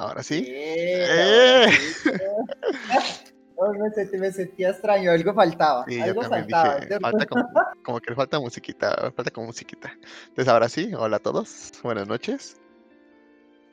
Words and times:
Ahora 0.00 0.22
sí. 0.22 0.46
¡Eh! 0.48 1.66
me, 3.78 3.90
sentí, 3.90 4.16
me, 4.16 4.32
sentía 4.32 4.70
extraño, 4.70 5.10
algo 5.10 5.34
faltaba. 5.34 5.84
Sí, 5.86 6.00
algo 6.00 6.22
yo 6.22 6.28
faltaba. 6.30 6.80
dije, 6.80 6.98
falta 6.98 7.26
como, 7.26 7.46
como 7.84 8.00
que 8.00 8.08
le 8.08 8.16
falta 8.16 8.40
musiquita, 8.40 9.12
falta 9.14 9.30
como 9.30 9.48
musiquita. 9.48 9.92
Entonces 10.28 10.48
ahora 10.48 10.70
sí, 10.70 10.94
hola 10.94 11.18
a 11.18 11.18
todos, 11.18 11.70
buenas 11.82 12.08
noches. 12.08 12.58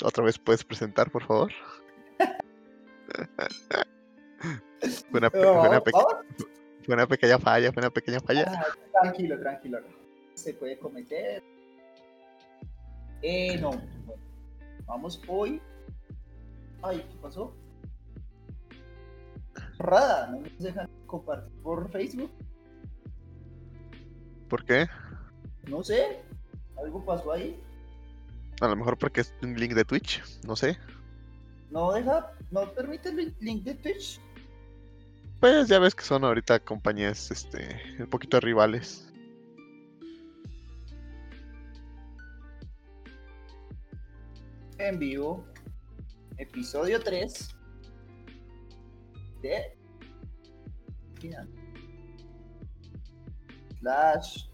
Otra 0.03 0.25
vez 0.25 0.37
puedes 0.37 0.65
presentar, 0.65 1.09
por 1.09 1.25
favor. 1.25 1.53
fue, 5.09 5.21
una, 5.21 5.31
fue 5.31 5.47
fue 6.85 7.07
pequeña 7.07 7.39
falla, 7.39 7.71
fue 7.71 7.83
una 7.83 7.89
pequeña 7.89 8.19
falla. 8.19 8.43
Ah, 8.49 8.65
tranquilo, 9.01 9.39
tranquilo. 9.39 9.79
Se 10.33 10.53
puede 10.55 10.77
cometer. 10.77 11.41
Eh, 13.21 13.57
no. 13.61 13.69
Bueno, 13.69 13.81
vamos 14.85 15.21
hoy. 15.29 15.61
Ay, 16.81 17.05
¿qué 17.09 17.17
pasó? 17.21 17.55
Rada, 19.79 20.27
no 20.27 20.41
nos 20.41 20.57
dejan 20.59 20.89
compartir 21.05 21.53
por 21.61 21.89
Facebook. 21.91 22.31
¿Por 24.49 24.63
qué? 24.65 24.87
No 25.67 25.83
sé. 25.83 26.21
Algo 26.77 27.03
pasó 27.03 27.31
ahí. 27.31 27.59
A 28.61 28.67
lo 28.67 28.75
mejor 28.75 28.97
porque 28.97 29.21
es 29.21 29.33
un 29.41 29.55
link 29.55 29.73
de 29.73 29.85
Twitch, 29.85 30.23
no 30.45 30.55
sé. 30.55 30.77
No 31.69 31.91
deja, 31.91 32.31
no 32.51 32.71
permite 32.73 33.09
el 33.09 33.35
link 33.39 33.63
de 33.63 33.75
Twitch. 33.75 34.19
Pues 35.39 35.67
ya 35.67 35.77
ves 35.79 35.93
que 35.93 36.03
son 36.03 36.23
ahorita 36.23 36.59
compañías 36.59 37.29
este 37.29 37.79
un 37.99 38.07
poquito 38.07 38.39
rivales. 38.39 39.13
En 44.79 44.97
vivo. 44.97 45.45
Episodio 46.37 47.01
3. 47.01 47.55
De. 49.41 49.77
Final. 51.19 51.49
Slash. 53.79 54.47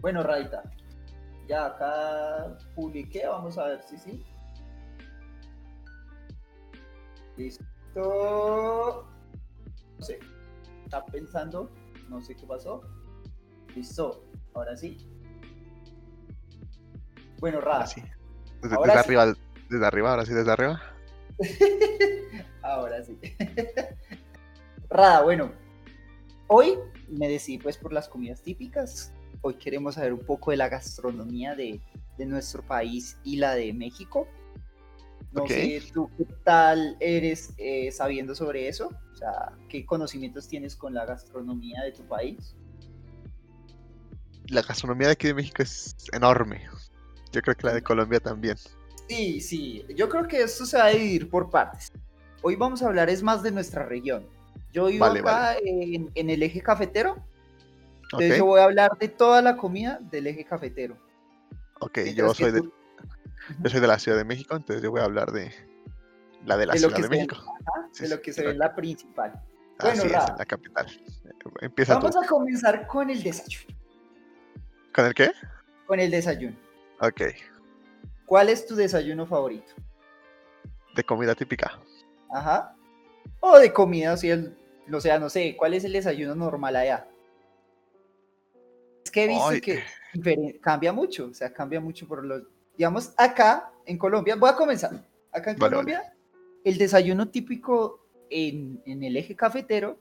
Bueno, 0.00 0.22
Raita. 0.22 0.62
Ya 1.48 1.66
acá 1.66 2.56
publiqué, 2.74 3.26
vamos 3.26 3.58
a 3.58 3.66
ver 3.66 3.82
si 3.82 3.98
sí. 3.98 4.24
Listo. 7.36 7.64
No 7.94 10.04
sé. 10.04 10.18
Está 10.84 11.04
pensando. 11.06 11.70
No 12.12 12.20
sé 12.20 12.36
qué 12.36 12.46
pasó. 12.46 12.82
Listo. 13.74 14.22
Ahora 14.52 14.76
sí. 14.76 14.98
Bueno, 17.40 17.60
Ra. 17.62 17.72
Ahora 17.72 17.86
sí. 17.86 18.02
Desde, 18.60 18.76
Ahora 18.76 18.92
desde 18.92 19.02
sí. 19.02 19.06
arriba, 19.06 19.34
desde 19.70 19.86
arriba, 19.86 20.10
ahora 20.10 20.26
sí, 20.26 20.34
desde 20.34 20.52
arriba. 20.52 20.82
Ahora 22.62 23.02
sí. 23.02 23.18
Rada, 24.90 25.22
bueno. 25.22 25.52
Hoy 26.48 26.78
me 27.08 27.28
decidí 27.28 27.56
pues 27.58 27.78
por 27.78 27.94
las 27.94 28.08
comidas 28.08 28.42
típicas. 28.42 29.12
Hoy 29.40 29.54
queremos 29.54 29.94
saber 29.94 30.12
un 30.12 30.20
poco 30.20 30.50
de 30.50 30.58
la 30.58 30.68
gastronomía 30.68 31.54
de, 31.54 31.80
de 32.18 32.26
nuestro 32.26 32.62
país 32.62 33.18
y 33.24 33.36
la 33.36 33.54
de 33.54 33.72
México. 33.72 34.28
No 35.32 35.46
sé, 35.46 35.82
¿tú 35.92 36.10
qué 36.16 36.26
tal 36.44 36.96
eres 37.00 37.54
eh, 37.56 37.90
sabiendo 37.90 38.34
sobre 38.34 38.68
eso? 38.68 38.88
O 39.12 39.16
sea, 39.16 39.52
¿qué 39.68 39.86
conocimientos 39.86 40.46
tienes 40.46 40.76
con 40.76 40.92
la 40.94 41.06
gastronomía 41.06 41.82
de 41.82 41.92
tu 41.92 42.06
país? 42.06 42.54
La 44.48 44.62
gastronomía 44.62 45.06
de 45.08 45.12
aquí 45.14 45.28
de 45.28 45.34
México 45.34 45.62
es 45.62 45.94
enorme. 46.12 46.68
Yo 47.32 47.40
creo 47.40 47.54
que 47.56 47.66
la 47.66 47.74
de 47.74 47.82
Colombia 47.82 48.20
también. 48.20 48.56
Sí, 49.08 49.40
sí, 49.40 49.84
yo 49.96 50.08
creo 50.08 50.26
que 50.28 50.42
esto 50.42 50.66
se 50.66 50.76
va 50.76 50.86
a 50.86 50.90
dividir 50.90 51.28
por 51.30 51.50
partes. 51.50 51.90
Hoy 52.42 52.56
vamos 52.56 52.82
a 52.82 52.86
hablar 52.88 53.08
es 53.10 53.22
más 53.22 53.42
de 53.42 53.50
nuestra 53.52 53.84
región. 53.86 54.26
Yo 54.72 54.86
vivo 54.86 55.00
Vale, 55.00 55.20
acá 55.20 55.56
En, 55.64 56.10
en 56.14 56.30
el 56.30 56.42
eje 56.42 56.60
cafetero, 56.62 57.16
entonces 58.04 58.38
yo 58.38 58.46
voy 58.46 58.60
a 58.60 58.64
hablar 58.64 58.90
de 58.98 59.08
toda 59.08 59.40
la 59.42 59.56
comida 59.56 59.98
del 60.10 60.26
eje 60.26 60.44
cafetero. 60.44 60.96
ok, 61.80 61.98
yo 61.98 62.02
Mientras 62.04 62.36
soy, 62.36 62.52
de, 62.52 62.62
yo 63.62 63.70
soy 63.70 63.80
de 63.80 63.86
la 63.86 63.98
Ciudad 63.98 64.18
de 64.18 64.24
México, 64.24 64.54
entonces 64.56 64.82
yo 64.82 64.90
voy 64.90 65.00
a 65.00 65.04
hablar 65.04 65.32
de 65.32 65.52
la 66.44 66.56
de 66.56 66.66
la 66.66 66.72
De 66.74 66.78
Ciudad 66.80 66.96
de 66.96 67.02
ve. 67.02 67.08
México. 67.08 67.36
Sí, 67.92 68.04
de 68.04 68.08
lo 68.10 68.16
sí, 68.16 68.22
que 68.22 68.32
se 68.32 68.40
ve 68.42 68.46
la- 68.48 68.52
en 68.52 68.58
la 68.58 68.74
principal. 68.74 69.32
Bueno, 69.80 69.98
Así 70.02 70.06
es, 70.06 70.12
en 70.30 70.36
la 70.38 70.44
capital. 70.46 70.86
Empieza 71.60 71.94
Vamos 71.94 72.12
tú. 72.12 72.20
a 72.22 72.26
comenzar 72.26 72.86
con 72.86 73.10
el 73.10 73.22
desayuno. 73.22 73.76
¿Con 74.94 75.06
el 75.06 75.14
qué? 75.14 75.32
Con 75.86 75.98
el 76.00 76.10
desayuno. 76.10 76.56
Ok, 77.00 77.22
¿Cuál 78.26 78.48
es 78.48 78.64
tu 78.66 78.74
desayuno 78.76 79.26
favorito? 79.26 79.72
de 80.94 81.04
comida 81.04 81.34
típica. 81.34 81.80
Ajá. 82.30 82.76
O 83.40 83.58
de 83.58 83.72
comida, 83.72 84.12
o 84.12 84.16
sea, 84.16 84.34
el- 84.34 84.56
o 84.92 85.00
sea, 85.00 85.18
no 85.18 85.28
sé, 85.30 85.56
¿cuál 85.56 85.72
es 85.74 85.84
el 85.84 85.92
desayuno 85.94 86.34
normal 86.34 86.76
allá? 86.76 87.08
Es 89.04 89.10
que 89.10 89.24
he 89.24 89.28
visto 89.28 89.48
Ay. 89.48 89.60
que 89.60 89.82
cambia 90.60 90.92
mucho, 90.92 91.26
o 91.26 91.34
sea, 91.34 91.52
cambia 91.52 91.80
mucho 91.80 92.06
por 92.06 92.24
los... 92.24 92.42
Digamos, 92.82 93.14
acá 93.16 93.70
en 93.86 93.96
Colombia, 93.96 94.34
voy 94.34 94.50
a 94.50 94.56
comenzar. 94.56 94.90
Acá 95.30 95.52
en 95.52 95.56
Vale, 95.56 95.70
Colombia, 95.70 96.12
el 96.64 96.78
desayuno 96.78 97.28
típico 97.28 98.08
en, 98.28 98.82
en 98.86 99.04
el 99.04 99.16
eje 99.16 99.36
cafetero 99.36 100.00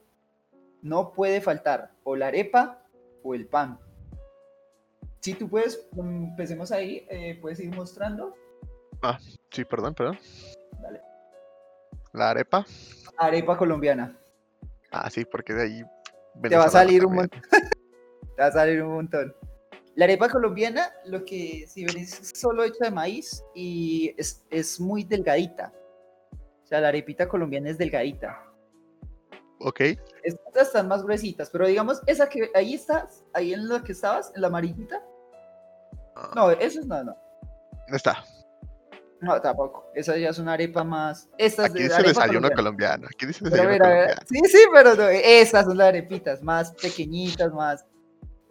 no 0.81 1.13
puede 1.13 1.41
faltar 1.41 1.91
o 2.03 2.15
la 2.15 2.29
arepa 2.29 2.81
o 3.21 3.35
el 3.35 3.45
pan. 3.45 3.79
Si 5.19 5.35
tú 5.35 5.47
puedes, 5.47 5.87
mm, 5.91 6.29
empecemos 6.29 6.71
ahí, 6.71 7.05
eh, 7.11 7.37
puedes 7.39 7.59
ir 7.59 7.69
mostrando. 7.75 8.33
Sí, 9.51 9.63
perdón, 9.63 9.93
perdón. 9.93 10.17
Dale. 10.81 11.01
La 12.13 12.31
arepa. 12.31 12.65
Arepa 13.15 13.59
colombiana. 13.59 14.17
Ah, 14.89 15.07
sí, 15.11 15.23
porque 15.23 15.53
de 15.53 15.61
ahí. 15.61 15.83
Te 16.49 16.57
va 16.57 16.63
a 16.63 16.69
salir 16.69 17.05
un 17.05 17.13
montón. 17.13 17.41
Te 18.35 18.41
va 18.41 18.47
a 18.47 18.51
salir 18.51 18.81
un 18.81 18.93
montón. 18.93 19.35
La 20.01 20.05
arepa 20.05 20.29
colombiana, 20.29 20.91
lo 21.05 21.23
que 21.23 21.67
si 21.67 21.85
ven 21.85 21.95
es 21.99 22.31
solo 22.33 22.63
hecha 22.63 22.85
de 22.85 22.89
maíz 22.89 23.43
y 23.53 24.15
es, 24.17 24.43
es 24.49 24.79
muy 24.79 25.03
delgadita. 25.03 25.71
O 26.63 26.65
sea, 26.65 26.81
la 26.81 26.87
arepita 26.87 27.27
colombiana 27.27 27.69
es 27.69 27.77
delgadita. 27.77 28.43
Ok, 29.59 29.81
Estas 30.23 30.69
están 30.69 30.87
más 30.87 31.03
gruesitas, 31.03 31.51
pero 31.51 31.67
digamos, 31.67 32.01
esa 32.07 32.27
que 32.27 32.49
ahí 32.55 32.73
estás, 32.73 33.23
ahí 33.31 33.53
en 33.53 33.69
la 33.69 33.83
que 33.83 33.91
estabas, 33.91 34.31
en 34.33 34.41
la 34.41 34.47
amarillita. 34.47 35.03
ah, 36.15 36.31
No, 36.35 36.49
eso 36.49 36.79
es 36.79 36.87
no, 36.87 37.03
no. 37.03 37.15
no 37.87 37.95
está. 37.95 38.23
No, 39.19 39.39
tampoco. 39.39 39.85
Esa 39.93 40.17
ya 40.17 40.29
es 40.29 40.39
una 40.39 40.53
arepa 40.53 40.83
más. 40.83 41.29
Esta 41.37 41.65
es 41.65 41.69
Aquí 41.69 41.83
de 41.83 41.89
dice 41.89 42.01
desayuno. 42.01 42.47
Aquí 42.47 43.27
dice 43.27 43.43
colombiano. 43.45 44.15
sí, 44.25 44.39
sí, 44.47 44.63
pero 44.73 44.95
no, 44.95 45.07
esas 45.09 45.65
son 45.65 45.77
las 45.77 45.89
arepitas 45.89 46.41
más 46.41 46.71
pequeñitas, 46.71 47.53
más. 47.53 47.85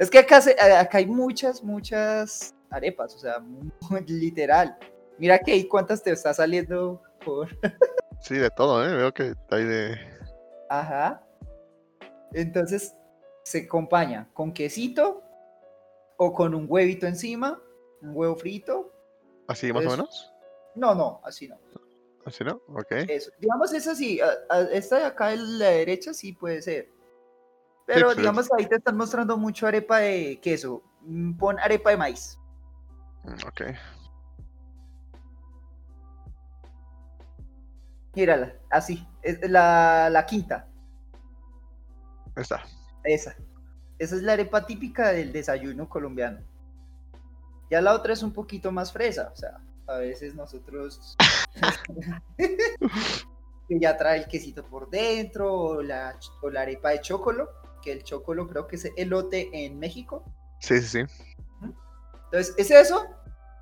Es 0.00 0.10
que 0.10 0.18
acá, 0.18 0.40
se- 0.40 0.58
acá 0.58 0.96
hay 0.98 1.06
muchas, 1.06 1.62
muchas 1.62 2.54
arepas, 2.70 3.14
o 3.14 3.18
sea, 3.18 3.36
literal. 4.08 4.76
Mira 5.18 5.38
que 5.38 5.52
ahí 5.52 5.68
cuántas 5.68 6.02
te 6.02 6.10
está 6.10 6.32
saliendo 6.34 7.02
por. 7.24 7.48
Sí, 8.22 8.34
de 8.36 8.50
todo, 8.50 8.84
¿eh? 8.86 8.94
Veo 8.94 9.14
que 9.14 9.32
hay 9.50 9.64
de. 9.64 9.96
Ajá. 10.68 11.22
Entonces 12.34 12.94
se 13.44 13.60
acompaña 13.62 14.28
con 14.34 14.52
quesito 14.52 15.22
o 16.18 16.32
con 16.34 16.54
un 16.54 16.66
huevito 16.68 17.06
encima, 17.06 17.58
un 18.02 18.10
huevo 18.14 18.36
frito. 18.36 18.92
Así 19.48 19.72
más 19.72 19.86
o 19.86 19.90
menos. 19.90 20.32
No, 20.74 20.94
no, 20.94 21.20
así 21.24 21.48
no. 21.48 21.58
Así, 22.26 22.44
¿no? 22.44 22.60
Ok. 22.68 22.92
Eso. 23.08 23.30
Digamos, 23.38 23.72
esa 23.72 23.94
sí, 23.94 24.20
esta 24.70 24.98
de 24.98 25.04
acá 25.04 25.32
en 25.32 25.58
la 25.58 25.68
derecha 25.68 26.12
sí 26.12 26.34
puede 26.34 26.60
ser. 26.60 26.90
Pero 27.92 28.14
digamos 28.14 28.48
que 28.48 28.62
ahí 28.62 28.68
te 28.68 28.76
están 28.76 28.96
mostrando 28.96 29.36
mucho 29.36 29.66
arepa 29.66 29.98
de 29.98 30.40
queso. 30.40 30.82
Mm, 31.02 31.36
Pon 31.36 31.58
arepa 31.58 31.90
de 31.90 31.96
maíz. 31.96 32.38
Mm, 33.24 33.46
Ok. 33.48 33.62
Mírala, 38.14 38.54
así. 38.70 39.06
Es 39.22 39.48
la, 39.48 40.08
la 40.10 40.26
quinta. 40.26 40.66
Está. 42.34 42.62
Esa. 43.04 43.36
Esa 43.98 44.16
es 44.16 44.22
la 44.22 44.32
arepa 44.32 44.66
típica 44.66 45.10
del 45.12 45.32
desayuno 45.32 45.88
colombiano. 45.88 46.40
Ya 47.70 47.80
la 47.80 47.94
otra 47.94 48.12
es 48.12 48.22
un 48.22 48.32
poquito 48.32 48.72
más 48.72 48.92
fresa. 48.92 49.30
O 49.32 49.36
sea, 49.36 49.60
a 49.86 49.98
veces 49.98 50.34
nosotros. 50.34 51.16
que 53.68 53.78
ya 53.78 53.96
trae 53.96 54.18
el 54.18 54.26
quesito 54.26 54.64
por 54.64 54.90
dentro. 54.90 55.54
O 55.54 55.82
la, 55.82 56.18
o 56.42 56.50
la 56.50 56.62
arepa 56.62 56.90
de 56.90 57.00
chocolo. 57.00 57.48
Que 57.82 57.92
el 57.92 58.04
chocolo 58.04 58.46
creo 58.48 58.66
que 58.66 58.76
es 58.76 58.88
elote 58.96 59.50
en 59.52 59.78
México. 59.78 60.24
Sí, 60.60 60.80
sí, 60.80 61.06
sí. 61.06 61.26
Entonces, 62.24 62.54
¿es 62.58 62.70
eso? 62.70 63.06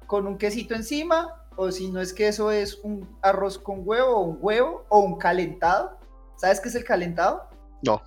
Con 0.06 0.26
un 0.26 0.37
quesito 0.37 0.75
encima, 0.75 1.44
o 1.56 1.70
si 1.70 1.91
no 1.91 2.00
es 2.00 2.12
queso, 2.12 2.50
es 2.50 2.79
un 2.82 3.19
arroz 3.23 3.59
con 3.59 3.81
huevo, 3.85 4.17
o 4.17 4.20
un 4.20 4.38
huevo, 4.41 4.85
o 4.88 5.00
un 5.00 5.19
calentado. 5.19 5.99
¿Sabes 6.37 6.61
qué 6.61 6.69
es 6.69 6.75
el 6.75 6.85
calentado? 6.85 7.49
No. 7.82 8.03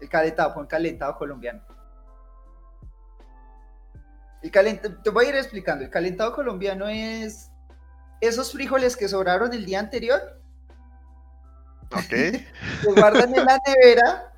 El 0.00 0.08
calentado, 0.08 0.54
pon 0.54 0.66
calentado 0.66 1.16
colombiano. 1.16 1.62
El 4.42 4.50
calentado, 4.50 4.96
te 5.02 5.10
voy 5.10 5.26
a 5.26 5.28
ir 5.30 5.34
explicando. 5.36 5.84
El 5.84 5.90
calentado 5.90 6.34
colombiano 6.34 6.88
es 6.88 7.50
esos 8.20 8.52
frijoles 8.52 8.96
que 8.96 9.08
sobraron 9.08 9.52
el 9.52 9.64
día 9.64 9.80
anterior. 9.80 10.20
Ok. 11.92 12.12
Los 12.84 12.94
guardan 12.94 13.34
en 13.34 13.44
la 13.44 13.60
nevera. 13.66 14.32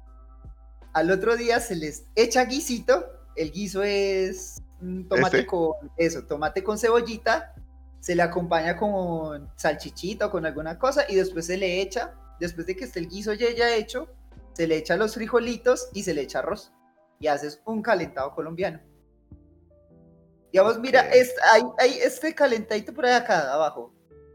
Al 0.93 1.11
otro 1.11 1.37
día 1.37 1.61
se 1.61 1.77
les 1.77 2.05
echa 2.15 2.45
guisito. 2.45 3.07
El 3.37 3.53
guiso 3.53 3.83
es 3.83 4.63
tomate 5.09 5.39
¿Este? 5.39 5.47
con 5.47 5.73
eso, 5.97 6.25
tomate 6.25 6.63
con 6.63 6.79
cebollita. 6.79 7.55
Se 8.01 8.15
le 8.15 8.23
acompaña 8.23 8.77
con 8.77 9.51
salchichita 9.57 10.27
o 10.27 10.31
con 10.31 10.47
alguna 10.47 10.79
cosa 10.79 11.05
y 11.09 11.17
después 11.17 11.47
se 11.47 11.57
le 11.57 11.81
echa, 11.81 12.15
después 12.39 12.67
de 12.67 12.77
que 12.77 12.85
esté 12.85 13.01
el 13.01 13.09
guiso 13.09 13.33
ya, 13.33 13.51
ya 13.51 13.75
hecho, 13.75 14.09
se 14.53 14.69
le 14.69 14.77
echa 14.77 14.97
los 14.97 15.15
frijolitos 15.15 15.89
y 15.93 16.05
se 16.05 16.15
le 16.15 16.23
echa 16.23 16.39
arroz. 16.39 16.73
Y 17.21 17.27
haces 17.27 17.61
un 17.65 17.83
calentado 17.83 18.33
colombiano. 18.35 18.81
Digamos, 20.53 20.79
mira, 20.79 21.03
es, 21.11 21.35
hay, 21.53 21.63
hay 21.79 21.99
este 21.99 22.35
calentadito 22.35 22.95
por 22.95 23.05
acá 23.07 23.53
abajo. 23.53 23.93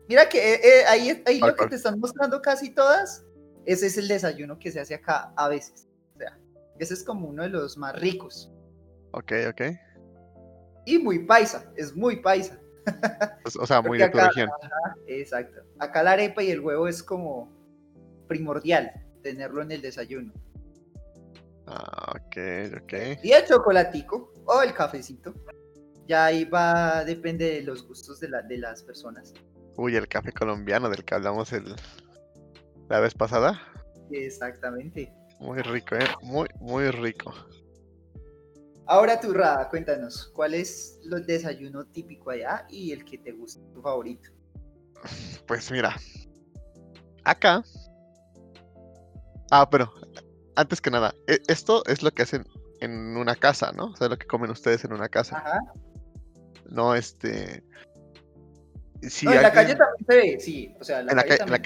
Mira 0.08 0.28
que 0.28 0.56
eh, 0.56 0.60
eh, 0.64 0.86
ahí, 0.88 1.24
ahí 1.26 1.40
lo 1.40 1.48
¿Cuál, 1.48 1.56
que 1.56 1.68
te 1.68 1.76
están 1.78 2.00
mostrando 2.00 2.42
casi 2.42 2.70
todas, 2.70 3.24
ese 3.66 3.88
es 3.88 3.98
el 3.98 4.08
desayuno 4.08 4.60
que 4.60 4.72
se 4.72 4.80
hace 4.80 4.94
acá 4.94 5.34
a 5.36 5.48
veces. 5.48 5.88
Ese 6.84 6.96
es 6.96 7.04
como 7.06 7.30
uno 7.30 7.44
de 7.44 7.50
los 7.50 7.78
más 7.78 7.98
ricos. 8.00 8.52
Ok, 9.14 9.32
ok. 9.50 9.62
Y 10.86 11.00
muy 11.00 11.20
paisa, 11.26 11.72
es 11.78 11.96
muy 11.96 12.18
paisa. 12.18 12.60
O- 13.58 13.66
sea, 13.66 13.82
muy 13.82 13.98
de 13.98 14.10
tu 14.10 14.18
acá- 14.18 14.28
región. 14.28 14.50
ajá, 14.62 14.96
exacto. 15.08 15.62
Acá 15.80 16.04
la 16.04 16.12
arepa 16.12 16.44
y 16.44 16.52
el 16.52 16.60
huevo 16.60 16.90
es 16.90 17.02
como 17.02 17.50
primordial 18.28 18.92
tenerlo 19.22 19.62
en 19.62 19.72
el 19.72 19.82
desayuno. 19.82 20.34
Ah, 21.68 22.12
ok, 22.18 22.84
ok. 22.84 22.94
Y 23.24 23.32
el 23.32 23.46
chocolatico 23.46 24.34
o 24.46 24.62
el 24.62 24.74
cafecito. 24.74 25.34
Ya 26.06 26.26
ahí 26.26 26.44
va, 26.44 27.06
depende 27.06 27.46
de 27.46 27.62
los 27.62 27.88
gustos 27.88 28.20
de, 28.20 28.28
la- 28.28 28.42
de 28.42 28.58
las 28.58 28.84
personas. 28.84 29.34
Uy, 29.78 29.96
el 29.96 30.10
café 30.10 30.34
colombiano 30.34 30.90
del 30.90 31.06
que 31.06 31.16
hablamos 31.16 31.54
el, 31.54 31.74
la 32.90 33.00
vez 33.00 33.14
pasada. 33.14 33.62
Exactamente. 34.12 35.14
Muy 35.44 35.62
rico, 35.62 35.96
¿eh? 35.96 36.08
Muy, 36.22 36.48
muy 36.62 36.90
rico. 36.90 37.34
Ahora 38.86 39.20
tú, 39.20 39.34
Rada, 39.34 39.70
cuéntanos, 39.70 40.32
¿cuál 40.34 40.54
es 40.54 41.00
el 41.12 41.26
desayuno 41.26 41.86
típico 41.86 42.32
allá 42.32 42.66
y 42.70 42.94
el 42.94 43.04
que 43.04 43.18
te 43.18 43.34
gusta, 43.34 43.62
tu 43.74 43.82
favorito? 43.82 44.30
Pues 45.46 45.70
mira. 45.70 45.96
Acá. 47.26 47.62
Ah, 49.52 49.70
pero 49.70 49.94
antes 50.56 50.80
que 50.80 50.90
nada, 50.90 51.14
e- 51.28 51.42
esto 51.48 51.84
es 51.88 52.04
lo 52.04 52.12
que 52.12 52.24
hacen 52.24 52.46
en 52.80 53.18
una 53.18 53.36
casa, 53.36 53.72
¿no? 53.74 53.88
O 53.88 53.96
sea, 53.98 54.08
lo 54.08 54.18
que 54.18 54.26
comen 54.28 54.50
ustedes 54.50 54.86
en 54.86 54.94
una 54.94 55.10
casa. 55.10 55.38
Ajá. 55.40 55.60
No, 56.70 56.96
este. 56.96 57.64
Si 59.02 59.26
No, 59.26 59.34
en 59.34 59.42
la 59.42 59.52
calle 59.52 59.76
también 59.76 60.06
se 60.08 60.16
ve, 60.16 60.40
sí. 60.40 60.74
O 60.80 60.84
sea, 60.86 61.02
en 61.02 61.08
la 61.08 61.12
En 61.12 61.18
la 61.18 61.24
calle 61.24 61.38
ca- 61.38 61.44
en 61.44 61.52
la. 61.52 61.62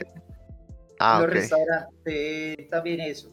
Ah, 1.00 1.16
en 1.18 1.22
los 1.24 1.32
restaurantes 1.32 2.70
también 2.72 3.00
eso. 3.02 3.32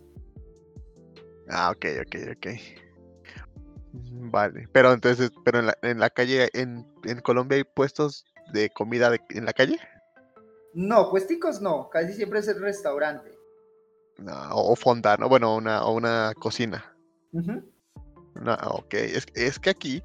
Ah, 1.48 1.70
ok, 1.70 1.84
ok, 2.02 2.16
ok. 2.36 2.46
Mm, 3.92 4.30
Vale. 4.30 4.68
Pero 4.72 4.92
entonces, 4.92 5.30
pero 5.44 5.60
en 5.60 5.66
la, 5.66 5.78
en 5.82 6.00
la 6.00 6.10
calle, 6.10 6.48
en, 6.54 6.86
en 7.04 7.20
Colombia 7.20 7.56
hay 7.56 7.64
puestos 7.64 8.24
de 8.52 8.70
comida 8.70 9.10
de- 9.10 9.20
en 9.30 9.44
la 9.44 9.52
calle? 9.52 9.78
No, 10.74 11.10
puesticos 11.10 11.60
no, 11.60 11.88
casi 11.90 12.12
siempre 12.14 12.40
es 12.40 12.48
el 12.48 12.60
restaurante. 12.60 13.30
No, 14.18 14.32
o 14.52 14.74
fonda, 14.76 15.16
¿no? 15.16 15.28
Bueno, 15.28 15.54
una, 15.56 15.84
o 15.84 15.92
una 15.94 16.32
cocina. 16.38 16.92
No, 17.32 18.54
ok, 18.70 18.94
es, 18.94 19.26
es 19.34 19.58
que 19.58 19.70
aquí 19.70 20.02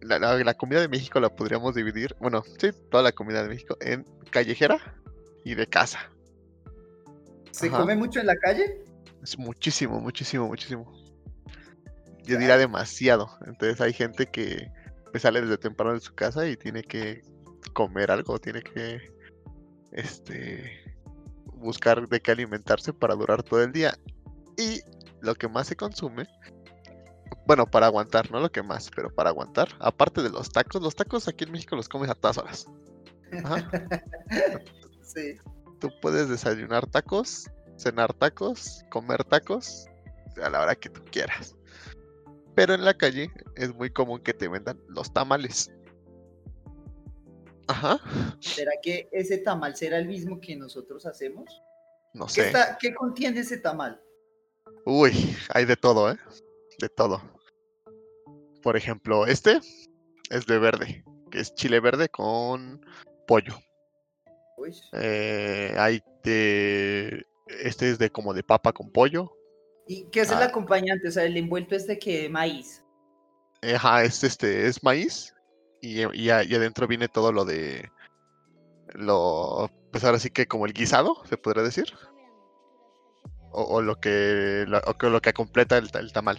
la, 0.00 0.18
la- 0.18 0.36
la 0.42 0.54
comida 0.54 0.80
de 0.80 0.88
México 0.88 1.20
la 1.20 1.28
podríamos 1.28 1.74
dividir, 1.74 2.14
bueno, 2.20 2.42
sí, 2.58 2.70
toda 2.90 3.02
la 3.02 3.12
comida 3.12 3.42
de 3.42 3.48
México 3.48 3.76
en 3.80 4.04
callejera 4.30 4.78
y 5.44 5.54
de 5.54 5.66
casa. 5.66 6.10
¿Se 7.50 7.68
Ajá. 7.68 7.78
come 7.78 7.94
mucho 7.96 8.20
en 8.20 8.26
la 8.26 8.36
calle? 8.36 8.83
Es 9.24 9.38
muchísimo, 9.38 10.00
muchísimo, 10.00 10.46
muchísimo. 10.46 10.92
Yo 12.24 12.38
diría 12.38 12.58
demasiado. 12.58 13.30
Entonces 13.46 13.80
hay 13.80 13.94
gente 13.94 14.26
que 14.26 14.70
pues, 15.10 15.22
sale 15.22 15.40
desde 15.40 15.56
temprano 15.56 15.94
de 15.94 16.00
su 16.00 16.14
casa 16.14 16.46
y 16.46 16.58
tiene 16.58 16.82
que 16.82 17.22
comer 17.72 18.10
algo, 18.10 18.38
tiene 18.38 18.62
que 18.62 19.00
este 19.92 20.94
buscar 21.54 22.06
de 22.06 22.20
qué 22.20 22.32
alimentarse 22.32 22.92
para 22.92 23.14
durar 23.14 23.42
todo 23.42 23.62
el 23.62 23.72
día. 23.72 23.98
Y 24.58 24.82
lo 25.22 25.34
que 25.34 25.48
más 25.48 25.68
se 25.68 25.76
consume, 25.76 26.28
bueno, 27.46 27.64
para 27.64 27.86
aguantar, 27.86 28.30
no 28.30 28.40
lo 28.40 28.52
que 28.52 28.62
más, 28.62 28.90
pero 28.94 29.08
para 29.08 29.30
aguantar, 29.30 29.68
aparte 29.80 30.22
de 30.22 30.28
los 30.28 30.50
tacos, 30.50 30.82
los 30.82 30.94
tacos 30.94 31.28
aquí 31.28 31.44
en 31.44 31.52
México 31.52 31.76
los 31.76 31.88
comes 31.88 32.10
a 32.10 32.14
todas 32.14 32.36
horas. 32.36 32.66
Ajá. 33.42 33.70
Sí. 35.02 35.36
Tú 35.80 35.90
puedes 36.00 36.28
desayunar 36.30 36.86
tacos, 36.86 37.48
cenar 37.76 38.12
tacos, 38.14 38.84
comer 38.90 39.24
tacos 39.24 39.86
a 40.42 40.50
la 40.50 40.62
hora 40.62 40.74
que 40.74 40.88
tú 40.88 41.02
quieras. 41.10 41.54
Pero 42.54 42.74
en 42.74 42.84
la 42.84 42.94
calle 42.94 43.30
es 43.56 43.74
muy 43.74 43.90
común 43.90 44.20
que 44.20 44.32
te 44.32 44.48
vendan 44.48 44.80
los 44.88 45.12
tamales. 45.12 45.70
Ajá, 47.66 47.98
¿Será 48.40 48.72
que 48.82 49.08
ese 49.10 49.38
tamal 49.38 49.74
será 49.74 49.98
el 49.98 50.06
mismo 50.06 50.38
que 50.40 50.54
nosotros 50.54 51.06
hacemos? 51.06 51.62
no 52.12 52.26
¿Qué, 52.26 52.32
sé. 52.32 52.46
está- 52.48 52.76
qué 52.78 52.94
contiene 52.94 53.40
ese 53.40 53.56
tamal? 53.58 54.00
Uy, 54.84 55.34
hay 55.48 55.64
de 55.64 55.76
todo, 55.76 56.10
¿eh? 56.12 56.18
De 56.78 56.88
todo. 56.90 57.22
Por 58.62 58.76
ejemplo, 58.76 59.26
este 59.26 59.60
es 60.30 60.46
de 60.46 60.58
verde, 60.58 61.04
que 61.30 61.40
es 61.40 61.54
chile 61.54 61.80
verde 61.80 62.08
con 62.10 62.84
pollo. 63.26 63.54
Uy, 64.58 64.76
Eh, 64.92 65.74
hay 65.78 66.02
de... 66.22 67.24
Este 67.46 67.90
es 67.90 67.98
de 67.98 68.10
como 68.10 68.32
de 68.34 68.42
papa 68.42 68.72
con 68.72 68.90
pollo. 68.90 69.36
¿Y 69.86 70.06
qué 70.10 70.20
es 70.20 70.30
el 70.30 70.38
Ah. 70.38 70.46
acompañante? 70.46 71.08
O 71.08 71.10
sea, 71.10 71.24
el 71.24 71.36
envuelto 71.36 71.74
es 71.74 71.86
de 71.86 71.98
que 71.98 72.28
maíz. 72.28 72.82
Ajá, 73.74 74.02
es 74.04 74.24
este, 74.24 74.66
es 74.66 74.82
maíz 74.82 75.34
y, 75.80 76.02
y, 76.02 76.26
y 76.26 76.30
adentro 76.30 76.86
viene 76.86 77.08
todo 77.08 77.32
lo 77.32 77.44
de 77.44 77.90
lo, 78.94 79.70
pues 79.90 80.04
ahora 80.04 80.18
sí 80.18 80.30
que 80.30 80.46
como 80.46 80.66
el 80.66 80.72
guisado, 80.72 81.24
se 81.26 81.36
podría 81.36 81.62
decir, 81.64 81.86
o, 83.50 83.62
o 83.62 83.82
lo 83.82 83.96
que 83.96 84.64
lo, 84.68 84.80
o 84.80 85.08
lo 85.10 85.20
que 85.20 85.32
completa 85.32 85.78
el, 85.78 85.90
el 85.94 86.12
tamal. 86.12 86.38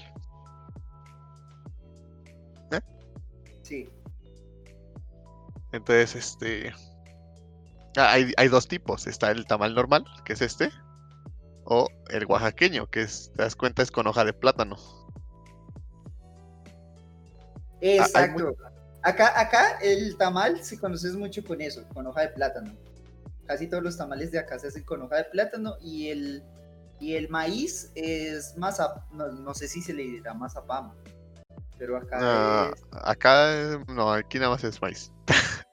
Sí. 3.63 3.89
Entonces, 5.71 6.15
este, 6.15 6.71
ah, 7.97 8.11
hay, 8.11 8.31
hay 8.37 8.47
dos 8.47 8.67
tipos, 8.67 9.07
está 9.07 9.31
el 9.31 9.47
tamal 9.47 9.73
normal, 9.73 10.05
que 10.23 10.33
es 10.33 10.41
este, 10.41 10.69
o 11.65 11.87
el 12.09 12.25
oaxaqueño, 12.25 12.87
que 12.89 13.01
es, 13.01 13.31
te 13.35 13.43
das 13.43 13.55
cuenta, 13.55 13.81
es 13.81 13.91
con 13.91 14.07
hoja 14.07 14.23
de 14.23 14.33
plátano. 14.33 14.77
Ah, 17.73 17.77
Exacto. 17.81 18.55
Acá, 19.03 19.39
acá 19.39 19.77
el 19.81 20.17
tamal 20.17 20.63
se 20.63 20.79
conoce 20.79 21.11
mucho 21.11 21.43
con 21.43 21.61
eso, 21.61 21.87
con 21.93 22.07
hoja 22.07 22.21
de 22.21 22.29
plátano. 22.29 22.73
Casi 23.45 23.67
todos 23.67 23.83
los 23.83 23.97
tamales 23.97 24.31
de 24.31 24.39
acá 24.39 24.57
se 24.57 24.67
hacen 24.67 24.83
con 24.83 25.03
hoja 25.03 25.17
de 25.17 25.25
plátano 25.25 25.75
y 25.79 26.09
el, 26.09 26.43
y 26.99 27.15
el 27.15 27.29
maíz 27.29 27.91
es 27.93 28.57
mazapán, 28.57 29.03
no, 29.11 29.27
no 29.31 29.53
sé 29.53 29.67
si 29.67 29.81
se 29.83 29.93
le 29.93 30.01
dirá 30.03 30.33
mazapán, 30.33 30.91
pero 31.77 31.97
acá 31.97 32.17
Ah, 32.19 32.71
es... 32.73 32.83
acá, 32.93 33.79
no, 33.87 34.11
aquí 34.11 34.39
nada 34.39 34.51
más 34.51 34.63
es 34.63 34.81
maíz. 34.81 35.11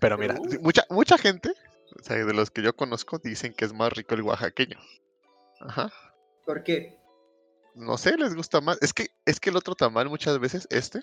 Pero 0.00 0.18
mira, 0.18 0.34
mucha, 0.60 0.84
mucha 0.90 1.16
gente, 1.16 1.52
o 2.00 2.02
sea, 2.02 2.16
de 2.24 2.32
los 2.34 2.50
que 2.50 2.62
yo 2.62 2.74
conozco, 2.74 3.18
dicen 3.18 3.52
que 3.54 3.64
es 3.64 3.72
más 3.72 3.92
rico 3.92 4.14
el 4.14 4.22
oaxaqueño. 4.22 4.78
Ajá. 5.60 5.90
¿Por 6.44 6.62
qué? 6.62 6.98
No 7.74 7.98
sé, 7.98 8.16
les 8.16 8.34
gusta 8.34 8.60
más. 8.60 8.78
Es 8.82 8.92
que, 8.92 9.08
es 9.24 9.38
que 9.40 9.50
el 9.50 9.56
otro 9.56 9.74
tamal 9.74 10.08
muchas 10.08 10.38
veces, 10.38 10.66
este, 10.70 11.00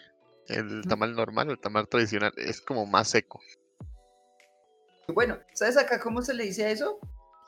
el 0.48 0.82
tamal 0.88 1.16
normal, 1.16 1.50
el 1.50 1.60
tamal 1.60 1.88
tradicional, 1.88 2.34
es 2.38 2.62
como 2.62 2.86
más 2.86 3.10
seco. 3.10 3.40
Bueno, 5.08 5.38
¿sabes 5.54 5.78
acá 5.78 6.00
cómo 6.00 6.22
se 6.22 6.34
le 6.34 6.46
dice 6.46 6.66
a 6.66 6.72
eso? 6.72 6.98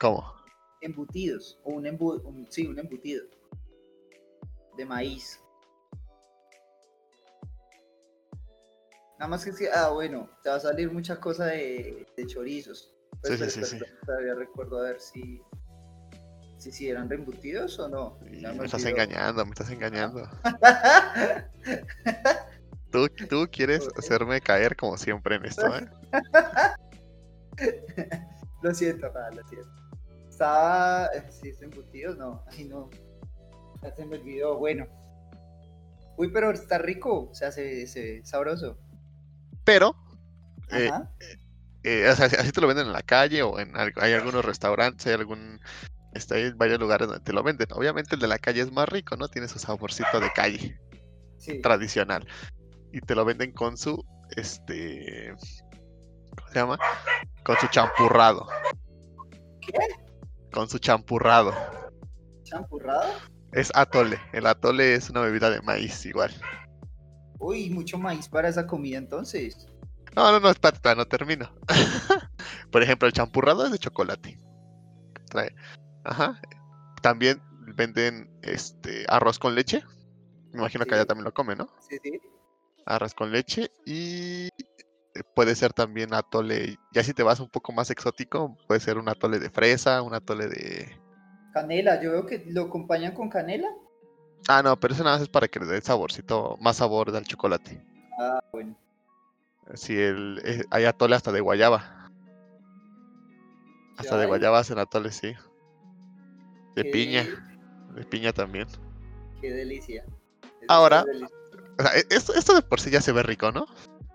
¿Cómo? 0.00 0.32
Embutidos, 0.80 1.58
o 1.64 1.70
un, 1.72 1.84
embu- 1.84 2.22
un- 2.24 2.46
sí, 2.50 2.66
un 2.66 2.78
embutido 2.78 3.24
de 4.76 4.84
maíz. 4.84 5.40
Nada 9.18 9.28
más 9.30 9.44
que 9.44 9.70
ah, 9.72 9.88
bueno, 9.88 10.28
te 10.42 10.50
va 10.50 10.56
a 10.56 10.60
salir 10.60 10.92
mucha 10.92 11.18
cosa 11.18 11.46
de, 11.46 12.06
de 12.16 12.26
chorizos. 12.26 12.94
Pues, 13.22 13.38
Sí, 13.38 13.50
sí, 13.50 13.64
sí, 13.64 13.78
Todavía 14.04 14.34
recuerdo 14.34 14.78
a 14.78 14.82
ver 14.82 15.00
si, 15.00 15.40
si, 16.58 16.72
si 16.72 16.88
eran 16.88 17.08
reembutidos 17.08 17.78
o 17.78 17.88
no. 17.88 18.18
Me 18.22 18.52
me 18.52 18.64
estás 18.64 18.84
engañando, 18.84 19.44
me 19.44 19.50
estás 19.50 19.70
engañando. 19.70 20.28
Tú, 22.90 23.08
tú 23.28 23.48
quieres 23.50 23.88
hacerme 23.96 24.40
caer 24.40 24.76
como 24.76 24.96
siempre 24.96 25.36
en 25.36 25.44
esto, 25.44 25.66
¿eh? 25.76 25.88
lo 28.62 28.74
siento, 28.74 29.08
Ra, 29.10 29.30
lo 29.32 29.46
siento. 29.48 29.68
Está. 30.30 31.10
Sí, 31.30 31.48
está 31.48 31.64
embutidos, 31.64 32.16
no. 32.16 32.44
Ay, 32.48 32.64
no. 32.64 32.88
Ya 33.82 33.94
se 33.94 34.06
me 34.06 34.16
olvidó. 34.16 34.58
Bueno. 34.58 34.86
Uy, 36.16 36.30
pero 36.32 36.50
está 36.50 36.78
rico. 36.78 37.28
O 37.30 37.34
sea, 37.34 37.52
se, 37.52 38.24
sabroso. 38.24 38.78
Pero, 39.64 39.94
eh. 40.70 40.90
Eh, 41.86 42.08
o 42.10 42.16
sea, 42.16 42.26
así 42.26 42.50
te 42.50 42.60
lo 42.60 42.66
venden 42.66 42.88
en 42.88 42.92
la 42.92 43.02
calle 43.02 43.42
o 43.42 43.58
en 43.60 43.72
hay 43.76 44.12
algunos 44.12 44.44
restaurantes, 44.44 45.06
hay 45.06 45.12
algún, 45.14 45.60
está 46.14 46.34
hay 46.34 46.50
varios 46.52 46.80
lugares 46.80 47.06
donde 47.06 47.22
te 47.22 47.32
lo 47.32 47.42
venden. 47.44 47.68
Obviamente 47.72 48.16
el 48.16 48.20
de 48.20 48.26
la 48.26 48.38
calle 48.38 48.60
es 48.62 48.72
más 48.72 48.88
rico, 48.88 49.16
¿no? 49.16 49.28
Tiene 49.28 49.46
su 49.46 49.60
saborcito 49.60 50.18
de 50.20 50.32
calle, 50.32 50.78
Sí. 51.38 51.60
tradicional. 51.60 52.26
Y 52.92 53.00
te 53.00 53.14
lo 53.14 53.24
venden 53.24 53.52
con 53.52 53.76
su, 53.76 54.04
este, 54.36 55.32
¿cómo 56.36 56.48
se 56.48 56.54
llama? 56.58 56.78
Con 57.44 57.56
su 57.58 57.68
champurrado. 57.68 58.48
¿Qué? 59.60 59.78
Con 60.52 60.68
su 60.68 60.78
champurrado. 60.78 61.54
¿Champurrado? 62.42 63.12
Es 63.52 63.70
atole. 63.74 64.18
El 64.32 64.46
atole 64.46 64.94
es 64.94 65.08
una 65.08 65.20
bebida 65.20 65.50
de 65.50 65.60
maíz 65.62 66.04
igual. 66.04 66.32
Uy, 67.38 67.70
mucho 67.70 67.96
maíz 67.98 68.28
para 68.28 68.48
esa 68.48 68.66
comida 68.66 68.98
entonces. 68.98 69.68
No, 70.16 70.32
no, 70.32 70.40
no, 70.40 70.48
espérate, 70.48 70.80
todavía 70.80 71.04
no 71.04 71.08
termino. 71.08 71.50
Por 72.72 72.82
ejemplo, 72.82 73.06
el 73.06 73.12
champurrado 73.12 73.66
es 73.66 73.72
de 73.72 73.78
chocolate. 73.78 74.40
Trae. 75.28 75.54
Ajá. 76.04 76.40
También 77.02 77.42
venden 77.76 78.30
este 78.42 79.04
arroz 79.08 79.38
con 79.38 79.54
leche. 79.54 79.84
Me 80.52 80.60
imagino 80.60 80.86
que 80.86 80.94
allá 80.94 81.04
también 81.04 81.24
lo 81.24 81.34
comen, 81.34 81.58
¿no? 81.58 81.68
Sí, 81.86 81.98
sí. 82.02 82.18
Arroz 82.86 83.14
con 83.14 83.30
leche 83.30 83.70
y 83.84 84.46
eh, 84.46 85.22
puede 85.34 85.54
ser 85.54 85.74
también 85.74 86.14
atole. 86.14 86.78
Ya 86.92 87.02
si 87.02 87.12
te 87.12 87.22
vas 87.22 87.40
un 87.40 87.50
poco 87.50 87.72
más 87.72 87.90
exótico, 87.90 88.56
puede 88.66 88.80
ser 88.80 88.96
un 88.96 89.10
atole 89.10 89.38
de 89.38 89.50
fresa, 89.50 90.00
un 90.00 90.14
atole 90.14 90.48
de. 90.48 90.98
Canela, 91.52 92.00
yo 92.02 92.12
veo 92.12 92.26
que 92.26 92.44
lo 92.46 92.62
acompañan 92.62 93.12
con 93.12 93.28
canela. 93.28 93.68
Ah, 94.48 94.62
no, 94.62 94.78
pero 94.78 94.94
eso 94.94 95.04
nada 95.04 95.16
más 95.16 95.22
es 95.22 95.28
para 95.28 95.48
que 95.48 95.58
le 95.58 95.66
dé 95.66 95.80
saborcito, 95.82 96.56
más 96.60 96.76
sabor 96.76 97.12
del 97.12 97.24
chocolate. 97.24 97.84
Ah, 98.18 98.40
bueno. 98.52 98.76
Si 99.74 99.98
el, 99.98 100.40
eh, 100.44 100.64
hay 100.70 100.84
atole 100.84 101.16
hasta 101.16 101.32
de 101.32 101.40
guayaba. 101.40 102.10
Hasta 103.98 104.16
de 104.18 104.26
guayaba 104.26 104.58
hacen 104.60 104.78
atole, 104.78 105.10
sí. 105.10 105.34
De 106.74 106.82
Qué- 106.84 106.90
piña, 106.90 107.26
de 107.94 108.04
piña 108.04 108.32
también. 108.32 108.68
Qué 109.40 109.50
delicia. 109.50 110.04
Ahora- 110.68 111.04
O 111.78 111.82
sea, 111.82 111.96
e- 111.98 112.06
esto, 112.10 112.34
esto 112.34 112.54
de 112.54 112.62
por 112.62 112.80
sí 112.80 112.90
ya 112.90 113.00
se 113.00 113.12
ve 113.12 113.22
rico, 113.22 113.52
¿no? 113.52 113.66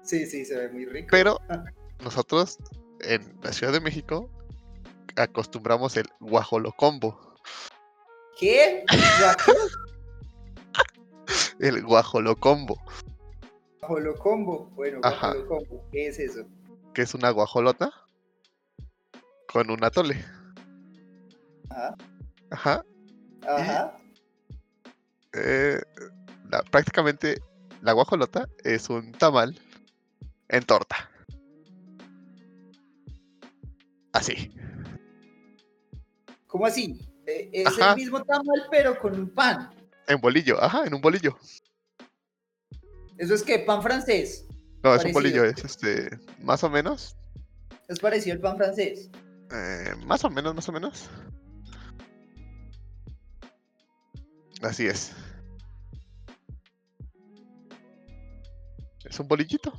Sí, 0.04 0.26
sí, 0.26 0.46
se 0.46 0.56
ve 0.58 0.70
muy 0.70 0.86
rico. 0.86 1.08
Pero 1.12 1.40
nosotros 2.04 2.58
en 3.02 3.22
la 3.44 3.52
Ciudad 3.54 3.74
de 3.74 3.80
México 3.82 4.30
acostumbramos 5.16 5.98
el 5.98 6.08
guajolocombo. 6.20 7.36
¿Qué? 8.40 8.84
El 11.60 11.84
guajolocombo, 11.84 12.82
Guajolocombo. 13.92 14.66
Bueno, 14.76 15.00
guajolocombo. 15.02 15.90
¿Qué 15.92 16.08
es 16.08 16.20
eso? 16.20 16.46
que 16.94 17.04
es 17.04 17.14
una 17.14 17.30
guajolota 17.30 17.90
con 19.52 19.72
un 19.72 19.82
atole. 19.84 20.24
Ajá. 21.70 21.96
Ajá. 22.52 22.86
Ajá. 23.48 23.98
eh, 25.34 25.82
la- 26.50 26.62
prácticamente 26.64 27.42
la 27.82 27.94
guajolota 27.94 28.46
es 28.66 28.90
un 28.90 29.14
tamal 29.14 29.58
en 30.50 30.64
torta. 30.64 31.10
Así. 34.12 34.54
¿Cómo 36.48 36.66
así? 36.66 37.00
Eh, 37.26 37.50
es 37.54 37.68
Ajá. 37.68 37.92
el 37.92 37.96
mismo 37.96 38.22
tamal, 38.26 38.68
pero 38.70 39.00
con 39.00 39.18
un 39.18 39.30
pan. 39.30 39.74
En 40.08 40.20
bolillo, 40.20 40.62
ajá, 40.62 40.84
en 40.86 40.94
un 40.94 41.00
bolillo. 41.02 41.38
¿Eso 43.22 43.36
es 43.36 43.44
qué? 43.44 43.60
¿Pan 43.60 43.84
francés? 43.84 44.48
No, 44.84 44.96
es 44.96 45.06
un 45.06 45.14
bolillo, 45.14 45.46
es 45.46 45.64
este, 45.64 46.10
más 46.40 46.64
o 46.64 46.72
menos. 46.72 47.16
¿Es 47.88 48.00
parecido 48.00 48.34
al 48.34 48.42
pan 48.42 48.58
francés? 48.58 49.12
eh, 49.54 49.94
más 50.08 50.24
o 50.26 50.30
menos, 50.32 50.56
más 50.56 50.68
o 50.68 50.72
menos. 50.72 51.08
Así 54.64 54.88
es. 54.88 55.12
Es 59.06 59.20
un 59.20 59.28
bolillito. 59.28 59.72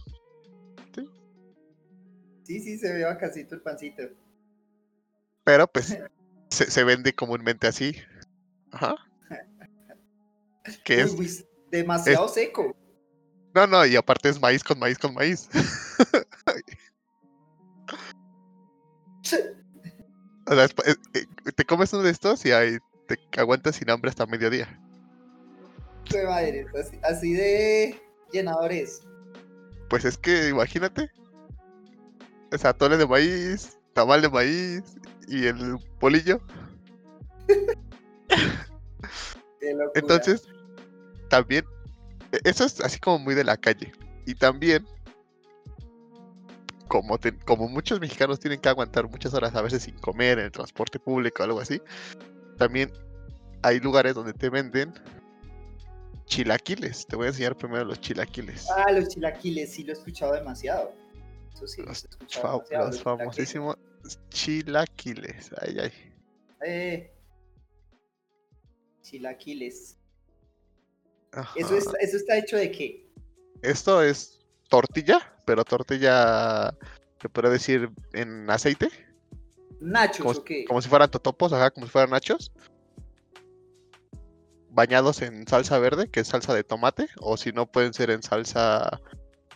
Sí, 2.44 2.60
sí, 2.60 2.78
se 2.78 2.92
ve 2.92 3.04
bacacito 3.04 3.56
el 3.56 3.62
pancito. 3.62 4.04
Pero 5.42 5.66
pues 5.66 5.96
se, 6.50 6.70
se 6.70 6.84
vende 6.84 7.12
comúnmente 7.12 7.66
así. 7.66 7.96
Ajá. 8.70 8.94
Que 10.84 11.00
es. 11.00 11.12
uy, 11.14 11.28
demasiado 11.72 12.28
seco. 12.28 12.76
No, 13.54 13.66
no, 13.66 13.84
y 13.86 13.96
aparte 13.96 14.28
es 14.28 14.40
maíz 14.40 14.64
con 14.64 14.78
maíz 14.78 14.98
con 14.98 15.14
maíz. 15.14 15.48
O 20.46 20.54
sea, 20.54 20.64
es 20.64 20.74
es- 20.84 20.98
eh, 21.14 21.26
te 21.54 21.64
comes 21.64 21.92
uno 21.92 22.02
de 22.02 22.10
estos 22.10 22.44
y 22.44 22.50
ahí 22.52 22.78
te 23.06 23.16
aguantas 23.40 23.76
sin 23.76 23.88
hambre 23.90 24.10
hasta 24.10 24.26
mediodía. 24.26 24.68
Qué 26.04 26.24
madre, 26.24 26.66
así, 26.80 26.98
así 27.04 27.32
de 27.34 28.02
llenadores. 28.32 29.02
Pues 29.88 30.04
es 30.04 30.18
que 30.18 30.48
imagínate. 30.48 31.10
O 32.52 32.58
sea, 32.58 32.70
atole 32.70 32.96
de 32.96 33.06
maíz, 33.06 33.78
tamal 33.94 34.20
de 34.20 34.28
maíz 34.28 34.82
y 35.28 35.46
el 35.46 35.58
locura. 39.62 39.92
Entonces, 39.94 40.42
también, 41.28 41.64
eso 42.44 42.64
es 42.64 42.80
así 42.80 42.98
como 42.98 43.18
muy 43.18 43.34
de 43.34 43.44
la 43.44 43.56
calle. 43.56 43.92
Y 44.26 44.34
también, 44.34 44.86
como, 46.88 47.18
te- 47.18 47.36
como 47.38 47.68
muchos 47.68 48.00
mexicanos 48.00 48.38
tienen 48.40 48.60
que 48.60 48.68
aguantar 48.68 49.08
muchas 49.08 49.34
horas 49.34 49.54
a 49.54 49.62
veces 49.62 49.82
sin 49.84 49.94
comer 49.98 50.38
en 50.38 50.46
el 50.46 50.52
transporte 50.52 50.98
público 50.98 51.42
o 51.42 51.46
algo 51.46 51.60
así, 51.60 51.80
también 52.58 52.92
hay 53.62 53.80
lugares 53.80 54.14
donde 54.14 54.32
te 54.32 54.48
venden 54.50 54.92
chilaquiles. 56.26 57.06
Te 57.06 57.16
voy 57.16 57.26
a 57.26 57.28
enseñar 57.30 57.56
primero 57.56 57.84
los 57.84 58.00
chilaquiles. 58.00 58.68
Ah, 58.70 58.90
los 58.92 59.08
chilaquiles, 59.08 59.72
sí 59.72 59.84
lo 59.84 59.90
he 59.92 59.96
escuchado 59.96 60.32
demasiado. 60.34 60.92
Eso 61.54 61.66
sí, 61.66 61.82
Los, 61.82 62.04
lo 62.04 62.08
he 62.08 62.12
escuchado 62.12 62.52
demasiado, 62.58 62.86
los 62.86 62.96
chilaquiles. 62.96 63.02
famosísimos 63.02 63.76
chilaquiles. 64.30 65.50
Ay, 65.60 65.76
ay. 65.80 65.92
Eh, 66.64 67.12
chilaquiles. 69.02 69.96
Ajá. 71.32 71.52
¿Eso, 71.58 71.76
es, 71.76 71.86
¿Eso 72.00 72.16
está 72.16 72.36
hecho 72.36 72.56
de 72.56 72.70
qué? 72.70 73.06
Esto 73.62 74.02
es 74.02 74.40
tortilla, 74.68 75.34
pero 75.44 75.64
tortilla, 75.64 76.74
te 77.18 77.28
podría 77.28 77.52
decir, 77.52 77.90
en 78.12 78.48
aceite. 78.50 78.88
¿Nachos 79.80 80.18
como, 80.24 80.30
o 80.38 80.44
qué? 80.44 80.64
como 80.64 80.80
si 80.82 80.88
fueran 80.88 81.10
totopos, 81.10 81.52
ajá, 81.52 81.70
como 81.70 81.86
si 81.86 81.92
fueran 81.92 82.10
nachos. 82.10 82.52
Bañados 84.70 85.20
en 85.22 85.46
salsa 85.46 85.78
verde, 85.78 86.08
que 86.08 86.20
es 86.20 86.28
salsa 86.28 86.54
de 86.54 86.64
tomate, 86.64 87.08
o 87.20 87.36
si 87.36 87.52
no 87.52 87.66
pueden 87.70 87.92
ser 87.92 88.10
en 88.10 88.22
salsa, 88.22 89.00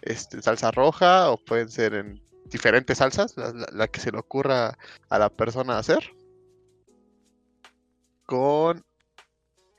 este, 0.03 0.43
salsa 0.43 0.71
roja, 0.71 1.31
o 1.31 1.39
pueden 1.39 1.71
ser 1.71 1.95
en 1.95 2.23
diferentes 2.47 2.99
salsas, 2.99 3.37
la, 3.37 3.53
la- 3.53 3.69
la 3.73 3.89
que 3.89 4.01
se 4.01 4.13
le 4.13 4.19
ocurra 4.19 4.77
a 5.09 5.19
la 5.19 5.31
persona 5.31 5.79
hacer. 5.79 5.99
Con 8.27 8.85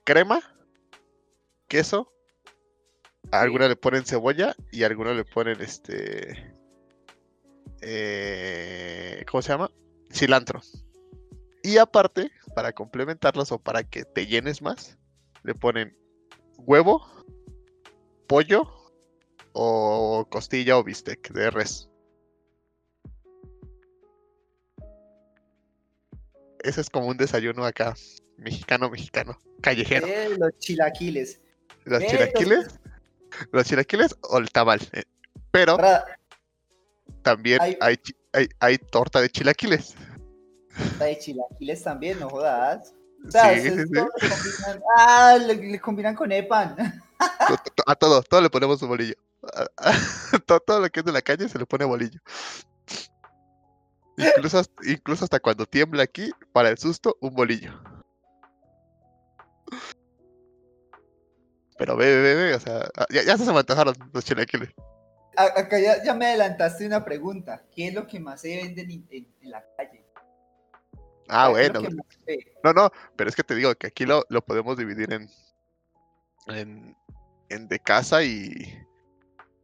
crema, 0.05 0.39
queso, 1.67 2.11
a 3.31 3.41
alguna 3.41 3.67
le 3.67 3.75
ponen 3.75 4.05
cebolla 4.05 4.55
y 4.71 4.83
a 4.83 4.87
alguna 4.87 5.13
le 5.13 5.25
ponen 5.25 5.61
este, 5.61 6.55
eh, 7.81 9.23
¿cómo 9.29 9.41
se 9.41 9.49
llama? 9.49 9.71
Cilantro. 10.11 10.61
Y 11.63 11.77
aparte, 11.77 12.31
para 12.55 12.71
complementarlos 12.71 13.51
o 13.51 13.59
para 13.59 13.83
que 13.83 14.05
te 14.05 14.25
llenes 14.25 14.61
más, 14.61 14.97
le 15.43 15.53
ponen 15.53 15.97
huevo, 16.59 17.05
pollo 18.27 18.71
o 19.53 20.25
costilla 20.29 20.77
o 20.77 20.83
bistec 20.83 21.31
de 21.33 21.49
res. 21.49 21.89
Ese 26.63 26.81
es 26.81 26.89
como 26.89 27.07
un 27.07 27.17
desayuno 27.17 27.65
acá, 27.65 27.95
mexicano, 28.37 28.89
mexicano, 28.89 29.37
callejero. 29.61 30.07
Eh, 30.07 30.35
los 30.37 30.57
chilaquiles. 30.59 31.41
Los 31.87 32.03
chilaquiles, 32.05 32.67
los 33.51 33.65
chilaquiles 33.65 34.15
o 34.21 34.37
el 34.37 34.49
tamal. 34.51 34.79
eh, 34.93 35.03
Pero 35.51 35.77
también 37.21 37.61
hay- 37.61 37.77
hay, 37.81 37.97
chi- 37.97 38.15
hay, 38.33 38.49
hay 38.59 38.77
torta 38.77 39.21
de 39.21 39.29
chilaquiles. 39.29 39.95
La 40.99 41.05
de 41.05 41.17
chilaquiles 41.17 41.83
también, 41.83 42.19
no 42.19 42.29
jodas. 42.29 42.93
O 43.27 43.31
sea, 43.31 43.53
Sí, 43.53 43.59
ustedes 43.69 43.75
sí, 43.75 43.85
sí. 43.87 43.93
todo 43.93 44.09
le 44.21 44.29
combinan- 44.29 44.83
Ah, 44.97 45.37
le, 45.39 45.55
le 45.55 45.79
combinan 45.79 46.15
con 46.15 46.31
el 46.31 46.47
pan. 46.47 46.75
To- 47.47 47.57
to- 47.75 47.83
A 47.87 47.95
todo, 47.95 48.21
todo 48.21 48.41
le 48.41 48.49
ponemos 48.49 48.81
un 48.81 48.89
bolillo. 48.89 49.15
Todo, 50.45 50.59
todo 50.59 50.79
lo 50.81 50.89
que 50.89 50.99
es 50.99 51.05
de 51.05 51.11
la 51.11 51.21
calle 51.21 51.47
se 51.47 51.57
le 51.57 51.65
pone 51.65 51.85
bolillo. 51.85 52.19
Incluso, 54.17 54.61
incluso 54.83 55.23
hasta 55.23 55.39
cuando 55.39 55.65
tiembla 55.65 56.03
aquí, 56.03 56.31
para 56.51 56.69
el 56.69 56.77
susto, 56.77 57.15
un 57.21 57.33
bolillo. 57.35 57.71
Pero 61.77 61.95
ve, 61.95 62.21
ve, 62.21 62.35
ve, 62.35 62.53
o 62.55 62.59
sea, 62.59 62.89
ah, 62.95 63.05
ya, 63.09 63.23
ya 63.23 63.37
se 63.37 63.51
me 63.51 63.59
antojaron 63.59 63.93
los 64.13 64.25
chilaquiles. 64.25 64.69
Acá 65.35 65.79
ya, 65.79 66.03
ya 66.03 66.13
me 66.15 66.25
adelantaste 66.25 66.87
una 66.87 67.05
pregunta. 67.05 67.63
¿Qué 67.75 67.89
es 67.89 67.93
lo 67.93 68.07
que 68.07 68.19
más 68.19 68.41
se 68.41 68.55
vende 68.57 68.81
en, 68.81 68.91
en- 69.11 69.35
en 69.41 69.51
la 69.51 69.63
calle? 69.77 70.03
Ah, 71.29 71.51
¿Qué 71.53 71.61
es 71.65 71.73
lo 71.73 71.81
bueno. 71.81 72.03
No, 72.63 72.73
no, 72.73 72.91
pero 73.15 73.29
es 73.29 73.35
que 73.35 73.43
te 73.43 73.53
digo 73.53 73.73
que 73.75 73.87
aquí 73.87 74.05
lo, 74.05 74.23
lo 74.29 74.41
podemos 74.43 74.75
dividir 74.77 75.13
en, 75.13 75.29
en, 76.47 76.97
en 77.49 77.67
de 77.67 77.79
casa 77.79 78.23
y, 78.23 78.51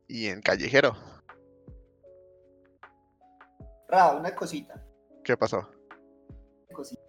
y 0.08 0.28
en 0.28 0.42
callejero. 0.42 0.96
Ra, 3.88 4.12
una 4.14 4.36
cosita. 4.36 4.84
¿Qué 5.24 5.36
pasó? 5.38 5.58
una 5.58 6.76
cosita. 6.76 7.02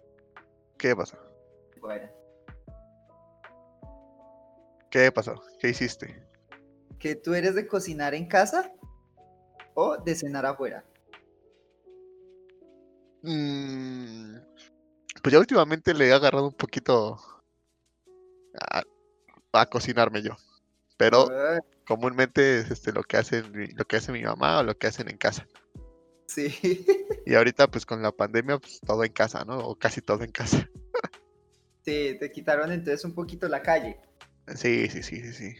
¿Qué 0.77 0.95
pasó? 0.95 1.17
Bueno, 1.79 2.09
¿Qué 4.95 5.11
pasó? 5.11 5.43
¿Qué 5.59 5.67
hiciste? 5.67 6.23
¿Que 6.99 7.15
tú 7.15 7.33
eres 7.33 7.53
de 7.53 7.67
cocinar 7.67 8.13
en 8.13 8.29
casa 8.29 8.71
o 9.73 9.97
de 9.97 10.15
cenar 10.15 10.45
afuera? 10.45 10.85
Mm, 13.21 14.37
pues 15.21 15.33
ya 15.33 15.39
últimamente 15.39 15.93
le 15.93 16.07
he 16.07 16.13
agarrado 16.13 16.47
un 16.47 16.53
poquito 16.53 17.19
a, 18.57 18.83
a 19.51 19.65
cocinarme 19.65 20.21
yo. 20.21 20.37
Pero 20.95 21.27
comúnmente 21.85 22.59
es 22.59 22.71
este, 22.71 22.93
lo 22.93 23.03
que 23.03 23.17
hacen 23.17 23.51
lo 23.75 23.83
que 23.83 23.97
hace 23.97 24.13
mi 24.13 24.23
mamá 24.23 24.59
o 24.59 24.63
lo 24.63 24.77
que 24.77 24.87
hacen 24.87 25.09
en 25.09 25.17
casa. 25.17 25.45
sí. 26.27 26.85
Y 27.25 27.35
ahorita 27.35 27.67
pues 27.67 27.85
con 27.85 28.01
la 28.01 28.13
pandemia 28.13 28.59
pues 28.59 28.79
todo 28.79 29.03
en 29.03 29.11
casa, 29.11 29.43
¿no? 29.43 29.57
O 29.57 29.75
casi 29.75 29.99
todo 29.99 30.23
en 30.23 30.31
casa. 30.31 30.69
Sí, 31.83 32.15
te 32.17 32.31
quitaron 32.31 32.71
entonces 32.71 33.03
un 33.03 33.13
poquito 33.13 33.49
la 33.49 33.61
calle. 33.61 33.99
Sí, 34.53 34.87
sí, 34.89 35.01
sí, 35.01 35.21
sí, 35.21 35.33
sí. 35.33 35.55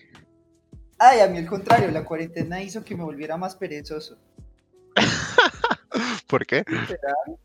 Ay, 1.00 1.20
a 1.20 1.28
mí 1.28 1.38
al 1.40 1.48
contrario, 1.48 1.90
la 1.92 2.06
cuarentena 2.06 2.62
hizo 2.62 2.84
que 2.84 2.96
me 2.96 3.04
volviera 3.04 3.36
más 3.38 3.56
perezoso. 3.56 4.18
¿Por 6.28 6.46
qué? 6.46 6.64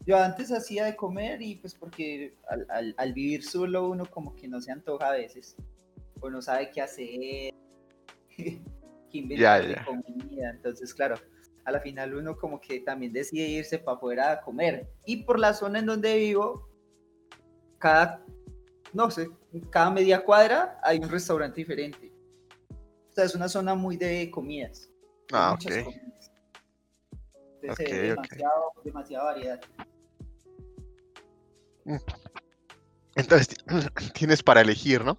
Yo 0.06 0.16
antes 0.18 0.50
hacía 0.52 0.84
de 0.84 0.96
comer 0.96 1.40
y 1.42 1.56
pues 1.56 1.74
porque 1.74 2.34
al, 2.48 2.66
al- 2.70 2.94
al 2.96 3.12
vivir 3.12 3.44
solo 3.44 3.88
uno 3.88 4.06
como 4.06 4.34
que 4.34 4.48
no 4.48 4.60
se 4.60 4.72
antoja 4.72 5.08
a 5.08 5.12
veces. 5.12 5.56
O 6.20 6.30
no 6.30 6.42
sabe 6.42 6.70
qué 6.70 6.80
hacer, 6.82 7.06
qué 8.36 8.60
inventar 9.12 9.66
de 9.66 9.74
ya. 9.74 9.84
comida. 9.84 10.50
Entonces, 10.50 10.94
claro, 10.94 11.16
a 11.64 11.72
la 11.72 11.80
final 11.80 12.14
uno 12.14 12.36
como 12.36 12.60
que 12.60 12.80
también 12.80 13.12
decide 13.12 13.48
irse 13.48 13.78
para 13.78 13.96
afuera 13.96 14.32
a 14.32 14.40
comer. 14.42 14.88
Y 15.06 15.24
por 15.24 15.38
la 15.38 15.54
zona 15.54 15.78
en 15.80 15.86
donde 15.86 16.16
vivo, 16.16 16.68
cada, 17.78 18.24
no 18.92 19.10
sé, 19.10 19.28
cada 19.70 19.90
media 19.90 20.24
cuadra 20.24 20.78
hay 20.82 20.98
un 20.98 21.08
restaurante 21.08 21.56
diferente. 21.56 22.12
O 23.10 23.12
sea, 23.12 23.24
es 23.24 23.34
una 23.34 23.48
zona 23.48 23.74
muy 23.74 23.96
de 23.96 24.30
comidas. 24.30 24.88
Ah, 25.32 25.50
muchas 25.52 25.78
ok. 25.78 25.84
comidas. 25.84 26.32
Entonces, 27.62 27.70
Ok, 27.72 27.80
ok. 27.80 28.02
demasiado, 28.08 28.72
demasiada 28.84 29.24
variedad. 29.24 29.60
Entonces 33.16 33.48
ti- 33.48 33.56
tienes 34.14 34.42
para 34.42 34.60
elegir, 34.60 35.04
¿no? 35.04 35.16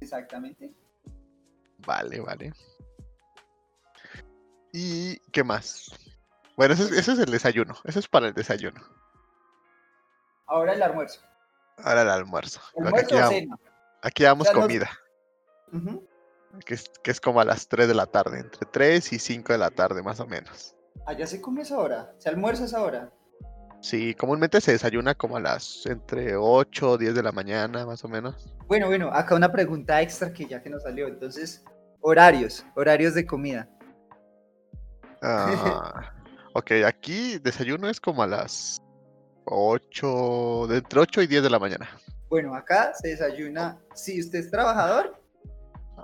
Exactamente. 0.00 0.72
Vale, 1.86 2.20
vale. 2.20 2.52
¿Y 4.72 5.18
qué 5.32 5.44
más? 5.44 5.90
Bueno, 6.56 6.74
ese, 6.74 6.84
es- 6.84 6.92
ese 6.92 7.12
es 7.12 7.18
el 7.18 7.30
desayuno. 7.30 7.74
Ese 7.84 7.98
es 8.00 8.08
para 8.08 8.28
el 8.28 8.34
desayuno. 8.34 8.80
Ahora 10.46 10.72
el 10.74 10.82
almuerzo. 10.82 11.20
Ahora 11.84 12.02
el 12.02 12.10
almuerzo. 12.10 12.60
Aquí, 12.94 13.48
aquí 14.02 14.22
damos 14.22 14.48
no- 14.52 14.60
comida, 14.60 14.90
que 16.64 16.74
es, 16.74 16.90
que 17.02 17.10
es 17.10 17.20
como 17.20 17.40
a 17.40 17.44
las 17.44 17.68
3 17.68 17.86
de 17.88 17.94
la 17.94 18.06
tarde, 18.06 18.40
entre 18.40 18.66
3 18.70 19.12
y 19.12 19.18
5 19.18 19.52
de 19.52 19.58
la 19.58 19.70
tarde 19.70 20.02
más 20.02 20.20
o 20.20 20.26
menos. 20.26 20.74
Allá 21.06 21.26
se 21.26 21.40
come 21.40 21.62
esa 21.62 21.78
hora. 21.78 22.12
Se 22.18 22.28
almuerza 22.28 22.64
esa 22.64 22.82
hora. 22.82 23.12
Sí, 23.80 24.12
comúnmente 24.14 24.60
se 24.60 24.72
desayuna 24.72 25.14
como 25.14 25.36
a 25.36 25.40
las 25.40 25.86
entre 25.86 26.36
8 26.36 26.90
o 26.90 26.98
10 26.98 27.14
de 27.14 27.22
la 27.22 27.30
mañana 27.30 27.86
más 27.86 28.04
o 28.04 28.08
menos. 28.08 28.52
Bueno, 28.66 28.86
bueno, 28.88 29.10
acá 29.12 29.36
una 29.36 29.52
pregunta 29.52 30.02
extra 30.02 30.32
que 30.32 30.46
ya 30.46 30.60
que 30.60 30.68
nos 30.68 30.82
salió. 30.82 31.06
Entonces, 31.06 31.64
horarios, 32.00 32.66
horarios 32.74 33.14
de 33.14 33.24
comida. 33.24 33.68
Ah, 35.22 36.12
ok, 36.54 36.72
aquí 36.86 37.38
desayuno 37.38 37.88
es 37.88 38.00
como 38.00 38.22
a 38.22 38.26
las 38.26 38.82
8, 39.50 40.66
de 40.68 40.76
entre 40.78 41.00
8 41.00 41.22
y 41.22 41.26
10 41.26 41.42
de 41.42 41.50
la 41.50 41.58
mañana. 41.58 41.88
Bueno, 42.28 42.54
acá 42.54 42.92
se 42.94 43.08
desayuna, 43.08 43.78
si 43.94 44.20
usted 44.20 44.40
es 44.40 44.50
trabajador, 44.50 45.18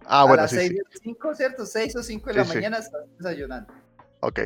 Ah, 0.07 0.23
a 0.23 0.25
bueno, 0.25 0.43
las 0.43 0.51
sí, 0.51 0.57
6 0.57 0.71
sí. 0.71 0.79
o 0.81 1.01
5, 1.03 1.35
¿cierto? 1.35 1.67
6 1.67 1.97
o 1.97 2.03
5 2.03 2.27
de 2.31 2.35
la 2.35 2.45
Sí, 2.45 2.55
mañana 2.55 2.79
está 2.79 2.99
desayunando. 3.19 3.73
Ok. 4.21 4.41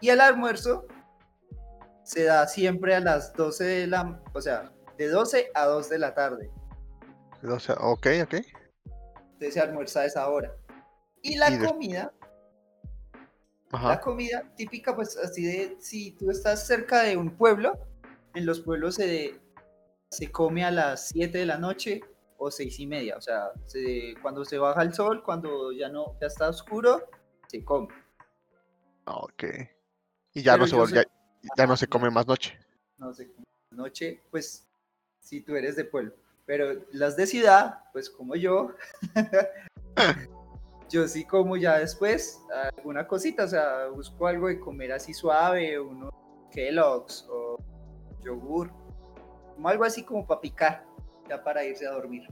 Y 0.00 0.08
el 0.10 0.20
almuerzo 0.20 0.86
se 2.04 2.24
da 2.24 2.46
siempre 2.46 2.94
a 2.94 3.00
las 3.00 3.32
12 3.34 3.64
de 3.64 3.86
la, 3.88 4.22
o 4.32 4.40
sea, 4.40 4.70
de 4.96 5.08
12 5.08 5.50
a 5.54 5.64
2 5.66 5.88
de 5.88 5.98
la 5.98 6.14
tarde. 6.14 6.50
O 7.42 7.58
sea, 7.58 7.74
ok, 7.76 8.06
ok. 8.22 8.34
Entonces 8.34 9.54
se 9.54 9.60
almuerza 9.60 10.00
a 10.00 10.04
esa 10.06 10.28
hora. 10.28 10.54
Y 11.22 11.36
la 11.36 11.50
Y 11.50 11.58
comida, 11.58 12.12
la 13.72 14.00
comida 14.00 14.44
típica, 14.56 14.94
pues 14.94 15.16
así 15.16 15.44
de, 15.44 15.76
si 15.80 16.12
tú 16.12 16.30
estás 16.30 16.66
cerca 16.66 17.02
de 17.02 17.16
un 17.16 17.30
pueblo, 17.30 17.78
en 18.34 18.46
los 18.46 18.60
pueblos 18.60 18.96
se, 18.96 19.38
se 20.10 20.30
come 20.30 20.64
a 20.64 20.70
las 20.70 21.08
7 21.08 21.38
de 21.38 21.46
la 21.46 21.58
noche 21.58 22.00
o 22.38 22.50
6 22.50 22.78
y 22.80 22.86
media. 22.86 23.16
O 23.16 23.20
sea, 23.20 23.50
se- 23.66 24.14
cuando 24.22 24.44
se 24.44 24.58
baja 24.58 24.82
el 24.82 24.94
sol, 24.94 25.22
cuando 25.22 25.72
ya 25.72 25.88
no, 25.88 26.16
ya 26.20 26.26
está 26.26 26.48
oscuro, 26.48 27.08
se 27.48 27.64
come. 27.64 27.88
Ok. 29.06 29.44
Y 30.34 30.42
ya 30.42 30.52
Pero 30.52 30.62
no 30.64 30.66
se 30.66 30.76
soy- 30.76 30.92
ya, 30.94 31.04
ya 31.56 31.66
no 31.66 31.76
se 31.76 31.86
come 31.88 32.10
más 32.10 32.26
noche. 32.26 32.58
no 32.98 33.12
se 33.14 33.26
come 33.32 33.44
noche, 33.72 34.22
pues 34.30 34.68
si 35.20 35.40
tú 35.42 35.56
eres 35.56 35.76
de 35.76 35.84
pueblo. 35.84 36.12
Pero 36.46 36.84
las 36.92 37.16
de 37.16 37.26
ciudad, 37.26 37.84
pues 37.92 38.10
como 38.10 38.34
yo, 38.36 38.74
yo 40.90 41.06
sí 41.06 41.24
como 41.24 41.56
ya 41.56 41.78
después 41.78 42.40
alguna 42.76 43.06
cosita, 43.06 43.44
o 43.44 43.48
sea, 43.48 43.86
busco 43.88 44.26
algo 44.26 44.48
de 44.48 44.58
comer 44.58 44.92
así 44.92 45.14
suave, 45.14 45.78
unos 45.78 46.10
Kellogg's 46.50 47.26
o 47.30 47.58
yogur, 48.22 48.70
como 49.54 49.68
algo 49.68 49.84
así 49.84 50.02
como 50.02 50.26
para 50.26 50.40
picar, 50.40 50.84
ya 51.28 51.42
para 51.42 51.64
irse 51.64 51.86
a 51.86 51.90
dormir. 51.92 52.26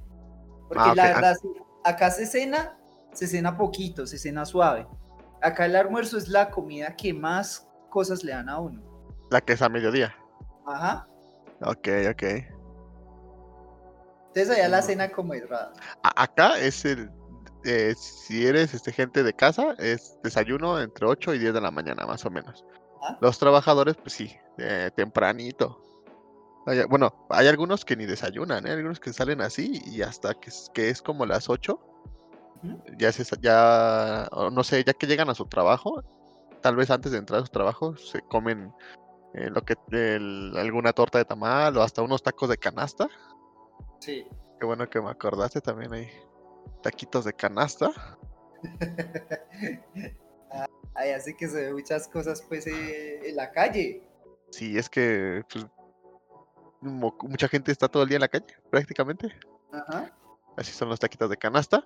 Porque 0.69 0.83
Ah, 0.87 0.95
la 0.95 1.03
Ah. 1.05 1.07
verdad, 1.15 1.37
acá 1.85 2.11
se 2.11 2.27
cena, 2.27 2.77
se 3.13 3.27
cena 3.27 3.57
poquito, 3.57 4.07
se 4.07 4.19
cena 4.19 4.45
suave. 4.45 4.87
Acá 5.41 5.67
el 5.67 5.77
almuerzo 5.77 6.19
es 6.19 6.29
la 6.29 6.51
comida 6.51 6.95
que 6.97 7.15
más 7.15 7.69
cosas 7.91 8.23
le 8.25 8.33
dan 8.33 8.49
a 8.49 8.59
uno. 8.61 8.83
La 9.31 9.41
que 9.41 9.53
es 9.55 9.63
a 9.63 9.69
mediodía. 9.69 10.15
Ajá. 10.67 11.07
Ok, 11.63 11.89
ok. 12.11 12.23
Entonces 14.29 14.51
allá 14.51 14.69
la 14.69 14.79
Mm. 14.81 14.83
cena 14.83 15.09
como 15.11 15.35
es 15.35 15.49
rara. 15.49 15.73
Acá 16.03 16.59
es 16.59 16.85
el. 16.85 17.11
eh, 17.65 17.93
si 17.97 18.47
eres 18.47 18.73
este, 18.73 18.93
gente 18.93 19.23
de 19.25 19.33
casa, 19.35 19.75
es 19.79 20.17
desayuno 20.23 20.81
entre 20.81 21.07
8 21.07 21.35
y 21.35 21.39
10 21.41 21.53
de 21.53 21.61
la 21.61 21.73
mañana, 21.73 22.07
más 22.07 22.25
o 22.25 22.31
menos. 22.31 22.65
Ah. 23.03 23.19
Los 23.21 23.39
trabajadores, 23.39 23.97
pues 23.97 24.13
sí, 24.13 24.35
eh, 24.59 24.91
tempranito. 24.95 25.83
Hay- 26.67 26.85
bueno, 26.85 27.27
hay 27.31 27.47
algunos 27.49 27.85
que 27.85 27.97
ni 27.97 28.05
desayunan, 28.07 28.67
¿eh? 28.67 28.73
algunos 28.73 29.01
que 29.01 29.13
salen 29.13 29.41
así 29.41 29.81
y 29.87 30.03
hasta 30.03 30.35
que 30.35 30.51
es, 30.51 30.71
que 30.75 30.91
es 30.91 31.01
como 31.03 31.25
las 31.27 31.49
8, 31.49 31.81
Ujú. 32.63 32.83
ya 32.99 33.11
se, 33.13 33.25
ya, 33.41 34.29
no 34.53 34.65
sé, 34.65 34.85
ya 34.85 34.93
que 34.93 35.07
llegan 35.07 35.31
a 35.31 35.35
su 35.35 35.47
trabajo, 35.47 36.03
tal 36.61 36.77
vez 36.77 36.91
antes 36.91 37.13
de 37.13 37.19
entrar 37.19 37.41
a 37.43 37.47
su 37.47 37.53
trabajo, 37.53 37.97
se 37.97 38.21
comen 38.23 38.73
eh, 39.35 39.51
lo 39.51 39.63
que 39.63 39.75
el- 39.91 40.55
alguna 40.57 40.93
torta 40.93 41.19
de 41.19 41.25
tamal 41.25 41.77
o 41.77 41.83
hasta 41.83 42.03
unos 42.03 42.23
tacos 42.23 42.49
de 42.49 42.57
canasta. 42.57 43.07
Sí. 44.01 44.27
Qué 44.59 44.67
bueno 44.67 44.89
que 44.89 45.01
me 45.01 45.11
acordaste 45.11 45.61
también 45.61 45.93
hay 45.93 46.09
taquitos 46.83 47.25
de 47.25 47.33
canasta. 47.33 47.91
Ahí 50.95 51.11
hace 51.11 51.37
que 51.37 51.47
se 51.47 51.67
ve 51.67 51.73
muchas 51.73 52.09
cosas 52.09 52.43
pues 52.49 52.67
eh, 52.67 53.29
en 53.29 53.37
la 53.37 53.53
calle. 53.53 54.03
Sí, 54.51 54.79
es 54.79 54.89
que 54.89 55.43
pues, 55.53 55.67
mucha 56.81 57.49
gente 57.49 57.73
está 57.73 57.89
todo 57.89 58.03
el 58.03 58.09
día 58.09 58.17
en 58.17 58.23
la 58.23 58.29
calle, 58.29 58.47
prácticamente. 58.71 59.29
Ajá. 59.73 60.13
Así 60.57 60.73
son 60.73 60.89
los 60.89 60.99
taquitos 60.99 61.31
de 61.31 61.37
canasta. 61.37 61.85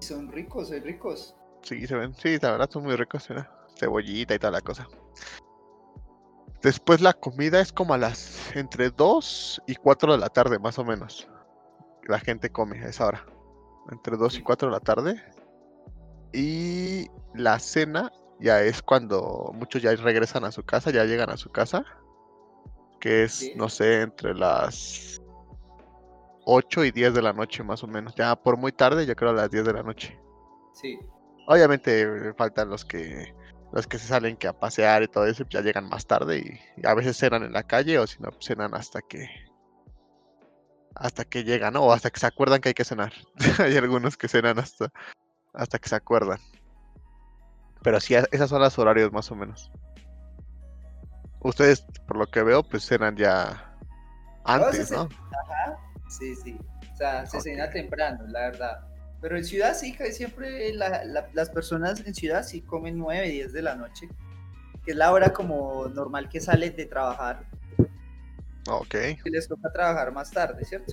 Son 0.00 0.30
ricos, 0.32 0.68
son 0.68 0.82
ricos. 0.82 1.36
Sí, 1.62 1.86
se 1.86 1.94
ven. 1.94 2.14
Sí, 2.14 2.38
la 2.40 2.52
verdad 2.52 2.70
son 2.70 2.84
muy 2.84 2.96
ricos. 2.96 3.28
Cebollita 3.76 4.34
y 4.34 4.38
toda 4.38 4.52
la 4.52 4.60
cosa. 4.60 4.88
Después 6.62 7.00
la 7.00 7.12
comida 7.14 7.60
es 7.60 7.72
como 7.72 7.94
a 7.94 7.98
las 7.98 8.54
entre 8.54 8.90
2 8.90 9.62
y 9.66 9.76
4 9.76 10.12
de 10.12 10.18
la 10.18 10.28
tarde, 10.28 10.58
más 10.58 10.78
o 10.78 10.84
menos. 10.84 11.28
La 12.06 12.18
gente 12.18 12.50
come 12.50 12.82
a 12.82 12.88
esa 12.88 13.06
hora. 13.06 13.24
Entre 13.90 14.16
2 14.16 14.34
y 14.34 14.36
Sí. 14.38 14.42
4 14.42 14.68
de 14.68 14.72
la 14.72 14.80
tarde. 14.80 15.22
Y 16.32 17.08
la 17.34 17.58
cena 17.58 18.12
ya 18.40 18.62
es 18.62 18.82
cuando 18.82 19.50
muchos 19.54 19.82
ya 19.82 19.94
regresan 19.94 20.44
a 20.44 20.52
su 20.52 20.62
casa, 20.62 20.90
ya 20.90 21.04
llegan 21.04 21.30
a 21.30 21.36
su 21.36 21.50
casa, 21.50 21.84
que 23.00 23.24
es, 23.24 23.32
Sí. 23.32 23.52
no 23.56 23.68
sé, 23.68 24.02
entre 24.02 24.34
las 24.34 25.20
8 26.44 26.84
y 26.84 26.90
10 26.90 27.14
de 27.14 27.22
la 27.22 27.32
noche 27.32 27.62
más 27.62 27.82
o 27.82 27.86
menos. 27.86 28.14
Ya 28.14 28.34
por 28.36 28.56
muy 28.56 28.72
tarde, 28.72 29.06
yo 29.06 29.14
creo 29.14 29.30
a 29.30 29.34
las 29.34 29.50
10 29.50 29.64
de 29.64 29.72
la 29.72 29.82
noche. 29.82 30.18
Sí. 30.74 30.98
Obviamente 31.46 32.32
faltan 32.34 32.68
los 32.70 32.84
que 32.84 33.34
los 33.72 33.86
que 33.86 33.98
se 33.98 34.08
salen 34.08 34.36
que 34.36 34.48
a 34.48 34.52
pasear 34.52 35.04
y 35.04 35.06
todo 35.08 35.26
eso, 35.26 35.44
ya 35.48 35.60
llegan 35.60 35.88
más 35.88 36.04
tarde 36.04 36.38
y, 36.38 36.80
y 36.82 36.86
a 36.86 36.94
veces 36.94 37.16
cenan 37.16 37.44
en 37.44 37.52
la 37.52 37.62
calle 37.62 38.00
o 38.00 38.06
si 38.06 38.20
no, 38.20 38.30
pues, 38.30 38.46
cenan 38.46 38.74
hasta 38.74 39.00
que 39.00 39.28
hasta 40.96 41.24
que 41.24 41.44
llegan, 41.44 41.74
¿no? 41.74 41.82
O 41.82 41.92
hasta 41.92 42.10
que 42.10 42.18
se 42.18 42.26
acuerdan 42.26 42.60
que 42.60 42.70
hay 42.70 42.74
que 42.74 42.84
cenar. 42.84 43.12
hay 43.58 43.76
algunos 43.76 44.16
que 44.16 44.26
cenan 44.28 44.58
hasta, 44.58 44.90
hasta 45.54 45.78
que 45.78 45.88
se 45.88 45.94
acuerdan. 45.94 46.40
Pero 47.82 48.00
sí, 48.00 48.14
esas 48.14 48.50
son 48.50 48.60
las 48.60 48.78
horarios 48.78 49.12
más 49.12 49.30
o 49.30 49.34
menos. 49.34 49.70
Ustedes, 51.40 51.86
por 52.06 52.16
lo 52.18 52.26
que 52.26 52.42
veo, 52.42 52.62
pues 52.62 52.86
cenan 52.86 53.16
ya 53.16 53.74
antes, 54.44 54.90
¿no? 54.90 55.02
Ajá. 55.02 55.78
Sí, 56.08 56.34
sí. 56.36 56.58
O 56.92 56.96
sea, 56.96 57.24
se 57.26 57.40
cena 57.40 57.70
temprano, 57.70 58.26
la 58.26 58.40
verdad. 58.50 58.80
Pero 59.22 59.36
en 59.38 59.44
ciudad 59.44 59.74
sí, 59.74 59.94
casi 59.94 60.12
siempre 60.12 60.72
la- 60.74 61.04
la- 61.04 61.28
las 61.32 61.48
personas 61.50 62.00
en 62.06 62.14
ciudad 62.14 62.42
sí 62.42 62.60
comen 62.62 62.98
9, 62.98 63.28
10 63.28 63.52
de 63.52 63.62
la 63.62 63.74
noche. 63.74 64.08
Que 64.84 64.90
es 64.92 64.96
la 64.96 65.12
hora 65.12 65.32
como 65.32 65.88
normal 65.88 66.28
que 66.28 66.40
salen 66.40 66.74
de 66.76 66.86
trabajar. 66.86 67.44
Ok. 68.68 68.88
Que 68.90 69.30
les 69.30 69.48
toca 69.48 69.70
trabajar 69.72 70.12
más 70.12 70.30
tarde, 70.30 70.64
¿cierto? 70.64 70.92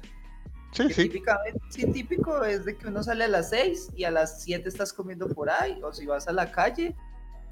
Sí, 0.73 0.89
sí. 0.93 1.03
típicamente, 1.03 1.59
sí, 1.69 1.91
típico 1.91 2.43
es 2.43 2.65
de 2.65 2.77
que 2.77 2.87
uno 2.87 3.01
sale 3.01 3.23
a 3.23 3.27
las 3.27 3.49
6 3.49 3.89
y 3.95 4.03
a 4.03 4.11
las 4.11 4.41
7 4.43 4.67
estás 4.69 4.93
comiendo 4.93 5.27
por 5.29 5.49
ahí, 5.49 5.79
o 5.81 5.91
si 5.93 6.05
vas 6.05 6.27
a 6.27 6.33
la 6.33 6.51
calle, 6.51 6.95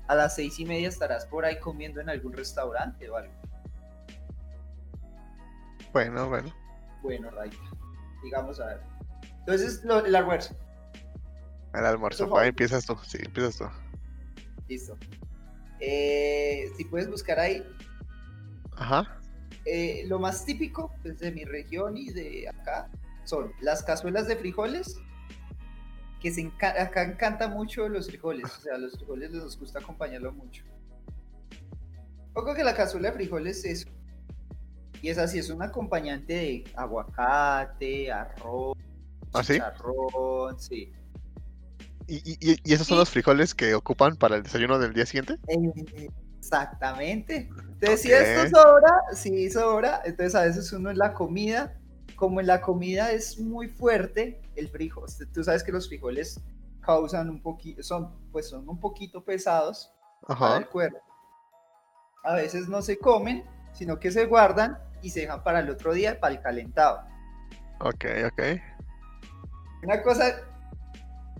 a 0.07 0.13
las 0.15 0.35
seis 0.35 0.59
y 0.59 0.65
media 0.65 0.87
estarás 0.89 1.25
por 1.25 1.45
ahí 1.45 1.59
comiendo 1.59 1.99
en 1.99 2.09
algún 2.09 2.33
restaurante 2.33 3.09
o 3.09 3.15
algo. 3.15 3.33
Bueno, 5.93 6.27
bueno. 6.29 6.53
Bueno, 7.01 7.29
Raita, 7.31 7.57
digamos 8.23 8.59
a 8.59 8.65
ver. 8.67 8.81
Entonces, 9.39 9.83
lo- 9.83 10.05
el 10.05 10.15
almuerzo, 10.15 10.55
El 11.73 11.85
almuerzo. 11.85 12.37
Ahí 12.37 12.49
empiezas 12.49 12.85
tú. 12.85 12.97
Sí, 13.05 13.17
empiezas 13.23 13.57
tú. 13.57 13.65
listo. 14.67 14.97
Eh, 15.79 16.71
si 16.77 16.85
puedes 16.85 17.09
buscar 17.09 17.39
ahí, 17.39 17.63
Ajá. 18.77 19.19
eh, 19.65 20.03
lo 20.07 20.19
más 20.19 20.45
típico 20.45 20.93
pues, 21.01 21.19
de 21.19 21.31
mi 21.31 21.43
región 21.45 21.97
y 21.97 22.11
de 22.11 22.47
acá 22.49 22.89
son 23.25 23.51
las 23.61 23.83
cazuelas 23.83 24.27
de 24.27 24.35
frijoles, 24.37 24.97
que 26.21 26.31
se 26.31 26.41
enca- 26.41 26.79
acá 26.81 27.03
encanta 27.03 27.47
mucho 27.47 27.87
los 27.89 28.07
frijoles, 28.07 28.45
o 28.57 28.61
sea, 28.61 28.75
a 28.75 28.77
los 28.77 28.93
frijoles 28.97 29.31
les 29.31 29.59
gusta 29.59 29.79
acompañarlo 29.79 30.31
mucho. 30.31 30.63
Poco 32.33 32.53
que 32.55 32.63
la 32.63 32.73
cazuela 32.75 33.09
de 33.09 33.15
frijoles 33.15 33.63
es 33.65 33.85
y 35.01 35.09
es 35.09 35.17
así, 35.17 35.37
es 35.39 35.49
un 35.49 35.61
acompañante 35.61 36.33
de 36.33 36.63
aguacate, 36.75 38.11
arroz, 38.11 38.75
¿Ah, 39.33 39.43
sí? 39.43 39.53
chicharrón, 39.53 40.59
sí. 40.59 40.91
¿Y, 42.07 42.15
y, 42.31 42.37
y- 42.53 42.57
y 42.63 42.73
esos 42.73 42.87
son 42.87 42.97
los 42.97 43.09
frijoles 43.09 43.53
que 43.53 43.73
ocupan 43.75 44.15
para 44.15 44.35
el 44.35 44.43
desayuno 44.43 44.79
del 44.79 44.93
día 44.93 45.05
siguiente? 45.05 45.35
Eh, 45.47 46.09
Exactamente. 46.39 47.49
Entonces, 47.73 48.01
si 48.01 48.11
esto 48.11 48.47
sobra, 48.49 48.91
si 49.13 49.49
sobra, 49.49 50.01
entonces 50.05 50.35
a 50.35 50.43
veces 50.43 50.71
uno 50.73 50.91
en 50.91 50.97
la 50.99 51.13
comida, 51.13 51.75
como 52.15 52.39
en 52.39 52.47
la 52.47 52.61
comida 52.61 53.11
es 53.11 53.39
muy 53.39 53.67
fuerte, 53.67 54.41
el 54.55 54.69
frijol, 54.69 55.09
tú 55.33 55.43
sabes 55.43 55.63
que 55.63 55.71
los 55.71 55.87
frijoles 55.87 56.39
causan 56.81 57.29
un 57.29 57.41
poquito, 57.41 57.83
son, 57.83 58.11
pues 58.31 58.49
son 58.49 58.67
un 58.69 58.79
poquito 58.79 59.23
pesados 59.23 59.91
para 60.27 60.33
Ajá. 60.33 60.57
el 60.57 60.67
cuerpo. 60.67 60.99
A 62.23 62.35
veces 62.35 62.67
no 62.67 62.81
se 62.81 62.97
comen, 62.97 63.43
sino 63.73 63.99
que 63.99 64.11
se 64.11 64.25
guardan 64.25 64.79
y 65.01 65.09
se 65.09 65.21
dejan 65.21 65.43
para 65.43 65.59
el 65.59 65.69
otro 65.69 65.93
día, 65.93 66.19
para 66.19 66.35
el 66.35 66.41
calentado. 66.41 67.01
Ok, 67.79 68.05
ok. 68.27 68.41
Una 69.83 70.01
cosa 70.01 70.35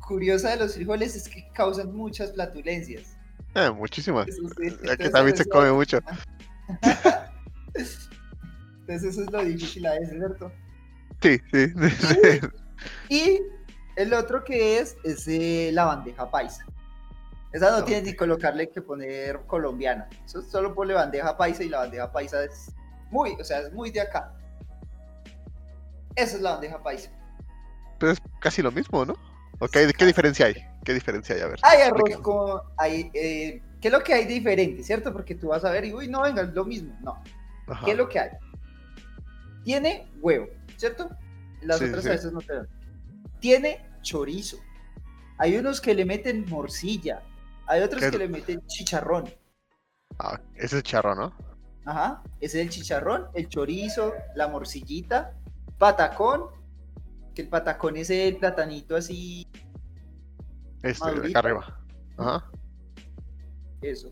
curiosa 0.05 0.51
de 0.51 0.57
los 0.57 0.75
frijoles 0.75 1.15
es 1.15 1.27
que 1.29 1.47
causan 1.53 1.95
muchas 1.95 2.33
flatulencias. 2.33 3.17
Eh, 3.55 3.71
muchísimas. 3.71 4.27
Aquí 4.27 4.37
entonces 4.67 5.11
también 5.11 5.37
se 5.37 5.45
come 5.45 5.71
mucho. 5.71 5.99
Entonces 8.87 9.13
eso 9.13 9.23
es 9.23 9.31
lo 9.31 9.43
difícil 9.43 9.85
a 9.87 9.93
veces, 9.93 10.11
¿cierto? 10.11 10.51
Sí, 11.21 11.39
sí. 11.51 11.73
Y 13.09 13.41
el 13.95 14.13
otro 14.13 14.43
que 14.43 14.79
es, 14.79 14.97
es 15.03 15.27
eh, 15.27 15.71
la 15.73 15.85
bandeja 15.85 16.29
paisa. 16.29 16.65
Esa 17.51 17.71
no 17.71 17.77
Ok. 17.79 17.85
tiene 17.85 18.01
ni 18.01 18.15
colocarle 18.15 18.69
que 18.69 18.81
poner 18.81 19.39
colombiana. 19.47 20.09
Eso 20.25 20.41
solo 20.41 20.75
ponle 20.75 20.93
bandeja 20.93 21.37
paisa 21.37 21.63
y 21.63 21.69
la 21.69 21.79
bandeja 21.79 22.11
paisa 22.11 22.43
es 22.43 22.71
muy, 23.11 23.31
o 23.39 23.43
sea, 23.43 23.59
es 23.59 23.71
muy 23.71 23.91
de 23.91 24.01
acá. 24.01 24.33
Esa 26.15 26.35
es 26.35 26.41
la 26.41 26.51
bandeja 26.51 26.83
paisa. 26.83 27.09
Pero 27.97 28.11
es 28.11 28.21
casi 28.39 28.61
lo 28.61 28.71
mismo, 28.71 29.05
¿no? 29.05 29.13
Ok, 29.59 29.71
¿de 29.73 29.93
qué 29.93 30.05
diferencia 30.05 30.47
hay? 30.47 30.55
¿Qué 30.83 30.93
diferencia 30.93 31.33
hay? 31.35 31.41
A 31.41 31.47
ver. 31.47 31.59
Hay 31.63 31.81
arroz 31.81 32.17
con... 32.21 32.61
Hay, 32.77 33.09
eh, 33.13 33.61
¿Qué 33.79 33.87
es 33.87 33.93
lo 33.93 34.03
que 34.03 34.13
hay 34.13 34.25
de 34.25 34.33
diferente, 34.33 34.83
cierto? 34.83 35.13
Porque 35.13 35.35
tú 35.35 35.47
vas 35.47 35.63
a 35.63 35.71
ver 35.71 35.85
y, 35.85 35.93
uy, 35.93 36.09
no, 36.09 36.23
venga, 36.23 36.41
es 36.41 36.49
lo 36.49 36.65
mismo. 36.65 36.93
No. 37.01 37.23
Ajá. 37.67 37.85
¿Qué 37.85 37.91
es 37.91 37.97
lo 37.97 38.09
que 38.09 38.19
hay? 38.19 38.29
Tiene 39.63 40.11
huevo, 40.19 40.47
¿cierto? 40.77 41.09
Las 41.61 41.79
Sí, 41.79 41.85
otras 41.85 42.03
sí. 42.03 42.09
a 42.09 42.11
veces 42.13 42.31
no 42.31 42.41
te 42.41 42.53
dan. 42.55 42.67
Tiene 43.39 43.85
chorizo. 44.01 44.57
Hay 45.37 45.57
unos 45.57 45.81
que 45.81 45.93
le 45.93 46.05
meten 46.05 46.45
morcilla. 46.49 47.21
Hay 47.67 47.81
otros 47.81 48.01
¿Qué? 48.03 48.11
que 48.11 48.17
le 48.17 48.27
meten 48.29 48.65
chicharrón. 48.67 49.25
Ah, 50.19 50.39
ese 50.55 50.77
es 50.77 50.83
charro, 50.83 51.15
¿no? 51.15 51.33
Ajá. 51.85 52.23
Ese 52.39 52.59
es 52.61 52.67
el 52.67 52.69
chicharrón, 52.71 53.27
el 53.33 53.47
chorizo, 53.49 54.13
la 54.35 54.47
morcillita, 54.47 55.33
patacón. 55.77 56.45
Que 57.33 57.41
el 57.41 57.49
patacón 57.49 57.97
es 57.97 58.09
el 58.09 58.37
platanito 58.37 58.95
así. 58.95 59.45
Este, 60.83 61.19
de 61.19 61.29
acá 61.29 61.39
arriba. 61.39 61.79
Ajá. 62.17 62.49
Eso. 63.81 64.11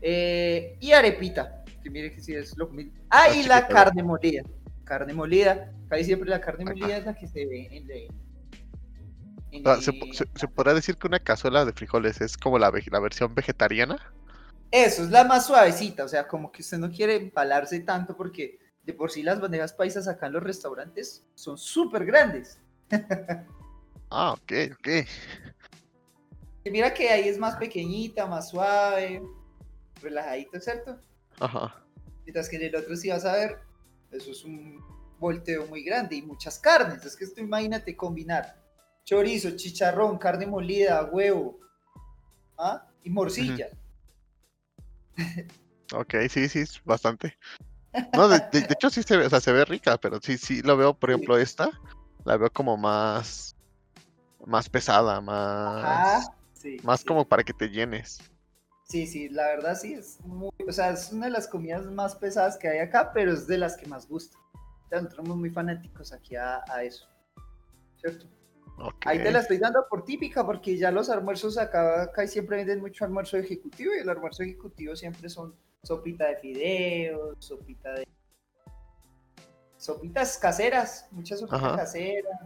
Eh, 0.00 0.76
y 0.80 0.92
arepita. 0.92 1.64
Que 1.82 1.90
mire 1.90 2.12
que 2.12 2.20
sí 2.20 2.34
es 2.34 2.56
lo 2.56 2.68
mismo. 2.68 2.92
Ah, 3.10 3.26
La 3.28 3.34
y 3.36 3.42
la 3.44 3.60
chiquita, 3.62 3.68
carne 3.74 4.02
molida. 4.04 4.42
Carne 4.84 5.12
molida. 5.14 5.72
Casi 5.88 6.04
siempre 6.04 6.28
la 6.28 6.40
carne 6.40 6.64
Ajá. 6.64 6.72
molida 6.74 6.96
es 6.96 7.06
la 7.06 7.14
que 7.14 7.26
se 7.26 7.46
ve 7.46 7.68
en 7.70 7.86
Ah, 9.66 9.76
¿Se, 9.76 9.92
se- 10.12 10.28
se 10.34 10.48
podría 10.48 10.74
decir 10.74 10.96
que 10.96 11.06
una 11.06 11.18
cazuela 11.20 11.64
de 11.64 11.72
frijoles 11.72 12.20
es 12.20 12.36
como 12.38 12.58
la, 12.58 12.72
la 12.90 13.00
versión 13.00 13.34
vegetariana? 13.34 13.98
Eso, 14.70 15.02
es 15.02 15.10
la 15.10 15.24
más 15.24 15.46
suavecita. 15.46 16.04
O 16.04 16.08
sea, 16.08 16.26
como 16.26 16.50
que 16.50 16.62
usted 16.62 16.78
no 16.78 16.90
quiere 16.90 17.16
empalarse 17.16 17.80
tanto 17.80 18.16
porque 18.16 18.58
de 18.82 18.94
por 18.94 19.10
sí 19.10 19.22
las 19.22 19.40
bandejas 19.40 19.72
paisas 19.74 20.08
acá 20.08 20.26
en 20.26 20.32
los 20.32 20.42
restaurantes 20.42 21.24
son 21.34 21.58
súper 21.58 22.04
grandes. 22.06 22.58
Ah, 24.14 24.32
ok, 24.34 24.52
ok. 24.74 24.88
Y 26.64 26.70
mira 26.70 26.92
que 26.92 27.08
ahí 27.08 27.28
es 27.28 27.38
más 27.38 27.56
pequeñita, 27.56 28.26
más 28.26 28.50
suave, 28.50 29.22
relajadito, 30.02 30.60
¿cierto? 30.60 30.98
Ajá. 31.40 31.82
Mientras 32.26 32.46
que 32.50 32.56
en 32.56 32.62
el 32.64 32.76
otro 32.76 32.94
sí 32.94 33.08
vas 33.08 33.24
a 33.24 33.32
ver, 33.32 33.58
eso 34.12 34.30
es 34.30 34.44
un 34.44 34.78
volteo 35.18 35.66
muy 35.66 35.82
grande 35.82 36.16
y 36.16 36.22
muchas 36.22 36.58
carnes. 36.58 37.04
Es 37.04 37.16
que 37.16 37.24
esto 37.24 37.40
imagínate 37.40 37.96
combinar 37.96 38.60
chorizo, 39.04 39.50
chicharrón, 39.56 40.18
carne 40.18 40.46
molida, 40.46 41.04
huevo 41.04 41.58
¿ah? 42.58 42.86
y 43.02 43.10
morcilla. 43.10 43.68
Ok, 45.94 46.14
sí, 46.30 46.48
sí, 46.48 46.60
es 46.60 46.82
bastante. 46.84 47.36
No, 48.14 48.28
de, 48.28 48.38
de- 48.52 48.60
de 48.62 48.72
hecho 48.74 48.88
sí 48.90 49.02
se 49.02 49.16
ve, 49.16 49.26
o 49.26 49.30
sea, 49.30 49.40
se 49.40 49.52
ve 49.52 49.64
rica, 49.64 49.98
pero 49.98 50.18
sí, 50.22 50.38
sí 50.38 50.62
lo 50.62 50.76
veo, 50.76 50.94
por 50.94 51.10
Sí. 51.10 51.14
ejemplo, 51.14 51.36
esta, 51.38 51.70
la 52.24 52.36
veo 52.36 52.50
como 52.50 52.76
más, 52.76 53.54
más 54.46 54.68
pesada, 54.68 55.20
más, 55.20 55.84
Ajá, 55.84 56.36
sí, 56.54 56.78
más 56.82 57.00
sí. 57.00 57.06
como 57.06 57.26
para 57.26 57.42
que 57.44 57.52
te 57.52 57.68
llenes. 57.68 58.18
Sí, 58.92 59.06
sí, 59.06 59.30
la 59.30 59.46
verdad 59.46 59.74
sí 59.74 59.94
es 59.94 60.20
muy, 60.20 60.50
o 60.68 60.70
sea, 60.70 60.90
es 60.90 61.10
una 61.10 61.24
de 61.24 61.32
las 61.32 61.48
comidas 61.48 61.86
más 61.86 62.14
pesadas 62.14 62.58
que 62.58 62.68
hay 62.68 62.78
acá, 62.80 63.10
pero 63.14 63.32
es 63.32 63.46
de 63.46 63.56
las 63.56 63.74
que 63.74 63.86
más 63.86 64.06
gusta. 64.06 64.36
Nosotros 64.90 65.14
somos 65.16 65.38
muy 65.38 65.48
fanáticos 65.48 66.12
aquí 66.12 66.36
a, 66.36 66.62
a 66.68 66.84
eso, 66.84 67.08
¿cierto? 67.96 68.26
Ahí 69.06 69.22
te 69.22 69.32
la 69.32 69.38
estoy 69.38 69.56
dando 69.56 69.86
por 69.88 70.04
típica, 70.04 70.44
porque 70.44 70.76
ya 70.76 70.90
los 70.90 71.08
almuerzos 71.08 71.56
acá, 71.56 72.02
acá 72.02 72.26
siempre 72.26 72.58
venden 72.58 72.82
mucho 72.82 73.06
almuerzo 73.06 73.38
ejecutivo, 73.38 73.94
y 73.96 74.00
el 74.00 74.10
almuerzo 74.10 74.42
ejecutivo 74.42 74.94
siempre 74.94 75.30
son 75.30 75.56
sopita 75.82 76.26
de 76.26 76.36
fideos, 76.36 77.36
sopita 77.38 77.94
de... 77.94 78.06
Sopitas 79.78 80.36
caseras, 80.36 81.08
muchas 81.12 81.40
sopitas 81.40 81.62
Ajá. 81.62 81.76
caseras. 81.76 82.40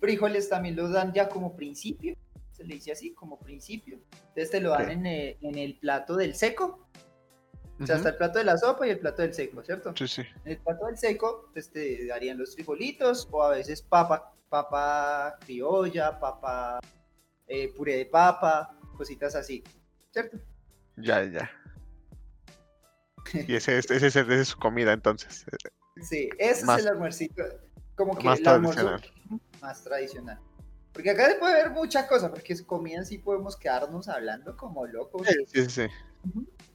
Frijoles 0.00 0.48
también 0.48 0.76
los 0.76 0.92
dan 0.92 1.12
ya 1.12 1.28
como 1.28 1.54
principio, 1.56 2.16
se 2.60 2.66
le 2.66 2.74
dice 2.74 2.92
así, 2.92 3.14
como 3.14 3.38
principio. 3.38 3.98
Entonces 4.28 4.50
te 4.50 4.60
lo 4.60 4.70
dan 4.70 4.82
Ok. 4.84 4.90
en, 4.90 5.06
el, 5.06 5.36
en 5.40 5.56
el 5.58 5.78
plato 5.78 6.14
del 6.16 6.34
seco, 6.34 6.86
o 7.80 7.86
sea, 7.86 7.96
está 7.96 8.10
el 8.10 8.16
plato 8.16 8.38
de 8.38 8.44
la 8.44 8.58
sopa 8.58 8.86
y 8.86 8.90
el 8.90 8.98
plato 8.98 9.22
del 9.22 9.32
seco, 9.32 9.62
¿cierto? 9.62 9.94
Sí, 9.96 10.06
sí. 10.06 10.20
En 10.44 10.52
el 10.52 10.58
plato 10.58 10.84
del 10.86 10.98
seco, 10.98 11.48
pues 11.54 11.70
te 11.70 12.06
darían 12.06 12.36
los 12.36 12.54
frijolitos 12.54 13.26
o 13.30 13.42
a 13.42 13.50
veces 13.52 13.80
papa, 13.80 14.34
papa 14.50 15.38
criolla, 15.40 16.20
papa, 16.20 16.78
eh, 17.46 17.72
puré 17.74 17.96
de 17.96 18.04
papa, 18.06 18.76
cositas 18.98 19.34
así. 19.34 19.64
¿cierto? 20.12 20.36
Ya, 20.96 21.24
ya. 21.24 21.50
Y 23.32 23.54
ese, 23.54 23.78
es- 23.78 23.90
ese, 23.90 24.08
es- 24.08 24.16
ese 24.16 24.40
es 24.40 24.48
su 24.48 24.58
comida 24.58 24.92
entonces. 24.92 25.46
eh, 25.50 25.56
Sí, 26.02 26.28
ese 26.38 26.64
Más- 26.66 26.80
es 26.80 26.84
el 26.86 26.92
almuercito. 26.92 27.42
Como 27.94 28.16
que 28.18 28.24
Más 28.24 28.40
el 28.40 28.48
almuerzo 28.48 28.80
tradicional. 28.82 29.40
más 29.62 29.84
tradicional. 29.84 30.40
Porque 30.92 31.10
acá 31.10 31.28
se 31.30 31.36
puede 31.36 31.54
ver 31.54 31.70
muchas 31.70 32.06
cosas, 32.06 32.30
porque 32.30 32.52
es 32.52 32.62
comida 32.62 33.04
sí 33.04 33.18
podemos 33.18 33.56
quedarnos 33.56 34.08
hablando 34.08 34.56
como 34.56 34.86
locos. 34.86 35.26
Sí, 35.26 35.34
sí, 35.46 35.70
sí. 35.70 35.86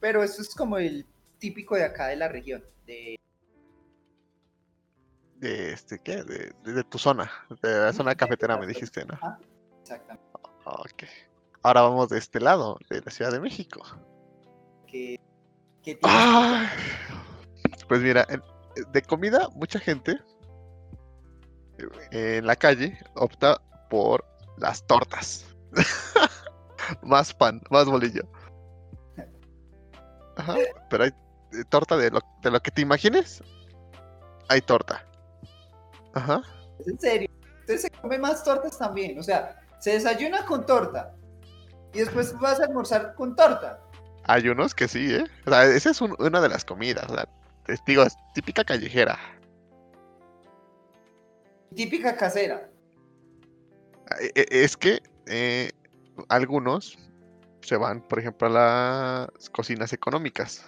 Pero 0.00 0.22
eso 0.22 0.40
es 0.42 0.54
como 0.54 0.78
el 0.78 1.06
típico 1.38 1.76
de 1.76 1.84
acá 1.84 2.08
de 2.08 2.16
la 2.16 2.28
región. 2.28 2.64
De... 2.86 3.16
De 5.36 5.72
este, 5.72 5.98
¿qué? 5.98 6.24
De, 6.24 6.52
de- 6.64 6.72
de 6.72 6.84
tu 6.84 6.98
zona. 6.98 7.30
De 7.62 7.78
la 7.78 7.92
zona 7.92 8.14
cafetera 8.14 8.56
me 8.56 8.66
dijiste, 8.66 9.04
¿no? 9.04 9.14
Ajá, 9.14 9.38
exactamente. 9.82 10.26
Ok. 10.64 11.04
Ahora 11.62 11.82
vamos 11.82 12.08
de 12.08 12.18
este 12.18 12.40
lado, 12.40 12.78
de 12.88 13.02
la 13.02 13.10
Ciudad 13.10 13.32
de 13.32 13.40
México. 13.40 13.82
Que 14.86 15.18
tiene- 15.82 16.00
Ay, 16.04 16.68
Pues 17.86 18.00
mira, 18.00 18.26
de 18.92 19.02
comida, 19.02 19.48
mucha 19.54 19.78
gente 19.78 20.18
eh, 22.10 22.38
en 22.38 22.46
la 22.46 22.56
calle 22.56 22.98
opta 23.14 23.60
por 23.88 24.24
las 24.58 24.86
tortas. 24.86 25.46
más 27.02 27.32
pan, 27.34 27.60
más 27.70 27.86
bolillo. 27.86 28.22
Ajá, 30.36 30.54
pero 30.90 31.04
hay 31.04 31.10
eh, 31.10 31.64
torta 31.68 31.96
de 31.96 32.10
lo, 32.10 32.20
de 32.42 32.50
lo 32.50 32.60
que 32.60 32.70
te 32.70 32.82
imagines. 32.82 33.42
Hay 34.48 34.60
torta. 34.60 35.04
Ajá. 36.14 36.40
Es 36.78 36.88
en 36.88 37.00
serio. 37.00 37.28
Entonces 37.60 37.82
se 37.82 37.90
come 37.90 38.18
más 38.18 38.44
tortas 38.44 38.78
también. 38.78 39.18
O 39.18 39.22
sea, 39.22 39.60
se 39.80 39.92
desayuna 39.92 40.44
con 40.46 40.64
torta. 40.66 41.14
Y 41.92 42.00
después 42.00 42.38
vas 42.38 42.60
a 42.60 42.64
almorzar 42.64 43.14
con 43.14 43.34
torta. 43.34 43.80
Hay 44.24 44.48
unos 44.48 44.74
que 44.74 44.88
sí, 44.88 45.14
¿eh? 45.14 45.24
O 45.46 45.50
sea, 45.50 45.64
esa 45.64 45.90
es 45.90 46.00
un- 46.00 46.14
una 46.18 46.40
de 46.40 46.48
las 46.48 46.64
comidas. 46.64 47.06
O 47.10 47.14
sea, 47.14 47.26
te 47.64 47.76
digo, 47.86 48.02
es 48.02 48.14
típica 48.34 48.64
callejera. 48.64 49.18
Típica 51.74 52.16
casera. 52.16 52.68
E- 54.20 54.32
e- 54.34 54.64
Es 54.64 54.76
que 54.76 55.02
eh, 55.26 55.70
algunos 56.28 56.98
se 57.62 57.76
van, 57.76 58.00
por 58.00 58.18
ejemplo, 58.18 58.46
a 58.46 58.50
las 59.30 59.50
cocinas 59.50 59.92
económicas. 59.92 60.64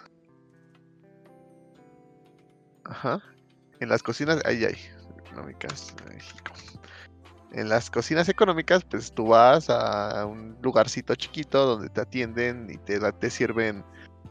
Ajá. 2.85 3.23
En 3.81 3.89
las 3.89 4.03
cocinas, 4.03 4.41
ahí 4.45 4.65
hay. 4.65 4.77
Económicas. 5.19 5.95
En 7.53 7.69
las 7.69 7.91
cocinas 7.91 8.29
económicas, 8.29 8.85
pues 8.85 9.13
tú 9.13 9.29
vas 9.29 9.71
a 9.71 10.27
un 10.27 10.57
lugarcito 10.61 11.15
chiquito 11.15 11.65
donde 11.65 11.89
te 11.89 12.01
atienden 12.01 12.69
y 12.71 12.77
te, 12.79 12.99
te 13.13 13.31
sirven. 13.31 13.85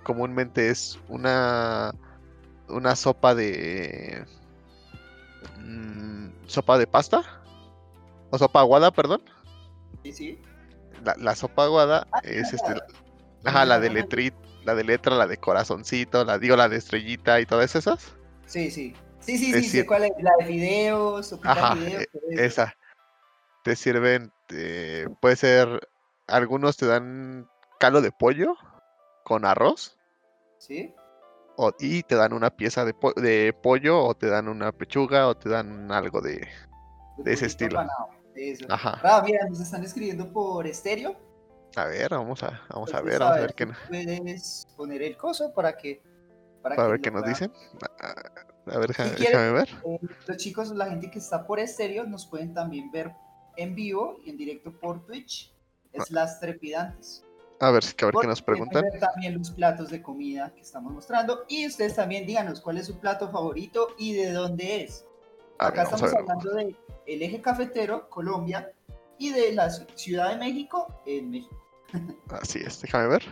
Comúnmente 0.04 0.70
es 0.70 1.00
una, 1.08 1.92
una 2.68 2.96
sopa 2.96 3.34
de. 3.34 4.26
mm, 5.60 6.28
sopa 6.48 6.78
de 6.78 6.88
pasta. 6.88 7.24
O 8.30 8.38
sopa 8.38 8.60
aguada, 8.62 8.92
perdón. 8.92 9.22
Sí, 10.04 10.12
sí. 10.12 10.42
La, 11.04 11.16
la 11.18 11.36
sopa 11.36 11.64
aguada 11.66 12.08
es 12.24 12.54
este. 12.54 12.74
la- 12.74 12.86
Ajá, 13.46 13.66
la 13.66 13.80
de 13.80 13.90
letrit, 13.90 14.34
la 14.66 14.76
de 14.76 14.84
letra, 14.84 15.16
la 15.16 15.28
de 15.28 15.38
corazoncito, 15.38 16.26
la 16.26 16.38
digo, 16.40 16.56
la 16.56 16.68
de 16.68 16.78
estrellita 16.78 17.40
y 17.40 17.46
todas 17.46 17.76
esas. 17.76 18.14
Sí, 18.46 18.72
sí. 18.72 18.94
Sí, 19.20 19.38
sí, 19.38 19.54
Es 19.54 19.72
sí, 19.72 19.86
cuál 19.86 20.06
es. 20.06 20.12
La 20.20 20.32
de 20.46 21.24
sopita 21.24 21.54
de 21.54 21.60
Ajá, 21.60 21.74
fideos, 21.76 22.02
e- 22.04 22.08
todo 22.08 22.22
eso. 22.32 22.42
esa. 22.44 22.78
Te 23.64 23.76
sirven, 23.76 24.32
eh, 24.50 25.08
puede 25.22 25.36
ser, 25.36 25.90
algunos 26.28 26.78
te 26.78 26.86
dan 26.88 27.48
caldo 27.80 28.02
de 28.02 28.12
pollo 28.12 28.56
con 29.24 29.46
arroz 29.46 29.98
¿Sí? 30.58 30.94
o- 31.58 31.74
y 31.80 32.04
te 32.04 32.16
dan 32.16 32.34
una 32.34 32.50
pieza 32.50 32.86
de, 32.86 32.94
po- 32.94 33.14
de 33.14 33.54
pollo 33.62 34.02
o 34.04 34.14
te 34.16 34.28
dan 34.28 34.48
una 34.48 34.72
pechuga 34.72 35.28
o 35.28 35.36
te 35.36 35.50
dan 35.50 35.92
algo 35.92 36.22
de... 36.22 36.48
De 37.18 37.34
ese 37.34 37.46
pollito 37.46 37.46
estilo. 37.46 37.80
apanado, 37.80 38.10
Eso. 38.38 38.66
Ajá. 38.70 39.00
Ah, 39.04 39.22
mira, 39.26 39.46
nos 39.50 39.60
están 39.60 39.84
escribiendo 39.84 40.32
por 40.32 40.66
estéreo. 40.68 41.16
A 41.76 41.86
ver, 41.86 42.10
vamos 42.10 42.42
a, 42.44 42.62
vamos 42.70 42.94
a 42.94 43.02
ver, 43.02 43.20
vamos 43.20 43.38
a 43.38 43.42
ver 43.42 43.54
qué, 43.54 43.68
Puedes 43.88 44.68
poner 44.76 45.02
el 45.02 45.18
coso 45.18 45.54
para 45.54 45.76
que. 45.78 46.02
Para, 46.62 46.76
para 46.76 46.88
que 46.88 46.92
ver 46.94 47.02
qué 47.02 47.12
nos 47.12 47.26
dicen. 47.26 47.52
A, 48.00 48.78
ver, 48.80 48.88
déjame, 48.88 49.12
quieres- 49.12 49.32
déjame 49.32 49.52
ver. 49.52 49.70
Eh, 49.86 50.00
los 50.28 50.38
chicos, 50.38 50.70
la 50.72 50.88
gente 50.88 51.10
que 51.12 51.20
está 51.20 51.46
por 51.46 51.60
estéreo, 51.60 52.06
nos 52.06 52.26
pueden 52.26 52.54
también 52.54 52.92
ver 52.92 53.12
en 53.58 53.76
vivo 53.76 54.18
y 54.24 54.30
en 54.30 54.38
directo 54.38 54.72
por 54.80 55.06
Twitch. 55.06 55.54
Es 55.94 56.12
las 56.12 56.40
trepidantes. 56.40 57.24
A 57.60 57.72
ver, 57.72 57.84
a 57.84 58.06
ver 58.06 58.14
qué 58.22 58.28
nos 58.28 58.42
preguntan. 58.42 58.84
ver 58.84 59.00
también 59.00 59.36
los 59.38 59.50
platos 59.52 59.90
de 59.90 60.02
comida 60.02 60.52
que 60.54 60.62
estamos 60.62 60.94
mostrando. 60.94 61.44
Y 61.48 61.66
ustedes 61.66 61.96
también 61.96 62.28
díganos 62.28 62.62
cuál 62.62 62.78
es 62.78 62.86
su 62.86 63.00
plato 63.00 63.32
favorito 63.32 63.96
y 63.98 64.14
de 64.14 64.32
dónde 64.32 64.84
es. 64.84 65.06
A 65.58 65.68
Acá 65.68 65.84
ver, 65.84 65.94
estamos 65.94 66.14
hablando 66.14 66.52
de 66.54 66.76
el 67.08 67.24
eje 67.24 67.42
cafetero, 67.42 68.10
Colombia, 68.10 68.72
y 69.18 69.32
de 69.32 69.54
la 69.54 69.70
Ciudad 69.70 70.32
de 70.32 70.38
México, 70.38 71.02
en 71.06 71.32
México. 71.32 71.58
Así 72.30 72.60
es, 72.60 72.82
déjame 72.82 73.08
ver. 73.08 73.24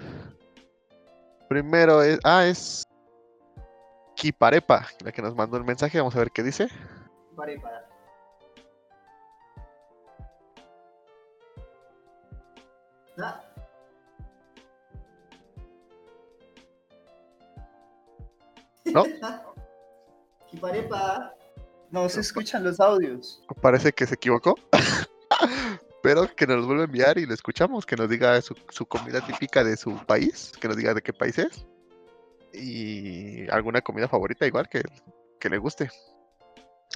Primero 1.49 2.01
es. 2.01 2.19
Ah, 2.23 2.45
es. 2.45 2.83
Kiparepa, 4.15 4.87
la 5.03 5.11
que 5.11 5.21
nos 5.21 5.35
mandó 5.35 5.57
el 5.57 5.65
mensaje. 5.65 5.97
Vamos 5.97 6.15
a 6.15 6.19
ver 6.19 6.31
qué 6.31 6.41
dice. 6.41 6.69
Ah. 13.17 13.41
¿No? 18.85 19.03
Kiparepa. 20.49 21.35
No 21.91 22.07
se 22.09 22.21
escuchan 22.21 22.63
los 22.63 22.79
audios. 22.79 23.41
Parece 23.61 23.91
que 23.91 24.05
se 24.05 24.15
equivocó. 24.15 24.55
Pero 26.03 26.33
que 26.35 26.45
nos 26.45 26.65
vuelva 26.65 26.83
a 26.83 26.85
enviar 26.85 27.17
y 27.17 27.25
lo 27.25 27.33
escuchamos. 27.33 27.85
Que 27.85 27.95
nos 27.95 28.09
diga 28.09 28.41
su, 28.41 28.55
su 28.69 28.85
comida 28.85 29.25
típica 29.25 29.63
de 29.63 29.75
su 29.77 29.97
país. 30.05 30.51
Que 30.59 30.67
nos 30.67 30.77
diga 30.77 30.93
de 30.93 31.01
qué 31.01 31.13
país 31.13 31.37
es. 31.39 31.65
Y 32.53 33.49
alguna 33.49 33.81
comida 33.81 34.07
favorita, 34.07 34.45
igual 34.45 34.69
que, 34.69 34.83
que 35.39 35.49
le 35.49 35.57
guste. 35.57 35.89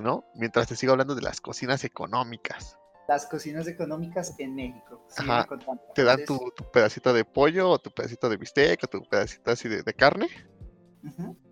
¿No? 0.01 0.25
Mientras 0.35 0.67
te 0.67 0.75
sigo 0.75 0.91
hablando 0.91 1.15
de 1.15 1.21
las 1.21 1.41
cocinas 1.41 1.83
económicas. 1.83 2.77
Las 3.07 3.25
cocinas 3.25 3.67
económicas 3.67 4.35
en 4.37 4.53
México. 4.53 5.05
Ajá. 5.17 5.47
Te 5.95 6.03
dan 6.03 6.23
tu, 6.25 6.37
tu 6.55 6.69
pedacito 6.71 7.11
de 7.11 7.25
pollo 7.25 7.71
o 7.71 7.79
tu 7.79 7.89
pedacito 7.89 8.29
de 8.29 8.37
bistec 8.37 8.83
o 8.83 8.87
tu 8.87 9.01
pedacito 9.03 9.49
así 9.49 9.67
de, 9.67 9.81
de 9.81 9.93
carne. 9.95 10.29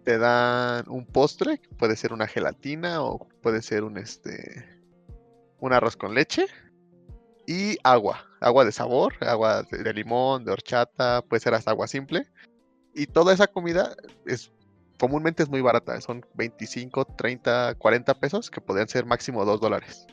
Te 0.04 0.18
dan 0.18 0.86
un 0.90 1.06
postre, 1.06 1.62
puede 1.78 1.96
ser 1.96 2.14
una 2.14 2.28
gelatina 2.28 3.04
o 3.04 3.28
puede 3.42 3.62
ser 3.62 3.84
un 3.84 3.98
este 3.98 4.66
un 5.60 5.74
arroz 5.74 5.96
con 5.96 6.14
leche 6.14 6.46
y 7.46 7.78
agua, 7.84 8.26
agua 8.42 8.66
de 8.66 8.72
sabor, 8.72 9.14
agua 9.22 9.64
de, 9.64 9.84
de 9.84 9.94
limón, 9.94 10.46
de 10.46 10.52
horchata, 10.52 11.22
puede 11.22 11.40
ser 11.40 11.54
hasta 11.54 11.72
agua 11.72 11.88
simple. 11.88 12.28
Y 12.94 13.08
toda 13.08 13.34
esa 13.34 13.48
comida 13.48 13.96
es 14.26 14.52
comúnmente 15.00 15.44
es 15.44 15.50
muy 15.50 15.62
barata, 15.62 16.00
son 16.02 16.26
25, 16.34 17.06
30, 17.06 17.76
40 17.76 18.20
pesos 18.20 18.50
que 18.50 18.62
podrían 18.62 18.88
ser 18.88 19.06
máximo 19.06 19.46
2 19.46 19.62
dólares. 19.62 20.08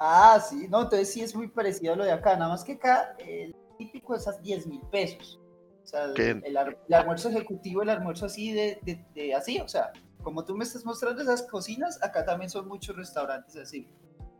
Ah, 0.00 0.40
sí, 0.40 0.68
no, 0.68 0.82
entonces 0.82 1.12
sí 1.12 1.22
es 1.22 1.34
muy 1.34 1.48
parecido 1.48 1.92
a 1.92 1.96
lo 1.96 2.04
de 2.04 2.12
acá, 2.12 2.34
nada 2.36 2.50
más 2.50 2.64
que 2.64 2.72
acá 2.72 3.16
el 3.18 3.54
típico 3.76 4.14
es 4.14 4.26
a 4.28 4.32
10 4.32 4.66
mil 4.66 4.80
pesos. 4.90 5.40
O 5.88 5.90
sea, 5.90 6.04
el, 6.44 6.94
almuerzo 6.94 7.30
ejecutivo, 7.30 7.80
el 7.82 7.88
almuerzo 7.88 8.26
así 8.26 8.52
de, 8.52 8.78
de- 8.82 9.02
de 9.14 9.34
así, 9.34 9.58
o 9.58 9.68
sea, 9.68 9.90
como 10.22 10.44
tú 10.44 10.54
me 10.54 10.64
estás 10.64 10.84
mostrando 10.84 11.22
esas 11.22 11.42
cocinas, 11.44 11.98
acá 12.02 12.26
también 12.26 12.50
son 12.50 12.68
muchos 12.68 12.94
restaurantes 12.94 13.56
así. 13.56 13.88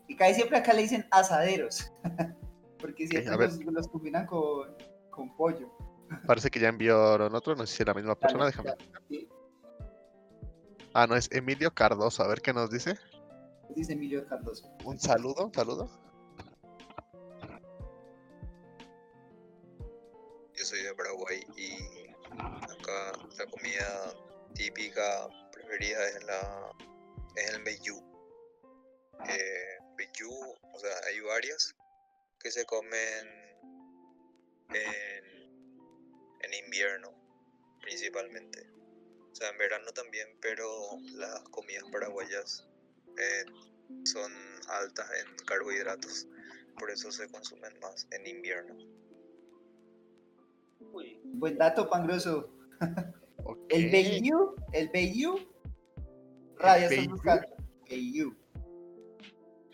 Y 0.09 0.15
casi 0.17 0.35
siempre 0.35 0.59
acá 0.59 0.75
le 0.75 0.83
dicen 0.83 1.07
asaderos, 1.11 1.91
porque 2.79 3.07
siempre 3.09 3.35
los, 3.39 3.59
los 3.65 3.89
combinan 3.89 4.27
con, 4.27 4.75
con 5.11 5.35
pollo. 5.37 5.73
Parece 6.27 6.51
que 6.51 6.61
ya 6.61 6.69
enviaron 6.69 7.35
otro, 7.35 7.57
no 7.57 7.67
sé 7.67 7.77
si 7.77 7.83
es 7.83 7.87
la 7.87 7.95
misma 7.95 8.15
persona, 8.15 8.45
déjame. 8.45 8.75
sí, 9.09 9.27
Ah, 10.93 11.07
no, 11.07 11.17
es 11.17 11.31
Emilio 11.33 11.73
Cardoso, 11.73 12.23
a 12.23 12.29
ver 12.29 12.43
qué 12.43 12.53
nos 12.53 12.71
dice. 12.71 12.99
dice 13.75 13.95
Emilio 13.95 14.27
Cardoso. 14.27 14.67
Un 14.85 14.99
saludo, 14.99 15.47
un 15.47 15.55
saludo. 15.55 15.89
Soy 20.69 20.83
de 20.83 20.95
Paraguay 20.95 21.41
y 21.57 22.11
acá 22.31 23.13
la 23.39 23.47
comida 23.47 24.15
típica 24.55 25.27
preferida 25.51 26.07
es 26.09 26.25
la 26.25 26.71
es 27.37 27.51
el 27.55 27.63
meyú. 27.63 27.97
Eh, 29.31 29.79
o 30.75 30.79
sea, 30.79 30.95
hay 31.07 31.21
varias 31.21 31.75
que 32.39 32.51
se 32.51 32.67
comen 32.67 33.27
en, 34.69 35.25
en 36.43 36.65
invierno 36.67 37.15
principalmente. 37.81 38.69
O 39.33 39.35
sea, 39.35 39.49
en 39.49 39.57
verano 39.57 39.91
también, 39.93 40.29
pero 40.43 40.69
las 41.15 41.41
comidas 41.45 41.85
paraguayas 41.91 42.69
eh, 43.17 43.45
son 44.05 44.31
altas 44.69 45.09
en 45.19 45.47
carbohidratos, 45.47 46.29
por 46.79 46.91
eso 46.91 47.11
se 47.11 47.27
consumen 47.31 47.73
más 47.81 48.07
en 48.11 48.27
invierno. 48.27 48.98
Uy, 50.81 51.21
Buen 51.25 51.59
dato, 51.59 51.89
Pangroso. 51.89 52.51
El 52.81 53.87
Ok. 53.87 53.93
Beiyou, 53.93 54.55
el 54.73 54.89
Beiyou. 54.91 55.39
Raya, 56.59 56.85
estás 56.85 56.91
Beiyou? 56.99 57.11
buscando. 57.15 57.47
Beiyou. 57.89 58.35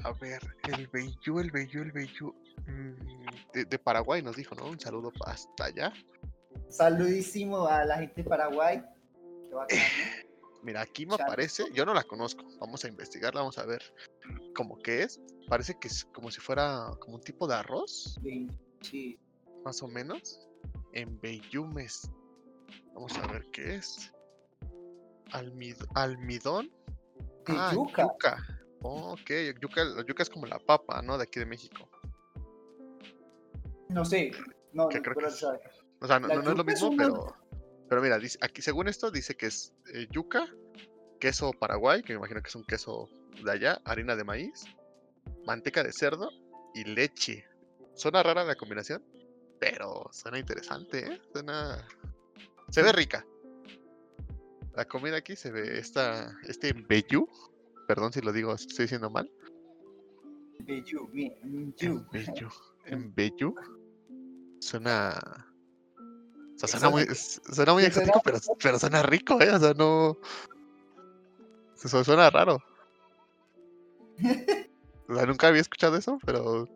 A 0.05 0.13
ver, 0.13 0.41
el 0.77 0.87
Beiyú, 0.89 1.41
el 1.41 1.51
Beiyú, 1.51 1.83
el 1.83 1.93
Beiyú. 1.93 2.35
mm, 2.67 3.53
De, 3.53 3.65
de 3.65 3.79
Paraguay 3.79 4.23
nos 4.23 4.37
dijo, 4.37 4.55
¿no? 4.55 4.67
Un 4.67 4.79
saludo 4.79 5.13
hasta 5.25 5.65
allá. 5.67 5.93
Saludísimo 6.69 7.67
a 7.67 7.85
la 7.85 7.99
gente 7.99 8.23
de 8.23 8.29
Paraguay. 8.29 8.83
Mira, 10.63 10.81
aquí 10.81 11.05
me 11.07 11.15
aparece, 11.15 11.65
yo 11.75 11.85
no 11.85 11.93
la 11.95 12.03
conozco. 12.05 12.45
Vamos 12.59 12.85
a 12.85 12.89
investigarla, 12.89 13.41
vamos 13.41 13.59
a 13.59 13.67
ver 13.67 13.83
cómo 14.55 14.79
que 14.79 15.03
es. 15.03 15.21
Parece 15.49 15.75
que 15.79 15.89
es 15.89 16.05
como 16.07 16.31
si 16.31 16.41
fuera 16.41 16.91
como 17.01 17.17
un 17.17 17.23
tipo 17.23 17.47
de 17.47 17.55
arroz, 17.55 18.19
Sí. 18.81 19.19
más 19.65 19.83
o 19.83 19.89
menos. 19.89 20.44
En 20.95 21.21
Beyumes. 21.21 22.11
Vamos 22.95 23.17
a 23.19 23.27
ver 23.27 23.45
qué 23.53 23.75
es. 23.77 24.13
Almid- 25.33 25.87
almidón. 25.95 26.71
Ah, 27.49 27.73
yuca. 27.75 28.03
yuca. 28.05 28.37
ok, 28.81 29.31
yuca, 29.61 29.85
la 29.85 30.05
yuca 30.07 30.23
es 30.23 30.31
como 30.31 30.47
la 30.47 30.59
papa, 30.59 31.03
¿no? 31.03 31.19
De 31.19 31.25
aquí 31.25 31.41
de 31.41 31.47
México. 31.47 31.89
No 33.89 34.05
sé. 34.05 34.31
No, 34.73 34.89
Que 34.89 35.01
creo 35.03 35.15
que 35.17 35.27
es- 35.27 35.43
o 35.43 36.07
sea, 36.07 36.19
no, 36.21 36.29
La 36.29 36.37
no- 36.37 36.43
no 36.43 36.51
es 36.51 36.57
lo 36.57 36.63
es 36.63 36.67
mismo, 36.67 36.97
pero. 36.97 37.37
Pero 37.89 38.01
mira, 38.03 38.19
dice, 38.19 38.39
aquí 38.41 38.63
según 38.63 38.89
esto 38.89 39.11
dice 39.11 39.35
que 39.37 39.47
es 39.47 39.75
eh, 39.93 40.07
yuca, 40.11 40.47
queso 41.21 41.53
paraguay, 41.53 42.03
que 42.03 42.13
me 42.15 42.19
imagino 42.19 42.41
que 42.43 42.49
es 42.49 42.55
un 42.57 42.65
queso 42.65 43.09
de 43.45 43.51
allá, 43.53 43.81
harina 43.85 44.17
de 44.17 44.25
maíz, 44.25 44.65
manteca 45.47 45.83
de 45.83 45.93
cerdo 45.93 46.31
y 46.75 46.85
leche. 46.85 47.45
Suena 47.95 48.23
rara 48.23 48.43
la 48.45 48.55
combinación, 48.57 49.05
pero 49.59 50.09
suena 50.13 50.39
interesante, 50.39 51.13
¿eh? 51.13 51.23
Suena. 51.33 51.87
Se 52.71 52.83
ve 52.83 52.93
rica. 52.93 53.25
La 54.75 54.85
comida 54.87 55.17
aquí 55.19 55.37
se 55.37 55.51
ve 55.53 55.79
esta, 55.79 56.37
este 56.49 56.73
Beyu, 56.73 57.29
perdón 57.87 58.13
si 58.13 58.21
lo 58.21 58.33
digo, 58.33 58.55
estoy 58.55 58.85
diciendo 58.85 59.09
mal. 59.11 59.31
Beiyou. 60.61 61.09
Beyu. 61.13 62.05
En 62.87 63.15
Beyu. 63.15 63.55
Suena. 64.61 65.15
O 66.55 66.59
sea, 66.59 66.69
suena 66.69 66.91
muy, 66.91 67.03
Exótico. 67.03 67.55
suena 67.55 67.73
muy 67.73 67.85
exótico, 67.85 68.21
pero, 68.25 68.39
pero 68.63 68.79
suena 68.79 69.03
rico, 69.03 69.41
¿eh? 69.41 69.51
O 69.51 69.59
sea, 69.59 69.75
no. 69.75 70.19
Eso 71.83 72.05
suena 72.05 72.31
raro. 72.31 72.63
O 75.07 75.15
sea, 75.15 75.27
nunca 75.27 75.49
había 75.49 75.61
escuchado 75.61 75.99
eso, 75.99 76.19
pero 76.25 76.67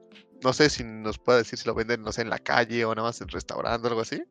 no 0.42 0.52
sé 0.52 0.70
si 0.70 0.84
nos 0.84 1.18
puede 1.18 1.38
decir 1.38 1.58
si 1.58 1.66
lo 1.66 1.74
venden, 1.74 2.02
no 2.02 2.12
sé, 2.12 2.22
en 2.22 2.30
la 2.30 2.38
calle 2.38 2.84
o 2.84 2.94
nada 2.94 3.08
más 3.08 3.20
en 3.20 3.28
restaurante 3.28 3.86
o 3.86 3.90
algo 3.90 4.02
así. 4.02 4.22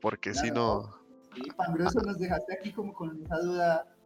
Porque 0.00 0.34
si 0.34 0.50
no. 0.50 0.94
Sí, 1.34 1.42
Pangroso, 1.56 2.00
nos 2.00 2.18
dejaste 2.18 2.54
aquí 2.58 2.72
como 2.72 2.92
con 2.92 3.22
esa 3.24 3.38
duda. 3.38 3.96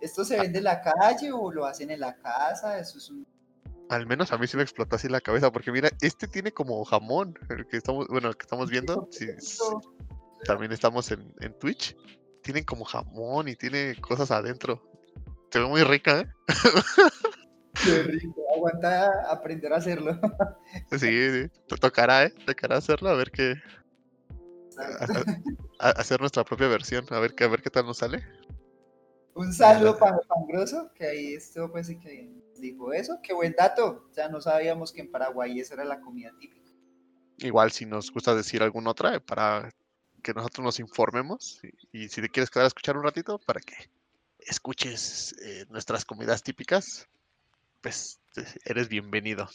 ¿Esto 0.00 0.24
se 0.24 0.38
vende 0.38 0.58
en 0.58 0.64
la 0.64 0.80
calle 0.80 1.32
o 1.32 1.52
lo 1.52 1.66
hacen 1.66 1.90
en 1.90 2.00
la 2.00 2.16
casa? 2.16 2.78
Eso 2.78 2.98
es 2.98 3.10
un... 3.10 3.26
Al 3.90 4.06
menos 4.06 4.32
a 4.32 4.38
mí 4.38 4.46
sí 4.46 4.56
me 4.56 4.62
explotó 4.62 4.96
así 4.96 5.08
la 5.08 5.20
cabeza, 5.20 5.50
porque 5.50 5.72
mira, 5.72 5.88
este 6.02 6.28
tiene 6.28 6.52
como 6.52 6.84
jamón, 6.84 7.34
el 7.48 7.66
que 7.66 7.78
estamos, 7.78 8.06
bueno, 8.08 8.28
el 8.28 8.36
que 8.36 8.42
estamos 8.42 8.70
viendo, 8.70 9.08
sí, 9.10 9.26
también 10.44 10.72
estamos 10.72 11.10
en, 11.10 11.34
en 11.40 11.58
Twitch, 11.58 11.96
tienen 12.42 12.64
como 12.64 12.84
jamón 12.84 13.48
y 13.48 13.56
tiene 13.56 13.96
cosas 14.00 14.30
adentro. 14.30 14.82
Se 15.50 15.58
ve 15.58 15.66
muy 15.66 15.82
rica, 15.84 16.20
¿eh? 16.20 16.26
Qué 17.82 18.02
rico. 18.02 18.34
Aguanta 18.54 19.30
aprender 19.30 19.72
a 19.72 19.76
hacerlo. 19.76 20.18
Sí, 20.90 20.98
sí, 20.98 21.48
to- 21.66 21.76
tocará, 21.76 22.24
¿eh? 22.24 22.34
Tocará 22.46 22.76
hacerlo, 22.76 23.08
a 23.10 23.14
ver 23.14 23.30
qué, 23.30 23.54
a- 24.78 25.04
a- 25.04 25.88
a- 25.88 25.90
hacer 26.00 26.20
nuestra 26.20 26.44
propia 26.44 26.68
versión, 26.68 27.04
a 27.10 27.18
ver 27.20 27.34
qué, 27.34 27.44
a 27.44 27.48
ver 27.48 27.62
qué 27.62 27.70
tal 27.70 27.86
nos 27.86 27.98
sale. 27.98 28.22
Un 29.34 29.52
saludo 29.52 29.96
para 29.98 30.18
Pangroso, 30.20 30.90
que 30.94 31.06
ahí 31.06 31.34
estuvo 31.34 31.70
pues 31.70 31.88
y 31.90 31.98
que 32.00 32.32
dijo 32.60 32.92
eso. 32.92 33.18
Qué 33.22 33.32
buen 33.32 33.54
dato. 33.56 34.10
Ya 34.16 34.28
no 34.28 34.40
sabíamos 34.40 34.92
que 34.92 35.00
en 35.02 35.10
Paraguay 35.10 35.60
esa 35.60 35.74
era 35.74 35.84
la 35.84 36.00
comida 36.00 36.32
típica. 36.40 36.70
Igual 37.38 37.70
si 37.70 37.86
nos 37.86 38.10
gusta 38.10 38.34
decir 38.34 38.62
alguna 38.64 38.90
otra, 38.90 39.14
eh, 39.14 39.20
para 39.20 39.70
que 40.22 40.34
nosotros 40.34 40.64
nos 40.64 40.80
informemos, 40.80 41.60
y, 41.92 42.04
y 42.04 42.08
si 42.08 42.20
te 42.20 42.28
quieres 42.28 42.50
quedar 42.50 42.64
a 42.64 42.68
escuchar 42.68 42.96
un 42.96 43.04
ratito, 43.04 43.38
para 43.38 43.60
que 43.60 43.76
escuches 44.40 45.36
eh, 45.44 45.64
nuestras 45.70 46.04
comidas 46.04 46.42
típicas, 46.42 47.08
pues 47.80 48.20
eres 48.64 48.88
bienvenido. 48.88 49.48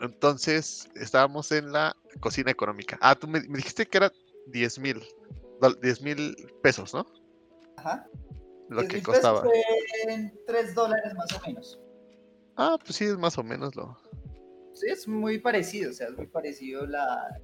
Entonces, 0.00 0.88
estábamos 0.94 1.52
en 1.52 1.72
la 1.72 1.94
cocina 2.20 2.50
económica. 2.50 2.98
Ah, 3.00 3.14
tú 3.14 3.26
me, 3.26 3.40
me 3.42 3.58
dijiste 3.58 3.86
que 3.86 3.98
era 3.98 4.12
10 4.46 4.78
mil, 4.78 5.02
10 5.82 6.02
mil 6.02 6.36
pesos, 6.62 6.94
¿no? 6.94 7.06
Ajá. 7.76 8.08
Lo 8.68 8.80
10 8.80 8.88
que 8.88 8.96
mil 8.96 9.04
pesos 9.04 9.20
costaba. 9.20 9.44
En 10.08 10.32
3 10.46 10.74
dólares 10.74 11.14
más 11.14 11.32
o 11.34 11.46
menos. 11.46 11.80
Ah, 12.56 12.76
pues 12.78 12.96
sí, 12.96 13.04
es 13.04 13.18
más 13.18 13.36
o 13.36 13.42
menos 13.42 13.76
lo. 13.76 13.96
Sí, 14.74 14.86
es 14.88 15.06
muy 15.06 15.38
parecido, 15.38 15.90
o 15.90 15.92
sea, 15.92 16.08
es 16.08 16.16
muy 16.16 16.26
parecido 16.26 16.86
la... 16.86 17.38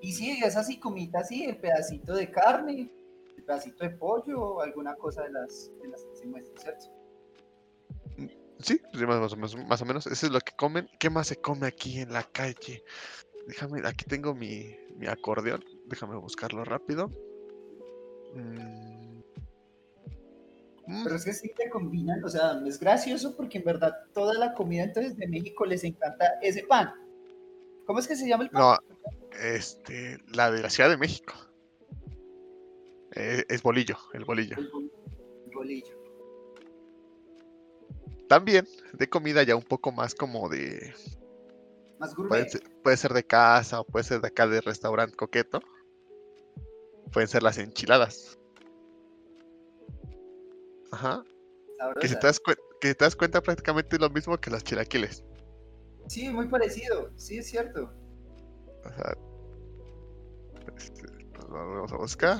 Y 0.00 0.12
sí, 0.12 0.40
es 0.42 0.56
así, 0.56 0.78
comita 0.78 1.20
así, 1.20 1.44
el 1.44 1.58
pedacito 1.58 2.14
de 2.14 2.30
carne, 2.30 2.90
el 3.36 3.44
pedacito 3.44 3.84
de 3.84 3.90
pollo 3.90 4.40
o 4.40 4.60
alguna 4.62 4.94
cosa 4.94 5.24
de 5.24 5.32
las, 5.32 5.70
de 5.82 5.88
las 5.88 6.04
que 6.04 6.16
se 6.16 6.26
muestra, 6.26 6.60
¿cierto? 6.60 6.95
Sí, 8.60 8.80
sí, 8.92 9.06
más, 9.06 9.32
o 9.32 9.36
menos, 9.36 9.56
más 9.66 9.82
o 9.82 9.84
menos. 9.84 10.06
Eso 10.06 10.26
es 10.26 10.32
lo 10.32 10.40
que 10.40 10.52
comen. 10.56 10.88
¿Qué 10.98 11.10
más 11.10 11.26
se 11.28 11.36
come 11.36 11.66
aquí 11.66 12.00
en 12.00 12.12
la 12.12 12.22
calle? 12.24 12.82
Déjame, 13.46 13.86
aquí 13.86 14.04
tengo 14.06 14.34
mi, 14.34 14.74
mi 14.96 15.06
acordeón. 15.06 15.62
Déjame 15.86 16.16
buscarlo 16.16 16.64
rápido. 16.64 17.10
Mm. 18.34 19.20
Pero 21.04 21.16
es 21.16 21.24
que 21.24 21.32
sí 21.32 21.50
te 21.56 21.68
combinan, 21.68 22.22
o 22.22 22.28
sea, 22.28 22.62
es 22.64 22.78
gracioso 22.78 23.36
porque 23.36 23.58
en 23.58 23.64
verdad 23.64 23.92
toda 24.14 24.34
la 24.34 24.54
comida 24.54 24.84
entonces 24.84 25.16
de 25.16 25.26
México 25.26 25.64
les 25.66 25.82
encanta 25.82 26.38
ese 26.40 26.62
pan. 26.62 26.92
¿Cómo 27.86 27.98
es 27.98 28.06
que 28.06 28.14
se 28.14 28.28
llama 28.28 28.44
el 28.44 28.50
pan? 28.50 28.62
No, 28.62 28.78
este, 29.42 30.18
la 30.32 30.50
de 30.52 30.62
la 30.62 30.70
Ciudad 30.70 30.88
de 30.88 30.96
México. 30.96 31.34
Eh, 33.16 33.44
es 33.48 33.62
bolillo, 33.62 33.96
el 34.12 34.24
bolillo. 34.24 34.56
El 34.58 34.70
bol- 34.70 34.92
el 35.46 35.54
bolillo. 35.54 36.05
También 38.28 38.66
de 38.92 39.08
comida 39.08 39.42
ya 39.42 39.56
un 39.56 39.62
poco 39.62 39.92
más 39.92 40.14
como 40.14 40.48
de... 40.48 40.94
Más 41.98 42.14
Puede 42.14 42.48
ser, 42.48 42.62
puede 42.82 42.96
ser 42.96 43.14
de 43.14 43.24
casa 43.24 43.80
o 43.80 43.84
puede 43.84 44.04
ser 44.04 44.20
de 44.20 44.28
acá 44.28 44.46
de 44.46 44.60
restaurante 44.60 45.16
coqueto. 45.16 45.60
Pueden 47.12 47.28
ser 47.28 47.42
las 47.42 47.56
enchiladas. 47.56 48.38
Ajá. 50.92 51.24
Que 52.00 52.08
si 52.08 52.18
te 52.18 52.26
das, 52.26 52.40
que 52.80 52.94
te 52.94 53.04
das 53.04 53.16
cuenta 53.16 53.40
prácticamente 53.40 53.96
es 53.96 54.00
lo 54.00 54.10
mismo 54.10 54.38
que 54.38 54.50
los 54.50 54.62
chilaquiles. 54.64 55.24
Sí, 56.08 56.28
muy 56.28 56.48
parecido, 56.48 57.10
sí, 57.16 57.38
es 57.38 57.48
cierto. 57.48 57.90
O 58.84 58.88
sea, 58.88 59.16
este, 60.76 61.02
nos 61.34 61.48
vamos 61.48 61.92
a 61.92 61.96
buscar. 61.96 62.38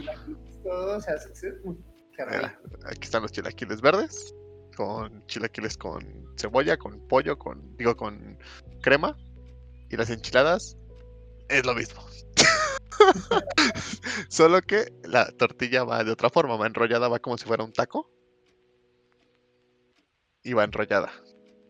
Todo, 0.63 0.99
o 0.99 1.01
sea, 1.01 1.15
es-. 1.15 1.43
Mira, 1.65 2.61
aquí 2.87 3.03
están 3.03 3.23
los 3.23 3.33
chilaquiles 3.33 3.81
verdes. 3.81 4.35
Con 4.77 5.27
chilaquiles 5.27 5.79
con 5.79 6.05
cebolla, 6.37 6.77
con 6.77 7.01
pollo, 7.09 7.39
con. 7.39 7.77
digo, 7.77 7.97
con 7.97 8.39
crema. 8.83 9.17
Y 9.91 9.97
las 9.97 10.11
enchiladas 10.11 10.77
es 11.49 11.65
lo 11.65 11.75
mismo. 11.75 12.03
Solo 14.29 14.61
que 14.63 14.93
la 15.05 15.31
tortilla 15.33 15.85
va 15.85 16.05
de 16.05 16.11
otra 16.11 16.29
forma, 16.31 16.57
va 16.57 16.67
enrollada, 16.67 17.09
va 17.09 17.19
como 17.19 17.39
si 17.39 17.45
fuera 17.47 17.65
un 17.65 17.73
taco. 17.73 18.11
Y 20.43 20.53
va 20.53 20.65
enrollada. 20.65 21.11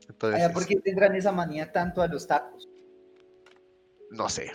Entonces, 0.09 0.51
¿por 0.51 0.67
qué 0.67 0.77
tendrán 0.77 1.15
esa 1.17 1.33
manía 1.33 1.73
tanto 1.73 2.03
a 2.03 2.09
los 2.09 2.27
tacos? 2.27 2.69
no 4.11 4.29
sé. 4.29 4.51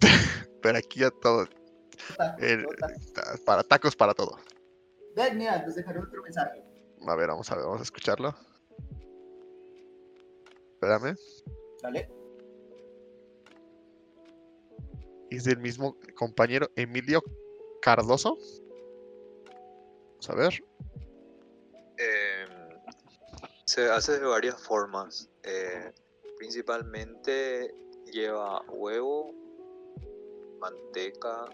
Pero 0.62 0.78
aquí 0.78 1.00
ya 1.00 1.10
todo. 1.10 1.46
Tacos, 2.16 2.76
tacos. 2.78 3.12
ta- 3.12 3.34
para 3.44 3.62
tacos 3.62 3.96
para 3.96 4.14
todo. 4.14 4.38
Ven, 5.14 5.38
mira, 5.38 5.62
nos 5.64 5.74
dejaron 5.74 6.06
otro 6.06 6.22
mensaje. 6.22 6.62
A 7.06 7.14
ver, 7.14 7.28
vamos 7.28 7.50
a 7.50 7.56
ver, 7.56 7.64
vamos 7.64 7.80
a 7.80 7.84
escucharlo. 7.84 8.34
Espérame. 10.74 11.16
¿Vale? 11.82 12.10
Es 15.30 15.44
del 15.44 15.58
mismo 15.58 15.96
compañero 16.16 16.68
Emilio 16.76 17.22
Cardoso. 17.80 18.36
Vamos 20.10 20.30
a 20.30 20.34
ver. 20.34 20.64
Em, 21.98 22.78
se 23.64 23.88
hace 23.90 24.18
de 24.18 24.26
varias 24.26 24.60
formas. 24.62 25.30
eh, 25.44 25.92
principalmente 26.38 27.74
lleva 28.12 28.62
huevo, 28.68 29.32
manteca, 30.58 31.48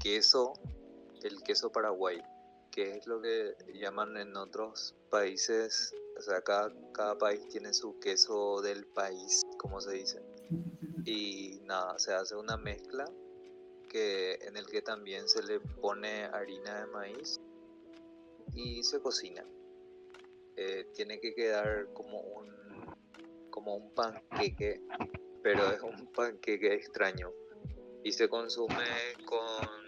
queso, 0.00 0.52
el 1.22 1.42
queso 1.42 1.70
paraguay, 1.70 2.20
que 2.74 2.96
es 2.96 3.06
lo 3.06 3.22
que 3.22 3.54
llaman 3.74 4.16
en 4.16 4.36
otros 4.36 4.96
países. 5.08 5.94
O 6.18 6.20
sea, 6.20 6.42
cada, 6.42 6.74
cada 6.92 7.16
país 7.16 7.46
tiene 7.48 7.72
su 7.72 7.98
queso 8.00 8.60
del 8.62 8.84
país, 8.86 9.42
como 9.58 9.80
se 9.80 9.92
dice. 9.92 10.20
y 11.04 11.60
nada, 11.64 11.98
se 11.98 12.12
hace 12.12 12.34
una 12.34 12.56
mezcla 12.56 13.04
que, 13.88 14.34
en 14.42 14.56
el 14.56 14.66
que 14.66 14.82
también 14.82 15.28
se 15.28 15.42
le 15.42 15.60
pone 15.60 16.24
harina 16.24 16.80
de 16.80 16.86
maíz 16.86 17.40
y 18.54 18.82
se 18.82 19.00
cocina. 19.00 19.44
Eh, 20.56 20.88
tiene 20.94 21.20
que 21.20 21.34
quedar 21.34 21.92
como 21.92 22.20
un 22.20 22.54
como 23.50 23.76
un 23.76 23.94
panqueque, 23.94 24.82
pero 25.42 25.70
es 25.70 25.80
un 25.80 26.12
panqueque 26.12 26.74
extraño 26.74 27.32
y 28.02 28.10
se 28.10 28.28
consume 28.28 28.84
con 29.24 29.83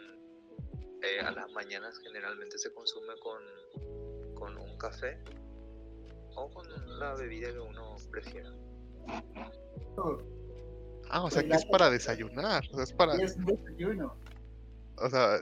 eh, 1.02 1.20
a 1.20 1.30
las 1.30 1.50
mañanas 1.52 1.98
generalmente 1.98 2.58
se 2.58 2.72
consume 2.72 3.14
con, 3.20 3.42
con 4.34 4.56
un 4.58 4.76
café 4.78 5.18
o 6.34 6.50
con 6.50 6.66
la 6.98 7.14
bebida 7.14 7.50
que 7.52 7.58
uno 7.60 7.96
prefiera. 8.10 8.52
Ah, 11.08 11.22
o 11.24 11.30
sea 11.30 11.42
que 11.42 11.52
es 11.54 11.64
para 11.66 11.90
desayunar. 11.90 12.64
O 12.72 12.74
sea, 12.74 12.84
es 12.84 12.92
para. 12.92 13.14
Es 13.14 13.36
un 13.36 13.44
desayuno. 13.46 14.16
O 14.98 15.08
sea, 15.08 15.38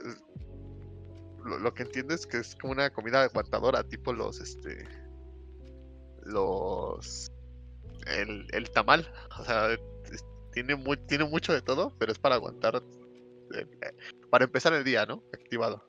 lo, 1.43 1.57
lo 1.59 1.73
que 1.73 1.83
entiendo 1.83 2.13
es 2.13 2.27
que 2.27 2.37
es 2.37 2.55
como 2.55 2.73
una 2.73 2.89
comida 2.91 3.23
aguantadora, 3.23 3.83
tipo 3.83 4.13
los 4.13 4.39
este. 4.39 4.87
Los. 6.23 7.31
El, 8.07 8.47
el 8.53 8.69
tamal. 8.71 9.11
O 9.39 9.43
sea, 9.43 9.75
tiene, 10.51 10.75
mu- 10.75 10.95
tiene 10.95 11.25
mucho 11.25 11.51
de 11.53 11.61
todo, 11.61 11.93
pero 11.97 12.11
es 12.11 12.19
para 12.19 12.35
aguantar. 12.35 12.81
Para 14.29 14.45
empezar 14.45 14.73
el 14.73 14.83
día, 14.83 15.05
¿no? 15.05 15.23
Activado. 15.33 15.83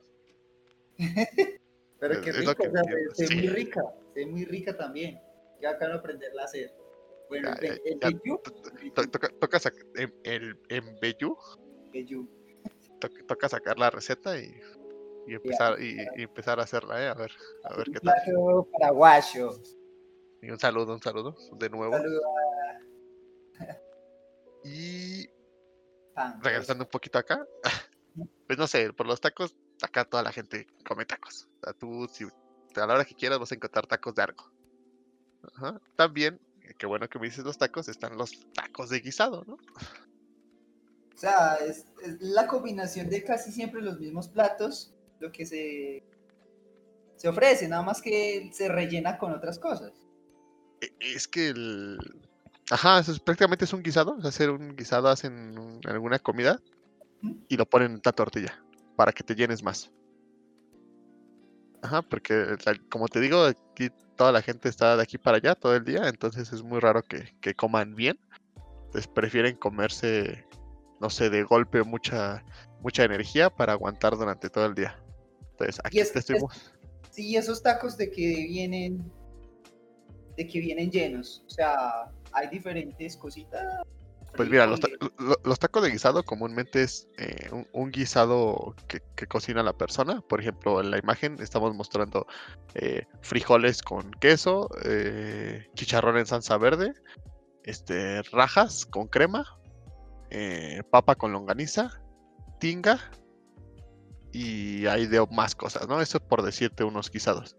Pero 1.99 2.13
Es- 2.13 2.19
qué 2.19 2.29
es 2.29 2.45
lo 2.45 2.51
rico, 2.51 2.63
que 2.63 2.69
o 2.69 2.71
sea, 3.15 3.27
sí. 3.27 3.35
muy 3.35 3.47
rica, 3.47 3.83
se 4.13 4.25
muy 4.25 4.45
rica 4.45 4.77
también. 4.77 5.19
Ya 5.61 5.71
acá 5.71 5.87
no 5.87 5.95
aprenderla 5.95 6.43
a 6.43 6.45
hacer. 6.45 6.71
Bueno, 7.29 7.49
Ya, 7.49 7.67
el, 7.67 7.75
ya, 7.75 7.81
el 7.85 7.99
ya, 7.99 8.07
vellú, 8.07 8.41
To- 8.93 9.09
toca, 9.09 9.29
toca 9.39 9.57
sac- 9.59 9.85
en, 9.95 10.13
el, 10.23 10.57
en 10.69 10.99
Bellú, 10.99 11.35
vellú. 11.91 12.27
to- 12.99 13.09
toca 13.27 13.49
sacar 13.49 13.77
la 13.79 13.89
receta 13.89 14.39
y, 14.39 14.53
y 15.27 15.33
empezar 15.33 15.81
y, 15.81 15.97
y 16.15 16.23
empezar 16.23 16.59
a 16.59 16.63
hacerla, 16.63 17.03
¿eh? 17.03 17.07
A 17.09 17.15
ver, 17.15 17.31
a 17.63 17.75
ver 17.75 17.87
Un 17.87 17.93
qué 17.93 17.99
tal. 17.99 18.15
paraguayo. 18.79 19.51
Y 20.41 20.51
un 20.51 20.59
saludo, 20.59 20.93
un 20.93 21.01
saludo 21.01 21.35
de 21.53 21.69
nuevo. 21.69 21.93
Saludo 21.93 22.21
Y 24.63 25.27
regresando 26.41 26.83
un 26.83 26.89
poquito 26.89 27.17
acá, 27.17 27.45
pues 28.47 28.57
no 28.57 28.67
sé, 28.67 28.91
por 28.93 29.07
los 29.07 29.21
tacos, 29.21 29.55
acá 29.81 30.05
toda 30.05 30.23
la 30.23 30.31
gente 30.31 30.67
come 30.87 31.05
tacos. 31.05 31.47
O 31.61 31.63
sea, 31.63 31.73
tú, 31.73 32.07
si 32.11 32.25
a 32.25 32.85
la 32.85 32.93
hora 32.93 33.05
que 33.05 33.15
quieras, 33.15 33.39
vas 33.39 33.51
a 33.51 33.55
encontrar 33.55 33.87
tacos 33.87 34.15
de 34.15 34.21
algo. 34.23 34.51
Ajá. 35.55 35.79
También, 35.95 36.39
eh, 36.61 36.73
qué 36.77 36.85
bueno 36.85 37.07
que 37.07 37.19
me 37.19 37.27
dices 37.27 37.43
los 37.43 37.57
tacos, 37.57 37.87
están 37.87 38.17
los 38.17 38.31
tacos 38.53 38.89
de 38.89 38.99
guisado, 38.99 39.43
¿no? 39.45 39.53
O 39.53 41.19
sea, 41.19 41.55
es, 41.55 41.85
es 42.03 42.21
la 42.21 42.45
combinación 42.45 43.09
de 43.09 43.23
casi 43.23 43.51
siempre 43.51 43.81
los 43.81 43.99
mismos 43.99 44.27
platos, 44.27 44.93
lo 45.19 45.31
que 45.31 45.45
se, 45.47 46.03
se 47.15 47.27
ofrece, 47.27 47.67
nada 47.67 47.81
más 47.81 48.01
que 48.01 48.51
se 48.53 48.67
rellena 48.67 49.17
con 49.17 49.33
otras 49.33 49.57
cosas. 49.57 49.93
E- 50.81 50.93
Es 50.99 51.27
que 51.27 51.49
el. 51.49 51.97
Ajá, 52.69 52.99
eso 52.99 53.11
es, 53.11 53.19
prácticamente 53.19 53.65
es 53.65 53.73
un 53.73 53.81
guisado. 53.83 54.17
Es 54.19 54.25
hacer 54.25 54.49
un 54.49 54.75
guisado, 54.75 55.07
hacen 55.07 55.57
un- 55.57 55.79
alguna 55.85 56.19
comida 56.19 56.59
y 57.47 57.55
lo 57.57 57.65
ponen 57.65 57.93
en 57.93 58.01
la 58.03 58.11
tortilla 58.11 58.61
para 58.95 59.11
que 59.11 59.23
te 59.23 59.35
llenes 59.35 59.63
más. 59.63 59.91
Ajá, 61.81 62.01
porque 62.01 62.33
la- 62.65 62.77
como 62.89 63.07
te 63.07 63.19
digo, 63.19 63.43
aquí 63.45 63.89
toda 64.15 64.31
la 64.31 64.41
gente 64.41 64.67
está 64.67 64.97
de 64.97 65.03
aquí 65.03 65.17
para 65.17 65.37
allá 65.37 65.55
todo 65.55 65.75
el 65.75 65.85
día, 65.85 66.09
entonces 66.09 66.51
es 66.51 66.63
muy 66.63 66.79
raro 66.79 67.03
que, 67.03 67.33
que 67.39 67.53
coman 67.53 67.95
bien. 67.95 68.19
Entonces 68.87 69.07
prefieren 69.07 69.55
comerse, 69.57 70.45
no 70.99 71.09
sé, 71.09 71.29
de 71.29 71.43
golpe 71.43 71.83
mucha, 71.83 72.43
mucha 72.81 73.03
energía 73.03 73.49
para 73.49 73.73
aguantar 73.73 74.17
durante 74.17 74.49
todo 74.49 74.65
el 74.65 74.75
día. 74.75 74.99
Entonces 75.51 75.79
aquí 75.83 75.99
es- 75.99 76.11
te 76.11 76.19
estoy 76.19 76.37
es- 76.37 76.41
mo- 76.41 76.49
Sí, 77.11 77.35
esos 77.35 77.63
tacos 77.63 77.97
de 77.97 78.11
que 78.11 78.45
vienen, 78.47 79.11
de 80.35 80.47
que 80.47 80.59
vienen 80.59 80.91
llenos. 80.91 81.43
O 81.47 81.49
sea, 81.49 82.11
hay 82.37 82.47
diferentes 82.49 83.17
cositas. 83.17 83.83
Pues 84.35 84.49
mira, 84.49 84.67
los, 84.67 84.79
ta- 84.79 84.89
tacos 85.59 85.81
de 85.83 85.89
guisado 85.89 86.21
comúnmente 86.23 86.83
es 86.83 87.07
eh, 87.17 87.49
un, 87.51 87.67
un 87.71 87.91
guisado 87.91 88.75
que, 88.87 89.01
que 89.15 89.25
cocina 89.25 89.63
la 89.63 89.73
persona. 89.73 90.21
Por 90.21 90.39
ejemplo, 90.41 90.79
en 90.79 90.91
la 90.91 90.99
imagen 90.99 91.37
estamos 91.41 91.73
mostrando 91.73 92.27
eh, 92.75 93.07
frijoles 93.21 93.81
con 93.81 94.11
queso, 94.11 94.69
eh, 94.83 95.65
chicharrón 95.73 96.17
en 96.17 96.27
salsa 96.27 96.57
verde, 96.57 96.93
este, 97.63 98.21
rajas 98.23 98.85
con 98.85 99.07
crema, 99.07 99.43
papa 100.91 101.15
con 101.15 101.31
longaniza, 101.31 102.01
tinga 102.59 102.99
y 104.31 104.85
hay 104.85 105.07
de 105.07 105.25
más 105.31 105.55
cosas, 105.55 105.87
¿no? 105.87 105.99
Eso 105.99 106.19
por 106.19 106.43
decirte 106.43 106.83
unos 106.83 107.09
guisados. 107.09 107.55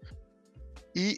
Y, 0.93 1.17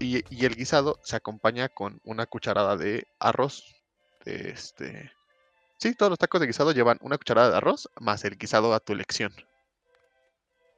y, 0.00 0.24
y 0.30 0.44
el 0.44 0.56
guisado 0.56 0.98
se 1.02 1.16
acompaña 1.16 1.68
con 1.68 2.00
una 2.04 2.26
cucharada 2.26 2.76
de 2.76 3.06
arroz 3.18 3.64
de 4.24 4.50
este. 4.50 5.10
Sí, 5.78 5.94
todos 5.94 6.10
los 6.10 6.18
tacos 6.18 6.40
de 6.40 6.46
guisado 6.48 6.72
llevan 6.72 6.98
una 7.00 7.18
cucharada 7.18 7.50
de 7.50 7.56
arroz 7.56 7.88
más 8.00 8.24
el 8.24 8.36
guisado 8.36 8.74
a 8.74 8.80
tu 8.80 8.92
elección. 8.92 9.32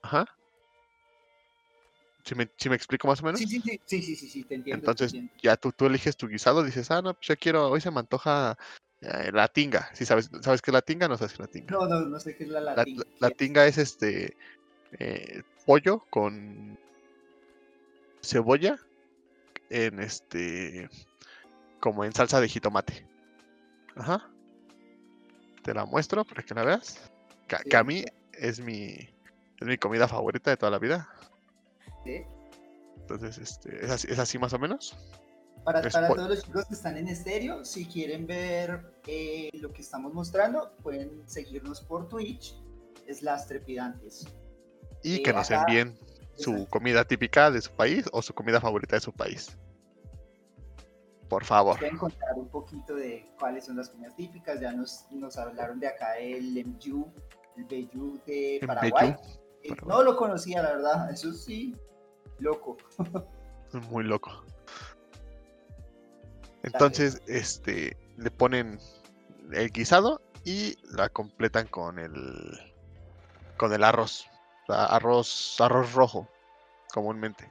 Ajá. 0.02 0.26
¿Sí 2.24 2.34
me, 2.34 2.48
sí 2.58 2.68
me 2.68 2.76
explico 2.76 3.08
más 3.08 3.20
o 3.22 3.24
menos? 3.24 3.40
Sí, 3.40 3.46
sí, 3.46 3.60
sí, 3.60 3.80
sí, 3.86 4.02
sí, 4.02 4.16
sí, 4.16 4.28
sí, 4.28 4.44
te 4.44 4.54
entiendo. 4.56 4.82
te 4.84 4.90
Entonces, 4.90 5.14
entiendo. 5.14 5.32
ya 5.42 5.56
tú, 5.56 5.72
tú 5.72 5.86
eliges 5.86 6.16
tu 6.16 6.28
guisado, 6.28 6.62
dices, 6.62 6.90
ah, 6.90 7.00
no, 7.02 7.14
pues 7.14 7.26
yo 7.28 7.36
quiero, 7.36 7.68
hoy 7.70 7.80
se 7.80 7.90
me 7.90 8.00
antoja 8.00 8.58
eh, 9.00 9.30
la 9.32 9.48
tinga. 9.48 9.90
Si 9.94 10.04
sabes, 10.04 10.30
¿sabes 10.42 10.60
qué 10.60 10.70
es 10.70 10.74
la 10.74 10.82
tinga? 10.82 11.08
No 11.08 11.16
sabes 11.16 11.32
qué 11.32 11.42
es 11.42 11.48
la 11.48 11.52
tinga. 11.52 11.72
No, 11.72 11.86
no, 11.86 12.00
no 12.02 12.20
sé 12.20 12.36
qué 12.36 12.44
es 12.44 12.50
la 12.50 12.60
La, 12.60 12.74
la- 12.76 12.84
la 13.18 13.30
tinga 13.30 13.66
es 13.66 13.78
este 13.78 14.36
eh, 14.98 15.42
pollo 15.64 16.04
con 16.10 16.78
cebolla 18.22 18.78
en 19.70 20.00
este 20.00 20.88
como 21.80 22.04
en 22.04 22.12
salsa 22.12 22.40
de 22.40 22.48
jitomate. 22.48 23.06
Ajá. 23.96 24.28
Te 25.62 25.72
la 25.74 25.84
muestro 25.86 26.24
para 26.24 26.42
que 26.42 26.54
la 26.54 26.64
veas. 26.64 27.00
Que, 27.48 27.56
que 27.68 27.76
a 27.76 27.84
mí 27.84 28.04
es 28.32 28.60
mi 28.60 28.90
es 29.60 29.66
mi 29.66 29.76
comida 29.78 30.06
favorita 30.08 30.50
de 30.50 30.56
toda 30.56 30.70
la 30.70 30.78
vida. 30.78 31.08
¿sí? 32.04 32.22
Entonces, 32.98 33.38
este, 33.38 33.84
es 33.84 33.90
así, 33.90 34.06
es 34.10 34.18
así 34.18 34.38
más 34.38 34.52
o 34.52 34.58
menos. 34.58 34.96
Para, 35.64 35.82
para 35.82 36.08
todos 36.08 36.28
los 36.28 36.44
chicos 36.44 36.64
que 36.66 36.74
están 36.74 36.96
en 36.96 37.08
estéreo, 37.08 37.64
si 37.66 37.84
quieren 37.84 38.26
ver 38.26 38.94
eh, 39.06 39.50
lo 39.54 39.70
que 39.72 39.82
estamos 39.82 40.14
mostrando, 40.14 40.74
pueden 40.82 41.28
seguirnos 41.28 41.82
por 41.82 42.08
Twitch, 42.08 42.54
es 43.06 43.20
Las 43.22 43.46
Trepidantes. 43.46 44.26
Y 45.02 45.16
Eh, 45.16 45.22
que 45.22 45.32
nos 45.34 45.50
acá- 45.50 45.60
envíen 45.68 45.98
su 46.36 46.66
comida 46.68 47.04
típica 47.04 47.50
de 47.50 47.60
su 47.60 47.70
país 47.72 48.06
o 48.12 48.22
su 48.22 48.34
comida 48.34 48.60
favorita 48.60 48.96
de 48.96 49.00
su 49.00 49.12
país. 49.12 49.56
Por 51.28 51.44
favor. 51.44 51.78
Pueden 51.78 51.96
contar 51.96 52.34
un 52.34 52.48
poquito 52.48 52.96
de 52.96 53.30
cuáles 53.38 53.66
son 53.66 53.76
las 53.76 53.88
comidas 53.88 54.16
típicas, 54.16 54.60
ya 54.60 54.72
nos, 54.72 55.06
nos 55.10 55.36
hablaron 55.36 55.78
de 55.78 55.86
acá 55.86 56.18
el 56.18 56.54
Lemju, 56.54 57.06
el 57.56 57.64
Beyu 57.64 58.20
de 58.26 58.60
Paraguay. 58.66 59.16
Eh, 59.62 59.68
Paraguay. 59.68 59.86
No 59.86 60.02
lo 60.02 60.16
conocía, 60.16 60.62
la 60.62 60.70
verdad, 60.70 61.10
eso 61.12 61.32
sí, 61.32 61.76
loco. 62.38 62.76
Muy 63.90 64.04
loco. 64.04 64.44
Entonces, 66.62 67.22
este, 67.26 67.96
le 68.16 68.30
ponen 68.30 68.78
el 69.52 69.70
guisado 69.70 70.20
y 70.44 70.76
la 70.94 71.08
completan 71.08 71.66
con 71.66 71.98
el 71.98 72.12
con 73.56 73.72
el 73.72 73.84
arroz. 73.84 74.29
Arroz, 74.72 75.56
arroz 75.60 75.92
rojo, 75.92 76.28
comúnmente. 76.92 77.50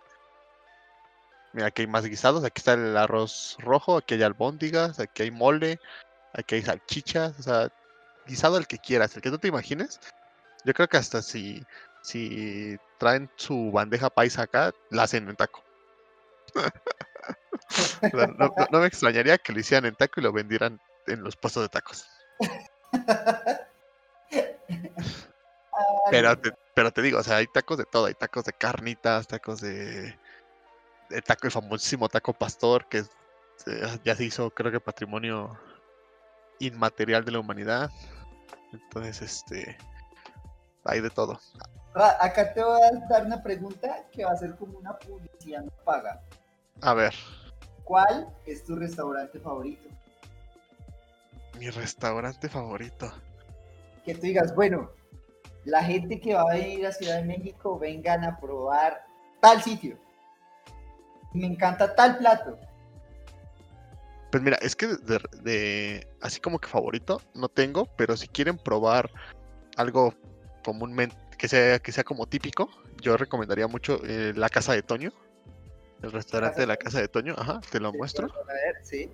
Mira, 1.54 1.68
aquí 1.68 1.82
hay 1.84 1.88
más 1.88 2.06
guisados. 2.06 2.44
Aquí 2.44 2.60
está 2.60 2.74
el 2.74 2.96
arroz 2.96 3.58
rojo, 3.60 3.98
aquí 3.98 4.14
hay 4.16 4.24
albóndigas, 4.24 5.00
aquí 5.00 5.24
hay 5.24 5.32
mole, 5.32 5.80
aquí 6.34 6.56
hay 6.56 6.62
salchichas. 6.62 7.40
O 7.40 7.44
sea, 7.44 7.70
guisado 8.28 8.58
el 8.58 8.68
que 8.68 8.78
quieras, 8.78 9.16
el 9.16 9.22
que 9.22 9.32
tú 9.32 9.40
te 9.40 9.48
imagines. 9.48 10.00
Yo 10.66 10.74
creo 10.74 10.88
que 10.88 10.98
hasta 10.98 11.22
si, 11.22 11.66
si 12.04 12.78
traen 13.00 13.30
su 13.38 13.72
bandeja 13.72 14.10
paisa 14.10 14.44
acá, 14.44 14.72
la 14.92 15.04
hacen 15.04 15.30
en 15.30 15.36
taco. 15.36 15.64
No, 18.14 18.26
no- 18.26 18.54
no 18.72 18.80
me 18.80 18.88
extrañaría 18.88 19.38
que 19.38 19.54
lo 19.54 19.60
hicieran 19.60 19.86
en 19.86 19.94
taco 19.96 20.20
y 20.20 20.24
lo 20.24 20.32
vendieran 20.34 20.80
en 21.06 21.24
los 21.24 21.36
puestos 21.36 21.62
de 21.64 21.70
tacos. 21.70 22.04
Pero 26.10 26.38
te, 26.40 26.52
pero 26.80 26.94
te 26.94 27.02
digo, 27.02 27.20
o 27.20 27.24
sea, 27.24 27.36
hay 27.36 27.48
tacos 27.48 27.78
de 27.78 27.84
todo, 27.84 28.06
hay 28.06 28.14
tacos 28.14 28.46
de 28.46 28.54
carnitas, 28.54 29.28
tacos 29.28 29.60
de... 29.60 30.18
El 31.10 31.24
taco, 31.24 31.48
el 31.48 31.52
famosísimo 31.52 32.08
taco 32.08 32.32
pastor, 32.32 32.88
que 32.88 33.04
se- 33.04 34.00
ya 34.06 34.16
se 34.16 34.24
hizo, 34.24 34.50
creo 34.52 34.72
que 34.72 34.80
patrimonio 34.80 35.60
inmaterial 36.60 37.26
de 37.26 37.32
la 37.34 37.40
humanidad. 37.42 37.92
Entonces, 38.72 39.22
este... 39.22 39.78
Hay 40.86 41.02
de 41.02 41.10
todo. 41.10 41.38
Ra, 41.94 42.16
acá 42.18 42.54
te 42.54 42.64
voy 42.64 42.82
a 42.82 42.92
dar 43.10 43.26
una 43.26 43.44
pregunta 43.44 44.06
que 44.14 44.24
va 44.24 44.32
a 44.32 44.38
ser 44.38 44.56
como 44.56 44.80
una 44.80 44.98
publicidad 45.00 45.64
no 45.64 45.72
paga. 45.84 46.22
A 46.80 46.94
ver, 46.94 47.14
¿Cuál 47.84 48.34
es 48.46 48.64
tu 48.64 48.78
restaurante 48.78 49.38
favorito? 49.42 49.90
Mi 51.60 51.70
restaurante 51.72 52.48
favorito. 52.48 53.12
Que 54.06 54.16
tú 54.16 54.22
digas, 54.22 54.56
bueno, 54.56 54.92
la 55.70 55.84
gente 55.84 56.20
que 56.20 56.34
va 56.34 56.42
a 56.42 56.54
venir 56.56 56.86
a 56.86 56.92
Ciudad 56.92 57.18
de 57.18 57.26
México 57.26 57.78
vengan 57.80 58.24
a 58.24 58.40
probar 58.40 59.06
tal 59.40 59.62
sitio. 59.62 59.98
Me 61.34 61.46
encanta 61.46 61.96
tal 61.96 62.18
plato. 62.18 62.58
Pues 64.32 64.44
mira, 64.44 64.58
es 64.62 64.76
que 64.76 64.88
de, 64.88 65.20
de- 65.42 66.08
así 66.22 66.40
como 66.40 66.60
que 66.60 66.68
favorito 66.68 67.22
no 67.34 67.50
tengo, 67.50 67.86
pero 67.98 68.16
si 68.18 68.28
quieren 68.28 68.58
probar 68.58 69.10
algo 69.78 70.14
comúnmente 70.64 71.16
que 71.38 71.48
sea 71.48 71.80
que 71.80 71.92
sea 71.92 72.04
como 72.04 72.26
típico, 72.28 72.70
yo 73.02 73.16
recomendaría 73.16 73.68
mucho 73.68 74.02
eh, 74.06 74.34
la 74.36 74.50
casa 74.50 74.74
de 74.74 74.84
Toño, 74.84 75.12
el 76.04 76.12
restaurante 76.12 76.62
de 76.62 76.68
la 76.68 76.78
casa 76.78 77.00
de 77.00 77.08
Toño, 77.08 77.34
ajá, 77.38 77.62
te 77.72 77.80
lo 77.80 77.94
muestro. 77.94 78.28
A 78.28 78.54
ver, 78.54 78.76
sí. 78.84 79.10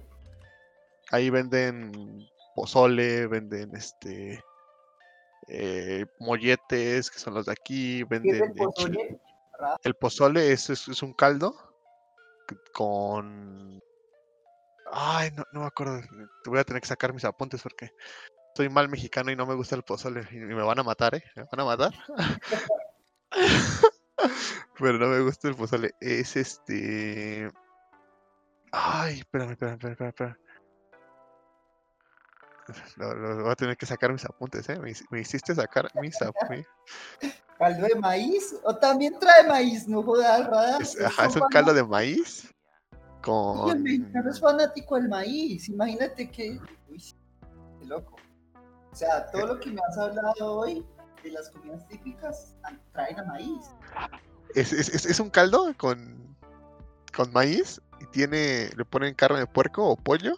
Ahí 1.12 1.30
venden 1.30 2.28
pozole, 2.56 3.28
venden 3.28 3.76
este 3.76 4.44
eh, 5.48 6.06
molletes, 6.20 7.10
que 7.10 7.20
son 7.20 7.34
los 7.34 7.46
de 7.46 7.52
aquí, 7.52 7.98
¿Qué 7.98 8.02
es 8.04 8.10
venden 8.10 8.44
el 8.44 8.54
pozole? 8.54 9.20
El 9.84 9.96
pozole 9.96 10.52
es, 10.52 10.70
es, 10.70 10.88
es 10.88 11.02
un 11.02 11.14
caldo 11.14 11.56
con... 12.74 13.82
Ay, 14.92 15.32
no, 15.36 15.44
no 15.52 15.62
me 15.62 15.66
acuerdo. 15.66 16.02
Te 16.44 16.50
voy 16.50 16.60
a 16.60 16.64
tener 16.64 16.82
que 16.82 16.88
sacar 16.88 17.14
mis 17.14 17.26
apuntes 17.26 17.62
porque 17.62 17.92
soy 18.56 18.70
mal 18.70 18.88
mexicano 18.88 19.32
y 19.32 19.36
no 19.36 19.46
me 19.46 19.56
gusta 19.56 19.76
el 19.76 19.84
pozole. 19.84 20.28
Y 20.32 20.38
me 20.38 20.64
van 20.64 20.80
a 20.80 20.84
matar, 20.84 21.16
¿eh? 21.16 21.24
Me 21.36 21.44
van 21.44 21.60
a 21.60 21.66
matar. 21.66 21.94
Pero 24.80 24.98
no 25.00 25.08
me 25.08 25.22
gusta 25.22 25.48
el 25.48 25.56
pozole. 25.56 25.96
Es 26.00 26.36
este... 26.36 27.50
Ay, 28.72 29.20
espérame, 29.20 29.52
espérame, 29.52 29.76
espérame, 29.76 30.10
espérame. 30.10 30.45
no, 32.98 33.44
voy 33.44 33.52
a 33.52 33.56
tener 33.56 33.78
que 33.78 33.86
sacar 33.86 34.12
mis 34.12 34.26
apuntes, 34.26 34.68
¿eh? 34.70 34.80
Me, 34.80 34.92
hici- 34.92 35.06
me 35.10 35.22
hiciste 35.22 35.54
sacar 35.56 35.88
mis 36.02 36.20
apuntes. 36.22 36.66
¿Caldo 37.58 37.88
de 37.88 37.96
maíz? 37.96 38.54
¿O 38.64 38.76
también 38.76 39.18
trae 39.20 39.48
maíz? 39.48 39.88
No 39.88 40.04
jodas, 40.04 40.46
Rada. 40.48 40.78
Es, 40.80 41.00
ajá, 41.00 41.28
un 41.28 41.48
caldo 41.50 41.74
de 41.74 41.84
maíz 41.86 42.54
Y 43.26 43.70
el 43.72 43.80
mexicano 43.80 44.24
con... 44.24 44.32
es 44.32 44.40
fanático 44.42 44.96
del 44.96 45.08
maíz. 45.10 45.70
Imagínate 45.70 46.30
que. 46.30 46.60
Uy, 46.90 47.02
qué 47.80 47.86
loco. 47.86 48.18
O 48.92 48.96
sea, 48.96 49.26
todo 49.32 49.48
lo 49.48 49.60
que 49.60 49.72
me 49.72 49.80
has 49.90 49.98
hablado 49.98 50.34
hoy 50.54 50.86
de 51.24 51.32
las 51.32 51.50
comidas 51.50 51.88
típicas 51.88 52.56
an- 52.64 52.82
traen 52.92 53.20
a 53.20 53.24
maíz. 53.24 53.66
Es, 54.54 54.74
es, 54.74 54.90
es- 54.90 55.06
es 55.06 55.20
un 55.22 55.30
caldo 55.30 55.74
con, 55.78 56.36
con 57.16 57.32
maíz 57.32 57.82
y 58.02 58.06
tiene, 58.08 58.70
le 58.76 58.84
ponen 58.84 59.14
carne 59.16 59.40
de 59.40 59.48
puerco 59.48 59.88
o 59.88 59.96
pollo, 59.96 60.36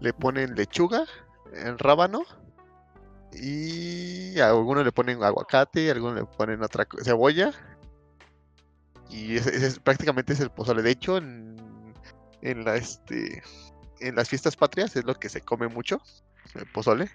le 0.00 0.12
ponen 0.12 0.56
lechuga, 0.56 1.04
el 1.54 1.78
rábano 1.78 2.22
y 3.32 4.38
a 4.40 4.48
algunos 4.48 4.84
le 4.84 4.92
ponen 4.92 5.22
aguacate, 5.22 5.88
a 5.88 5.92
algunos 5.92 6.16
le 6.16 6.24
ponen 6.24 6.62
otra 6.62 6.86
cebolla 7.02 7.52
y 9.10 9.36
ese, 9.36 9.50
ese 9.56 9.66
es, 9.68 9.78
prácticamente 9.78 10.32
es 10.32 10.40
el 10.40 10.50
pozole. 10.50 10.82
De 10.82 10.90
hecho, 10.90 11.16
en, 11.16 11.94
en 12.42 12.64
la 12.64 12.76
este 12.76 13.42
en 14.00 14.14
las 14.14 14.28
fiestas 14.28 14.56
patrias 14.56 14.94
es 14.96 15.04
lo 15.04 15.14
que 15.14 15.28
se 15.28 15.40
come 15.40 15.68
mucho, 15.68 16.00
el 16.54 16.66
pozole. 16.66 17.10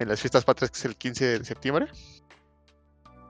En 0.00 0.08
las 0.08 0.20
fiestas 0.20 0.44
patrias 0.44 0.70
que 0.70 0.78
es 0.78 0.84
el 0.84 0.96
15 0.96 1.38
de 1.38 1.44
septiembre 1.44 1.88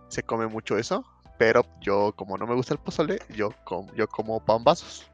se 0.09 0.23
come 0.23 0.47
mucho 0.47 0.79
eso. 0.79 1.05
Pero 1.39 1.65
yo, 1.81 2.13
como 2.17 2.37
no 2.37 2.47
me 2.49 2.55
gusta 2.55 2.75
el 2.75 2.81
pozole, 2.81 3.21
yo, 3.29 3.51
com- 3.65 3.87
yo 3.95 4.09
como 4.09 4.45
pambazos. 4.45 5.09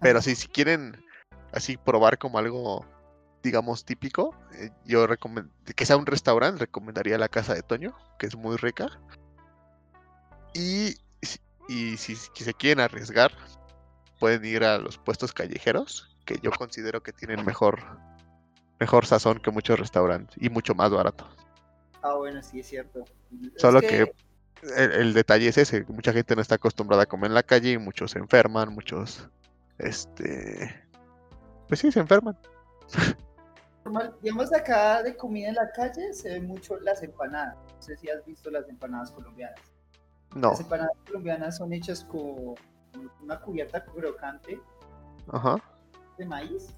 Pero 0.00 0.20
sí, 0.20 0.34
si 0.34 0.48
quieren 0.48 1.03
así 1.54 1.76
probar 1.76 2.18
como 2.18 2.38
algo, 2.38 2.84
digamos, 3.42 3.84
típico, 3.84 4.34
eh, 4.54 4.70
yo 4.84 5.06
recomiendo 5.06 5.50
que 5.76 5.86
sea 5.86 5.96
un 5.96 6.06
restaurante, 6.06 6.60
recomendaría 6.60 7.18
la 7.18 7.28
casa 7.28 7.54
de 7.54 7.62
Toño, 7.62 7.94
que 8.18 8.26
es 8.26 8.36
muy 8.36 8.56
rica. 8.56 8.88
Y, 10.54 10.96
si- 11.22 11.40
y 11.68 11.96
si, 11.96 12.16
si 12.16 12.44
se 12.44 12.54
quieren 12.54 12.80
arriesgar, 12.80 13.32
pueden 14.20 14.44
ir 14.44 14.64
a 14.64 14.78
los 14.78 14.98
puestos 14.98 15.32
callejeros, 15.32 16.16
que 16.24 16.38
yo 16.42 16.50
considero 16.52 17.02
que 17.02 17.12
tienen 17.12 17.44
mejor, 17.44 17.80
mejor 18.80 19.06
sazón 19.06 19.38
que 19.40 19.50
muchos 19.50 19.78
restaurantes 19.78 20.36
y 20.40 20.48
mucho 20.50 20.74
más 20.74 20.90
barato. 20.90 21.28
Ah, 22.02 22.14
bueno, 22.14 22.42
sí, 22.42 22.60
es 22.60 22.68
cierto. 22.68 23.04
Es 23.54 23.60
Solo 23.60 23.80
que 23.80 24.12
el, 24.76 24.92
el 24.92 25.14
detalle 25.14 25.48
es 25.48 25.58
ese, 25.58 25.84
mucha 25.88 26.12
gente 26.12 26.36
no 26.36 26.42
está 26.42 26.54
acostumbrada 26.54 27.02
a 27.02 27.06
comer 27.06 27.30
en 27.30 27.34
la 27.34 27.42
calle 27.42 27.72
y 27.72 27.78
muchos 27.78 28.12
se 28.12 28.18
enferman, 28.18 28.72
muchos, 28.72 29.28
este, 29.78 30.83
pues 31.68 31.80
sí, 31.80 31.90
se 31.92 32.00
enferman. 32.00 32.36
normal, 33.84 34.14
digamos 34.22 34.52
acá 34.52 35.02
de 35.02 35.16
comida 35.16 35.48
en 35.48 35.54
la 35.56 35.70
calle 35.72 36.12
se 36.12 36.30
ven 36.30 36.46
mucho 36.46 36.78
las 36.80 37.02
empanadas. 37.02 37.56
No 37.56 37.82
sé 37.82 37.96
si 37.96 38.08
has 38.08 38.24
visto 38.24 38.50
las 38.50 38.68
empanadas 38.68 39.10
colombianas. 39.10 39.60
No, 40.34 40.50
Las 40.50 40.60
empanadas 40.60 40.96
colombianas 41.06 41.56
son 41.56 41.72
hechas 41.72 42.04
con 42.04 42.54
una 43.22 43.40
cubierta 43.40 43.84
crocante 43.84 44.60
ajá, 45.32 45.56
de 46.18 46.26
maíz 46.26 46.74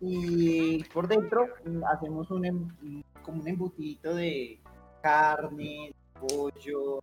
y 0.00 0.84
por 0.84 1.08
dentro 1.08 1.48
hacemos 1.92 2.30
un 2.30 2.44
em- 2.44 3.02
como 3.22 3.40
un 3.42 3.48
embutidito 3.48 4.14
de 4.14 4.60
carne, 5.02 5.92
de 5.94 6.20
pollo, 6.20 7.00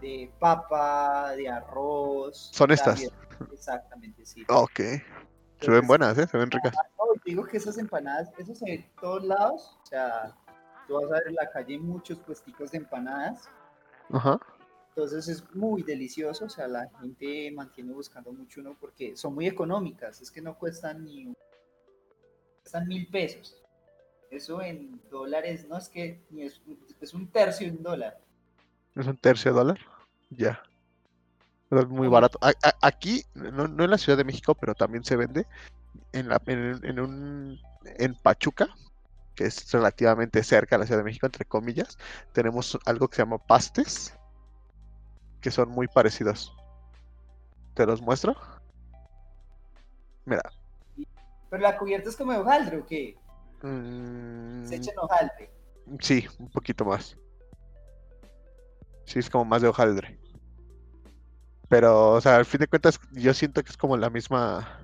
de 0.00 0.32
papa, 0.38 1.32
de 1.36 1.48
arroz. 1.48 2.50
Son 2.52 2.70
estas. 2.70 3.02
Exactamente, 3.52 4.24
sí. 4.24 4.44
ok. 4.48 4.80
Se 5.60 5.70
ven 5.70 5.86
buenas, 5.86 6.16
¿eh? 6.18 6.26
Se 6.26 6.36
ven 6.38 6.50
ricas. 6.50 6.74
no, 6.98 7.04
digo 7.24 7.44
que 7.44 7.56
esas 7.58 7.76
empanadas, 7.78 8.30
eso 8.38 8.54
se 8.54 8.64
ve 8.64 8.74
en 8.74 8.90
todos 9.00 9.24
lados. 9.24 9.78
O 9.82 9.86
sea, 9.86 10.36
tú 10.86 10.94
vas 10.94 11.04
a 11.04 11.14
ver 11.14 11.28
en 11.28 11.34
la 11.34 11.50
calle 11.50 11.78
muchos 11.78 12.18
puesticos 12.18 12.70
de 12.72 12.78
empanadas. 12.78 13.48
Ajá. 14.12 14.38
Entonces 14.88 15.28
es 15.28 15.54
muy 15.54 15.82
delicioso. 15.82 16.46
O 16.46 16.48
sea, 16.48 16.66
la 16.66 16.88
gente 17.00 17.50
mantiene 17.52 17.92
buscando 17.92 18.32
mucho 18.32 18.60
uno 18.60 18.76
porque 18.80 19.16
son 19.16 19.34
muy 19.34 19.46
económicas. 19.46 20.20
Es 20.20 20.30
que 20.30 20.40
no 20.42 20.56
cuestan 20.58 21.04
ni 21.04 21.26
un- 21.26 21.36
cuestan 22.62 22.86
mil 22.88 23.06
pesos. 23.08 23.62
Eso 24.30 24.62
en 24.62 25.00
dólares 25.10 25.66
no 25.68 25.76
es 25.76 25.88
que 25.88 26.22
ni 26.30 26.42
es, 26.44 26.60
es 27.00 27.14
un 27.14 27.28
tercio 27.30 27.66
en 27.66 27.82
dólar. 27.82 28.18
Es 28.94 29.06
un 29.06 29.16
tercio 29.16 29.52
de 29.52 29.58
dólar. 29.58 29.78
Ya. 30.30 30.62
Muy 31.70 32.08
barato. 32.08 32.38
A- 32.42 32.48
a- 32.68 32.76
aquí, 32.88 33.24
no, 33.34 33.68
no 33.68 33.84
en 33.84 33.90
la 33.90 33.98
Ciudad 33.98 34.18
de 34.18 34.24
México, 34.24 34.54
pero 34.56 34.74
también 34.74 35.04
se 35.04 35.16
vende 35.16 35.46
en, 36.12 36.28
la, 36.28 36.40
en, 36.46 36.84
en 36.84 37.00
un, 37.00 37.58
en 37.84 38.14
Pachuca, 38.16 38.68
que 39.36 39.44
es 39.44 39.70
relativamente 39.72 40.42
cerca 40.42 40.76
a 40.76 40.78
la 40.80 40.86
Ciudad 40.86 40.98
de 40.98 41.04
México, 41.04 41.26
entre 41.26 41.44
comillas. 41.44 41.96
Tenemos 42.32 42.76
algo 42.86 43.06
que 43.08 43.16
se 43.16 43.22
llama 43.22 43.38
pastes, 43.38 44.14
que 45.40 45.50
son 45.52 45.70
muy 45.70 45.86
parecidos. 45.86 46.52
¿Te 47.74 47.86
los 47.86 48.02
muestro? 48.02 48.34
Mira. 50.24 50.42
Pero 51.50 51.62
la 51.62 51.76
cubierta 51.78 52.08
es 52.08 52.16
como 52.16 52.32
de 52.32 52.38
hojaldre 52.38 52.78
o 52.78 52.86
qué? 52.86 53.16
mm, 53.62 54.64
Se 54.66 54.76
echa 54.76 54.90
en 54.92 54.98
hojaldre. 54.98 55.50
sí, 56.00 56.26
un 56.38 56.50
poquito 56.50 56.84
más. 56.84 57.16
Sí, 59.04 59.18
es 59.18 59.30
como 59.30 59.44
más 59.44 59.62
de 59.62 59.68
hojaldre. 59.68 60.19
Pero, 61.70 62.10
o 62.14 62.20
sea, 62.20 62.36
al 62.36 62.44
fin 62.44 62.58
de 62.60 62.66
cuentas, 62.66 63.00
yo 63.12 63.32
siento 63.32 63.62
que 63.62 63.70
es 63.70 63.76
como 63.78 63.96
la 63.96 64.10
misma. 64.10 64.80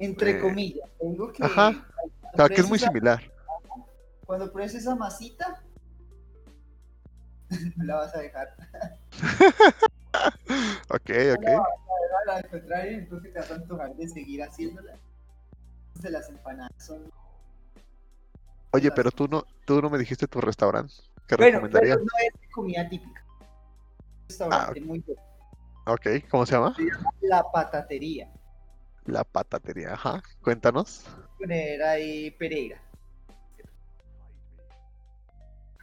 Entre 0.00 0.32
Eh, 0.32 0.40
comillas. 0.40 0.88
Tengo 0.98 1.30
que. 1.32 1.44
ajá. 1.44 1.86
O 2.32 2.36
sea, 2.36 2.48
que 2.48 2.60
es 2.62 2.68
muy 2.68 2.78
similar. 2.80 3.22
Cuando 4.26 4.50
pruebes 4.50 4.74
esa 4.74 4.94
masita, 4.96 5.62
no 7.76 7.84
la 7.84 7.94
vas 7.96 8.14
a 8.16 8.18
dejar. 8.18 8.56
Ok, 10.90 11.10
ok. 11.36 11.46
A 11.48 12.32
la 12.34 12.42
contrario, 12.44 12.98
entonces 12.98 13.32
te 13.32 13.38
vas 13.40 13.50
a 13.50 13.54
antojar 13.56 13.94
de 13.96 14.08
seguir 14.08 14.42
haciéndola. 14.44 14.94
De 16.00 16.10
las 16.10 16.28
empanadas 16.28 16.70
son. 16.78 17.10
Oye, 18.70 18.90
pero 18.92 19.10
tú 19.10 19.26
no, 19.26 19.44
tú 19.64 19.82
no 19.82 19.90
me 19.90 19.98
dijiste 19.98 20.28
tu 20.28 20.40
restaurante. 20.40 20.94
¿Qué 21.26 21.34
Bueno, 21.34 21.58
recomendarías? 21.58 21.96
pero 21.96 22.04
no 22.04 22.42
es 22.44 22.50
comida 22.52 22.88
típica. 22.88 23.24
Un 23.40 24.28
restaurante 24.28 24.80
muy 24.82 25.00
bueno. 25.00 25.22
Ok, 25.86 26.06
¿cómo 26.30 26.46
se 26.46 26.52
llama? 26.52 26.74
La 27.20 27.42
patatería. 27.50 28.30
La 29.06 29.22
patatería, 29.24 29.92
ajá. 29.92 30.22
Cuéntanos. 30.40 31.04
Poner 31.38 31.82
ahí 31.82 32.30
Pereira. 32.32 32.80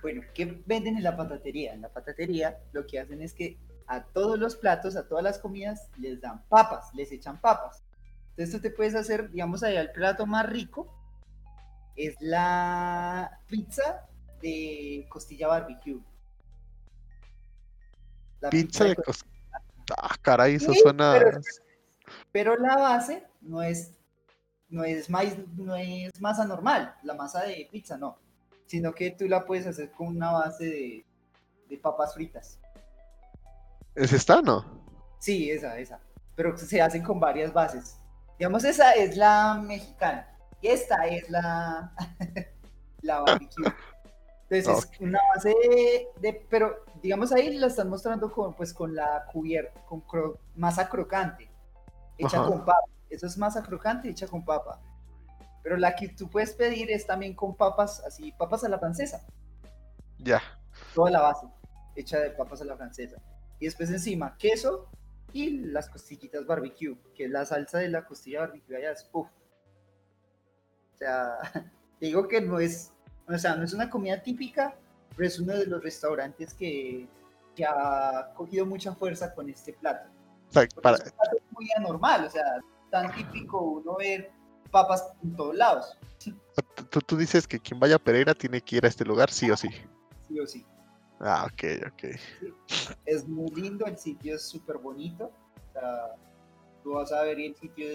Bueno, 0.02 0.24
¿qué 0.34 0.60
venden 0.66 0.98
en 0.98 1.04
la 1.04 1.16
patatería? 1.16 1.74
En 1.74 1.82
la 1.82 1.90
patatería 1.90 2.58
lo 2.72 2.88
que 2.88 3.00
hacen 3.00 3.22
es 3.22 3.34
que 3.36 3.60
a 3.86 4.04
todos 4.04 4.40
los 4.40 4.56
platos, 4.56 4.96
a 4.96 5.08
todas 5.08 5.24
las 5.24 5.38
comidas, 5.38 5.90
les 5.98 6.20
dan 6.20 6.44
papas, 6.50 6.92
les 6.96 7.12
echan 7.12 7.40
papas. 7.40 7.84
Entonces 8.32 8.56
tú 8.56 8.62
te 8.62 8.72
puedes 8.72 8.96
hacer, 8.96 9.30
digamos, 9.30 9.62
allá 9.62 9.82
el 9.82 9.92
plato 9.92 10.26
más 10.26 10.50
rico 10.50 10.92
es 11.96 12.16
la 12.22 13.40
pizza 13.48 14.08
de 14.42 15.06
costilla 15.10 15.48
barbecue. 15.50 16.00
La 18.40 18.50
Pizza 18.50 18.86
de 18.86 18.96
co- 18.96 19.04
cos... 19.04 19.24
Ah, 19.98 20.16
caray, 20.22 20.56
eso 20.56 20.74
Sí, 20.74 20.80
suena. 20.82 21.16
pero- 21.18 21.42
Pero 22.32 22.56
la 22.58 22.76
base 22.78 23.26
no 23.42 23.62
es 23.62 23.94
no 24.70 24.86
es, 24.86 25.10
maíz, 25.10 25.36
no 25.58 25.76
es 25.76 26.10
masa 26.22 26.46
normal, 26.46 26.96
la 27.04 27.14
masa 27.14 27.42
de 27.44 27.68
pizza, 27.70 27.98
no. 27.98 28.18
Sino 28.68 28.94
que 28.94 29.12
tú 29.12 29.28
la 29.28 29.46
puedes 29.46 29.68
hacer 29.68 29.92
con 29.92 30.08
una 30.08 30.32
base 30.32 30.64
de, 30.64 31.06
de 31.68 31.78
papas 31.78 32.14
fritas. 32.14 32.58
¿Es 33.96 34.14
esta, 34.14 34.42
no? 34.42 34.82
Sí, 35.20 35.52
esa, 35.52 35.78
esa. 35.78 36.00
Pero 36.36 36.58
se 36.58 36.82
hacen 36.82 37.04
con 37.04 37.20
varias 37.20 37.52
bases. 37.52 37.98
Digamos, 38.40 38.64
esa 38.64 38.94
es 38.94 39.18
la 39.18 39.56
mexicana. 39.62 40.26
Y 40.62 40.68
esta 40.70 41.06
es 41.06 41.30
la, 41.30 41.94
la 43.02 43.20
barbecue. 43.20 43.66
Entonces 44.52 44.92
es 44.92 45.00
una 45.00 45.20
base 45.34 45.56
de, 46.20 46.46
pero 46.50 46.84
digamos 47.02 47.32
ahí 47.32 47.56
la 47.56 47.68
están 47.68 47.90
mostrando 47.90 48.30
con, 48.32 48.54
pues, 48.54 48.74
con 48.74 48.94
la 48.94 49.26
cubierta, 49.32 49.80
con 49.86 50.04
masa 50.56 50.90
crocante, 50.90 51.50
hecha 52.18 52.44
con 52.44 52.60
papa. 52.60 52.84
Eso 53.10 53.28
es 53.28 53.38
masa 53.38 53.64
crocante 53.64 54.10
hecha 54.10 54.28
con 54.28 54.44
papa. 54.44 54.82
Pero 55.64 55.78
la 55.78 55.96
que 55.96 56.10
tú 56.10 56.30
puedes 56.30 56.54
pedir 56.54 56.92
es 56.92 57.08
también 57.08 57.34
con 57.34 57.56
papas, 57.56 58.02
así, 58.06 58.34
papas 58.34 58.66
a 58.66 58.70
la 58.70 58.78
francesa. 58.78 59.26
Ya. 60.18 60.42
Toda 60.94 61.12
la 61.12 61.22
base, 61.22 61.48
hecha 61.96 62.20
de 62.20 62.32
papas 62.32 62.62
a 62.62 62.66
la 62.66 62.76
francesa. 62.76 63.22
Y 63.60 63.66
después 63.66 63.90
encima, 63.90 64.36
queso 64.38 64.90
y 65.32 65.60
las 65.60 65.88
costillitas 65.88 66.46
barbecue, 66.46 66.98
que 67.16 67.26
es 67.26 67.32
la 67.32 67.46
salsa 67.46 67.78
de 67.78 67.88
la 67.88 68.06
costilla 68.06 68.42
barbecue 68.42 68.76
allá 68.76 68.92
es 68.92 69.10
uff. 69.14 69.30
O 70.94 70.98
sea, 70.98 71.38
digo 72.02 72.28
que 72.28 72.42
no 72.42 72.60
es 72.60 72.92
o 73.36 73.40
sea, 73.40 73.56
no 73.56 73.64
es 73.64 73.74
una 73.74 73.90
comida 73.90 74.22
típica, 74.22 74.76
pero 75.16 75.28
es 75.28 75.40
uno 75.40 75.54
de 75.54 75.66
los 75.66 75.84
restaurantes 75.84 76.54
que, 76.54 77.08
que 77.56 77.66
ha 77.66 78.32
cogido 78.36 78.66
mucha 78.66 78.94
fuerza 78.94 79.34
con 79.34 79.50
este 79.50 79.74
plato. 79.74 80.10
O 80.50 80.52
sea, 80.52 80.68
para... 80.82 80.98
Es 80.98 81.06
un 81.06 81.12
plato 81.12 81.38
muy 81.52 81.70
anormal, 81.78 82.26
o 82.26 82.30
sea, 82.30 82.44
tan 82.90 83.14
típico 83.14 83.62
uno 83.62 83.96
ver 83.98 84.32
papas 84.72 85.12
en 85.24 85.36
todos 85.36 85.56
lados. 85.56 85.98
Tú, 86.90 87.00
tú, 87.02 87.18
dices 87.18 87.48
que 87.48 87.60
quien 87.60 87.80
vaya 87.80 87.96
a 87.96 88.00
Pereira 88.00 88.34
tiene 88.34 88.62
que 88.62 88.78
ir 88.78 88.86
a 88.86 88.90
este 88.90 89.06
lugar 89.06 89.32
sí 89.32 89.50
o 89.50 89.58
sí. 89.58 89.70
Sí 90.28 90.40
o 90.40 90.48
sí. 90.48 90.66
Ah, 91.20 91.48
ok, 91.52 91.88
ok. 91.88 92.04
Es 93.06 93.28
muy 93.28 93.52
lindo, 93.52 93.86
el 93.86 93.98
sitio 93.98 94.36
es 94.36 94.44
súper 94.44 94.78
bonito. 94.78 95.32
O 95.70 95.74
sea, 95.74 96.16
tú 96.84 96.94
vas 96.94 97.12
a 97.12 97.24
ver 97.24 97.40
y 97.40 97.48
el 97.48 97.56
sitio 97.56 97.88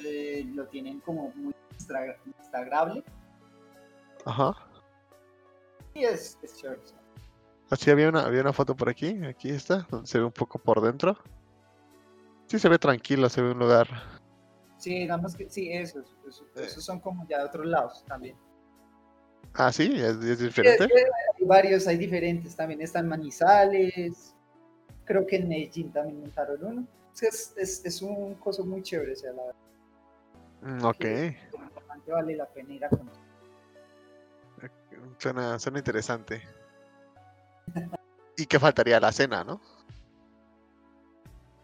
lo 0.54 0.66
tienen 0.68 1.00
como 1.00 1.30
muy 1.34 1.54
instagrable. 1.72 3.04
Ajá 4.24 4.65
es, 6.04 6.38
Así 7.70 7.90
había 7.90 8.08
una, 8.08 8.24
había 8.24 8.42
una 8.42 8.52
foto 8.52 8.76
por 8.76 8.88
aquí, 8.88 9.24
aquí 9.24 9.50
está, 9.50 9.86
donde 9.90 10.06
se 10.06 10.18
ve 10.18 10.24
un 10.24 10.32
poco 10.32 10.58
por 10.58 10.80
dentro. 10.80 11.16
Sí 12.46 12.58
se 12.58 12.68
ve 12.68 12.78
tranquilo, 12.78 13.28
se 13.28 13.42
ve 13.42 13.50
un 13.50 13.58
lugar. 13.58 13.88
Sí, 14.78 15.06
más 15.06 15.34
que 15.34 15.48
sí, 15.48 15.72
esos, 15.72 16.04
esos, 16.54 16.84
son 16.84 17.00
como 17.00 17.26
ya 17.28 17.38
de 17.38 17.44
otros 17.46 17.66
lados 17.66 18.04
también. 18.06 18.36
Ah, 19.54 19.72
sí, 19.72 19.90
es, 19.96 20.38
diferente. 20.38 20.84
hay 20.84 21.46
varios, 21.46 21.86
hay 21.86 21.96
diferentes 21.96 22.54
también, 22.54 22.82
están 22.82 23.08
Manizales, 23.08 24.34
creo 25.04 25.26
que 25.26 25.36
en 25.36 25.48
Medellín 25.48 25.90
también 25.92 26.20
montaron 26.20 26.62
uno. 26.62 26.86
Es, 27.20 27.54
es, 27.56 27.84
es 27.84 28.02
un 28.02 28.34
coso 28.34 28.64
muy 28.64 28.82
chévere, 28.82 29.12
o 29.12 29.16
sea, 29.16 29.32
la 29.32 29.42
verdad. 29.44 29.66
Mm, 30.62 30.84
ok. 30.84 31.04
vale 32.08 32.36
la 32.36 32.46
pena 32.46 32.74
ir 32.74 32.84
a 32.84 32.88
conocer. 32.90 33.25
Suena, 35.18 35.58
suena 35.58 35.78
interesante. 35.78 36.42
¿Y 38.36 38.46
qué 38.46 38.58
faltaría 38.58 39.00
la 39.00 39.12
cena, 39.12 39.44
no? 39.44 39.60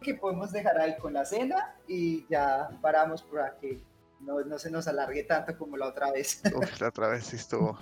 Que 0.01 0.15
podemos 0.15 0.51
dejar 0.53 0.79
ahí 0.79 0.97
con 0.99 1.13
la 1.13 1.25
cena 1.25 1.77
y 1.87 2.27
ya 2.29 2.71
paramos 2.81 3.23
para 3.23 3.57
que 3.59 3.81
no, 4.21 4.59
se 4.59 4.71
nos 4.71 4.89
alargue 4.89 5.25
tanto 5.25 5.57
como 5.57 5.77
la 5.77 5.89
otra 5.89 6.11
vez. 6.13 6.43
la 6.81 6.89
otra 6.89 7.09
vez 7.09 7.27
sí 7.27 7.37
estuvo. 7.37 7.79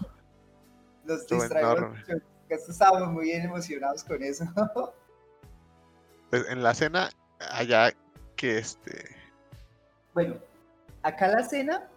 Nos 1.05 1.27
distraemos. 1.27 1.99
Estábamos 2.49 3.13
muy 3.13 3.31
emocionados 3.31 4.05
con 4.05 4.23
eso. 4.23 4.45
Pues 6.31 6.49
en 6.49 6.63
la 6.63 6.73
cena, 6.75 7.11
allá 7.41 7.93
que 8.37 8.59
este. 8.59 9.17
Bueno, 10.15 10.37
acá 11.03 11.27
la 11.27 11.43
cena 11.43 11.89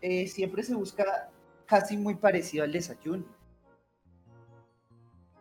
eh, 0.00 0.26
siempre 0.26 0.62
se 0.62 0.74
busca 0.74 1.28
casi 1.66 1.96
muy 1.96 2.14
parecido 2.14 2.64
al 2.64 2.72
desayuno. 2.72 3.24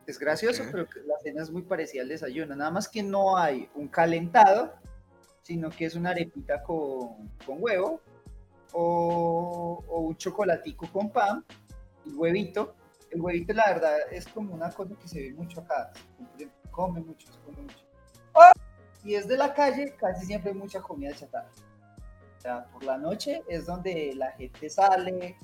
Es 0.05 0.19
gracioso, 0.19 0.63
pero 0.71 0.85
la 1.05 1.17
cena 1.19 1.41
es 1.41 1.49
muy 1.49 1.61
parecida 1.61 2.01
al 2.01 2.09
desayuno. 2.09 2.55
Nada 2.55 2.71
más 2.71 2.89
que 2.89 3.01
no 3.01 3.37
hay 3.37 3.69
un 3.75 3.87
calentado, 3.87 4.73
sino 5.43 5.69
que 5.69 5.85
es 5.85 5.95
una 5.95 6.09
arepita 6.09 6.61
con, 6.61 7.29
huevo 7.47 8.01
o, 8.73 9.83
un 9.87 10.17
chocolatico 10.17 10.87
con 10.91 11.09
pan 11.09 11.45
y 12.05 12.13
huevito. 12.13 12.75
El 13.11 13.21
huevito, 13.21 13.53
la 13.53 13.67
verdad, 13.67 13.97
es 14.11 14.27
como 14.27 14.53
una 14.53 14.69
cosa 14.71 14.95
que 14.99 15.07
se 15.07 15.21
ve 15.21 15.33
mucho 15.33 15.61
acá. 15.61 15.91
Se 16.37 16.49
come 16.71 16.99
mucho, 16.99 17.31
se 17.31 17.39
come 17.39 17.61
mucho. 17.61 17.77
Y 19.05 19.15
es 19.15 19.27
de 19.27 19.37
la 19.37 19.53
calle, 19.53 19.95
casi 19.97 20.25
siempre 20.25 20.51
hay 20.51 20.57
mucha 20.57 20.81
comida 20.81 21.13
chatarra. 21.13 21.49
O 22.37 22.41
sea, 22.41 22.65
por 22.65 22.83
la 22.83 22.97
noche 22.97 23.43
es 23.47 23.65
donde 23.65 24.13
la 24.15 24.31
gente 24.31 24.69
sale, 24.69 25.37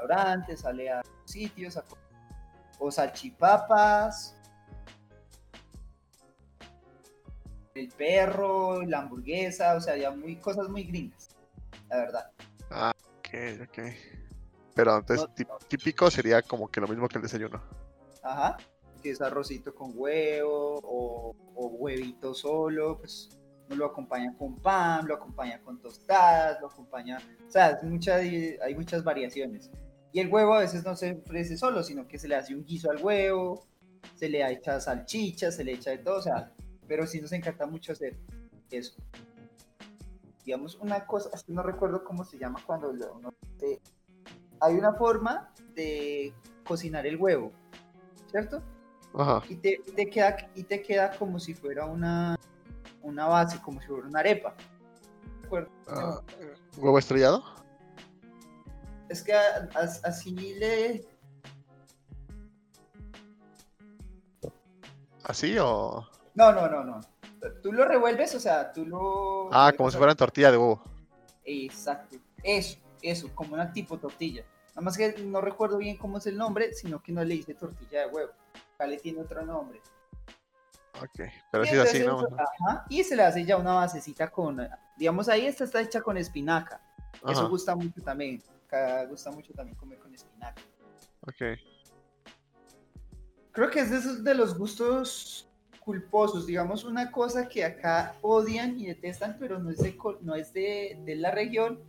restaurantes, 0.00 0.60
sale 0.60 0.90
a 0.90 1.02
sitios, 1.24 1.76
a, 1.76 1.84
o 2.78 2.90
salchipapas, 2.90 4.36
el 7.74 7.88
perro, 7.88 8.82
la 8.82 9.00
hamburguesa, 9.00 9.74
o 9.74 9.80
sea, 9.80 9.96
ya 9.96 10.10
muy 10.10 10.36
cosas 10.36 10.68
muy 10.68 10.84
gringas, 10.84 11.28
la 11.88 11.96
verdad. 11.96 12.30
Ah, 12.70 12.92
ok, 13.18 13.68
ok. 13.68 13.78
Pero 14.74 14.98
entonces 14.98 15.26
típico 15.68 16.10
sería 16.10 16.42
como 16.42 16.68
que 16.68 16.80
lo 16.80 16.88
mismo 16.88 17.08
que 17.08 17.18
el 17.18 17.22
desayuno. 17.22 17.62
Ajá, 18.22 18.56
que 19.02 19.10
es 19.10 19.20
arrocito 19.20 19.74
con 19.74 19.92
huevo 19.94 20.80
o, 20.82 21.34
o 21.54 21.66
huevito 21.68 22.34
solo, 22.34 22.98
pues 22.98 23.30
lo 23.76 23.86
acompaña 23.86 24.34
con 24.36 24.56
pan, 24.56 25.06
lo 25.06 25.14
acompaña 25.14 25.60
con 25.62 25.80
tostadas, 25.80 26.60
lo 26.60 26.68
acompaña, 26.68 27.18
o 27.46 27.50
sea, 27.50 27.78
hay 28.62 28.74
muchas 28.74 29.04
variaciones. 29.04 29.70
Y 30.12 30.20
el 30.20 30.28
huevo 30.28 30.54
a 30.54 30.60
veces 30.60 30.84
no 30.84 30.96
se 30.96 31.22
ofrece 31.24 31.56
solo, 31.56 31.82
sino 31.82 32.06
que 32.08 32.18
se 32.18 32.28
le 32.28 32.34
hace 32.34 32.54
un 32.54 32.64
guiso 32.64 32.90
al 32.90 33.02
huevo, 33.02 33.66
se 34.16 34.28
le 34.28 34.48
echa 34.50 34.80
salchicha, 34.80 35.52
se 35.52 35.64
le 35.64 35.72
echa 35.72 35.90
de 35.90 35.98
todo, 35.98 36.18
o 36.18 36.22
sea, 36.22 36.52
pero 36.88 37.06
sí 37.06 37.20
nos 37.20 37.32
encanta 37.32 37.66
mucho 37.66 37.92
hacer 37.92 38.16
eso. 38.70 38.94
Digamos, 40.44 40.76
una 40.76 41.06
cosa, 41.06 41.30
es 41.32 41.44
que 41.44 41.52
no 41.52 41.62
recuerdo 41.62 42.02
cómo 42.02 42.24
se 42.24 42.38
llama 42.38 42.60
cuando 42.66 42.92
lo, 42.92 43.20
hay 44.60 44.74
una 44.74 44.92
forma 44.94 45.52
de 45.74 46.34
cocinar 46.64 47.06
el 47.06 47.16
huevo, 47.16 47.52
¿cierto? 48.30 48.62
Ajá. 49.14 49.42
Y 49.48 49.56
te, 49.56 49.80
queda, 50.10 50.36
y 50.54 50.64
te 50.64 50.82
queda 50.82 51.16
como 51.18 51.38
si 51.38 51.54
fuera 51.54 51.86
una, 51.86 52.38
una 53.02 53.26
base, 53.26 53.60
como 53.60 53.80
si 53.80 53.86
fuera 53.86 54.06
una 54.06 54.20
arepa. 54.20 54.54
Ah, 55.88 56.20
¿Huevo 56.76 56.98
estrellado? 56.98 57.42
Es 59.10 59.22
que 59.22 59.34
así 59.34 60.30
le... 60.54 61.04
¿Así 65.24 65.58
o...? 65.58 66.08
No, 66.34 66.52
no, 66.52 66.68
no, 66.68 66.84
no. 66.84 67.00
Tú 67.60 67.72
lo 67.72 67.84
revuelves, 67.84 68.36
o 68.36 68.40
sea, 68.40 68.70
tú 68.72 68.86
lo... 68.86 69.52
Ah, 69.52 69.72
como 69.76 69.90
si 69.90 69.98
fuera 69.98 70.14
tortilla 70.14 70.52
de 70.52 70.58
huevo. 70.58 70.84
Exacto. 71.44 72.16
Eso, 72.44 72.78
eso, 73.02 73.34
como 73.34 73.54
una 73.54 73.72
tipo 73.72 73.98
tortilla. 73.98 74.44
Nada 74.70 74.82
más 74.82 74.96
que 74.96 75.12
no 75.24 75.40
recuerdo 75.40 75.78
bien 75.78 75.96
cómo 75.96 76.18
es 76.18 76.26
el 76.26 76.36
nombre, 76.36 76.72
sino 76.72 77.02
que 77.02 77.10
no 77.10 77.24
le 77.24 77.34
hice 77.34 77.54
tortilla 77.54 78.06
de 78.06 78.14
huevo. 78.14 78.32
Acá 78.74 78.86
le 78.86 78.98
tiene 78.98 79.20
otro 79.22 79.44
nombre. 79.44 79.80
Ok, 81.02 81.28
pero 81.50 81.64
sí 81.64 81.74
es 81.74 81.80
así, 81.80 81.98
¿no? 82.00 82.20
Ajá, 82.20 82.84
y 82.88 83.02
se 83.02 83.16
le 83.16 83.24
hace 83.24 83.44
ya 83.44 83.56
una 83.56 83.74
basecita 83.74 84.30
con, 84.30 84.68
digamos 84.96 85.28
ahí 85.28 85.46
esta 85.46 85.64
está 85.64 85.80
hecha 85.80 86.00
con 86.00 86.16
espinaca. 86.16 86.80
Eso 87.26 87.48
gusta 87.48 87.74
mucho 87.74 88.00
también 88.02 88.40
gusta 89.08 89.30
mucho 89.30 89.52
también 89.52 89.76
comer 89.76 89.98
con 89.98 90.14
espinaca. 90.14 90.62
Ok. 91.22 91.58
Creo 93.52 93.70
que 93.70 93.80
es 93.80 93.90
de 93.90 93.98
esos 93.98 94.22
de 94.22 94.34
los 94.34 94.56
gustos 94.56 95.50
culposos, 95.80 96.46
digamos 96.46 96.84
una 96.84 97.10
cosa 97.10 97.48
que 97.48 97.64
acá 97.64 98.14
odian 98.22 98.78
y 98.78 98.86
detestan, 98.86 99.36
pero 99.40 99.58
no 99.58 99.70
es 99.70 99.78
de, 99.78 99.96
no 100.20 100.34
es 100.34 100.52
de, 100.52 101.02
la 101.16 101.30
región, 101.30 101.80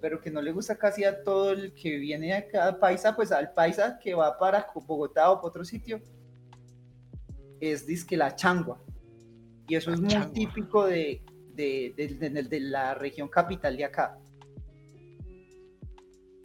pero 0.00 0.20
que 0.20 0.30
no 0.30 0.42
le 0.42 0.52
gusta 0.52 0.76
casi 0.76 1.04
a 1.04 1.22
todo 1.22 1.52
el 1.52 1.72
que 1.72 1.96
viene 1.96 2.34
acá 2.34 2.78
paisa, 2.78 3.16
pues 3.16 3.32
al 3.32 3.52
paisa 3.54 3.98
que 3.98 4.14
va 4.14 4.36
para 4.38 4.66
Bogotá 4.86 5.30
o 5.30 5.36
para 5.36 5.48
otro 5.48 5.64
sitio, 5.64 6.02
es 7.60 7.86
disque 7.86 8.16
la 8.16 8.34
changua. 8.34 8.78
Y 9.68 9.76
eso 9.76 9.92
es 9.92 10.00
muy 10.00 10.14
típico 10.34 10.84
de, 10.84 11.22
de, 11.54 12.60
la 12.60 12.94
región 12.94 13.28
capital 13.28 13.76
de 13.76 13.84
acá. 13.84 14.18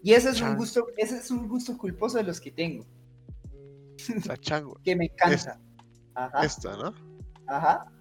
Y 0.04 0.14
ese 0.14 0.30
es 0.30 0.41
un 0.41 0.56
gusto, 0.56 0.88
ese 0.98 1.18
es 1.18 1.32
un 1.32 1.48
gusto 1.48 1.78
culposo 1.78 2.18
de 2.18 2.24
los 2.24 2.39
que 2.39 2.52
tengo. 2.52 2.86
La 4.26 4.38
changua. 4.38 4.80
que 4.84 4.95
me 4.95 5.06
encanta. 5.06 5.60
Ajá. 6.16 6.45
Esta, 6.45 6.78
¿no? 6.78 6.93
Ajá. 7.48 7.91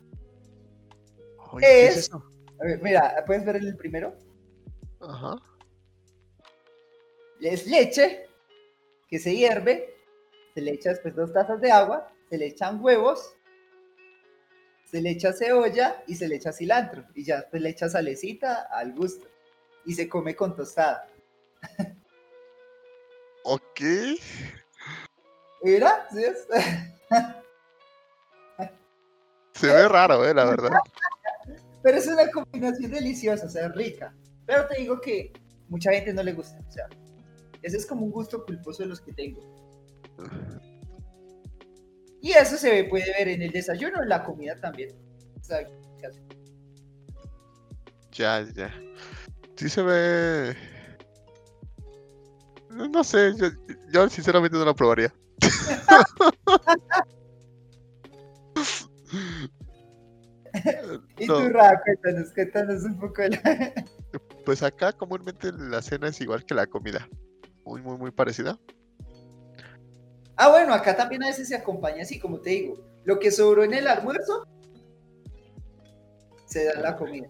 es, 1.61 2.11
A 2.13 2.65
ver, 2.65 2.83
mira, 2.83 3.25
¿puedes 3.27 3.45
ver 3.45 3.57
el 3.57 3.77
primero? 3.77 4.17
Ajá. 5.01 5.37
Es 7.41 7.67
leche 7.67 8.27
que 9.09 9.19
se 9.19 9.37
hierve, 9.37 9.95
se 10.55 10.61
le 10.61 10.73
echa 10.73 10.91
después 10.91 11.15
dos 11.15 11.33
tazas 11.33 11.61
de 11.61 11.71
agua, 11.71 12.11
se 12.31 12.39
le 12.39 12.47
echan 12.47 12.83
huevos, 12.83 13.37
se 14.85 15.01
le 15.01 15.11
echa 15.11 15.33
cebolla 15.33 16.03
y 16.07 16.15
se 16.15 16.29
le 16.29 16.37
echa 16.37 16.53
cilantro. 16.53 17.05
Y 17.15 17.25
ya 17.25 17.37
después 17.37 17.63
le 17.63 17.71
echa 17.71 17.89
salecita 17.89 18.69
al 18.71 18.95
gusto. 18.95 19.29
Y 19.85 19.95
se 19.95 20.09
come 20.09 20.35
con 20.35 20.57
tostada. 20.57 21.09
Ok. 23.49 23.81
¿Mira? 25.63 26.09
¿Sí 26.13 26.25
es? 26.25 26.49
Se 29.55 29.69
ve 29.69 29.89
raro, 29.89 30.29
eh, 30.29 30.35
la 30.35 30.45
verdad. 30.47 30.71
Pero 31.81 31.97
es 31.97 32.09
una 32.09 32.29
combinación 32.29 32.91
deliciosa, 32.91 33.47
o 33.47 33.49
sea, 33.49 33.69
rica. 33.69 34.13
Pero 34.47 34.67
te 34.67 34.81
digo 34.81 35.01
que 35.01 35.33
mucha 35.69 35.93
gente 35.93 36.13
no 36.13 36.25
le 36.25 36.33
gusta. 36.33 36.59
O 36.69 36.73
sea, 36.73 36.89
ese 37.63 37.77
es 37.77 37.87
como 37.87 38.05
un 38.05 38.11
gusto 38.11 38.45
culposo 38.45 38.83
de 38.83 38.89
los 38.89 39.01
que 39.01 39.13
tengo. 39.13 39.41
Y 42.21 42.33
eso 42.33 42.57
se 42.57 42.83
puede 42.85 43.13
ver 43.13 43.29
en 43.29 43.43
el 43.43 43.53
desayuno, 43.53 44.03
en 44.03 44.09
la 44.09 44.25
comida 44.25 44.61
también. 44.61 44.91
O 45.41 45.45
sea, 45.45 45.65
casi. 46.03 46.19
Ya, 48.11 48.45
ya. 48.57 48.75
Sí 49.55 49.69
se 49.69 49.83
ve. 49.83 50.76
No 52.77 53.05
sé, 53.05 53.33
yo, 53.37 53.47
yo 53.93 54.09
sinceramente 54.09 54.57
no 54.59 54.65
lo 54.65 54.75
probaría. 54.75 55.13
Y 61.19 61.27
No. 61.27 61.39
tú, 61.39 61.49
Ra, 61.51 61.81
cuéntanos, 61.85 62.33
cuéntanos 62.33 62.83
un 62.85 62.99
poco 62.99 63.23
la... 63.23 63.73
Pues 64.45 64.63
acá 64.63 64.93
comúnmente 64.93 65.53
la 65.53 65.83
cena 65.83 66.09
es 66.09 66.21
igual 66.21 66.45
que 66.45 66.55
la 66.55 66.67
comida. 66.67 67.09
Muy, 67.65 67.83
muy, 67.83 67.97
muy 67.99 68.11
parecida. 68.11 68.59
Ah, 70.37 70.51
bueno, 70.51 70.73
acá 70.73 70.97
también 70.97 71.25
a 71.25 71.27
veces 71.29 71.49
se 71.49 71.57
acompaña 71.57 72.03
así, 72.03 72.19
como 72.19 72.41
te 72.41 72.51
digo. 72.51 72.85
Lo 73.05 73.19
que 73.19 73.31
sobró 73.31 73.65
en 73.65 73.75
el 73.75 73.89
almuerzo, 73.89 74.47
se 76.47 76.65
da 76.65 76.81
la 76.81 76.97
comida. 76.97 77.29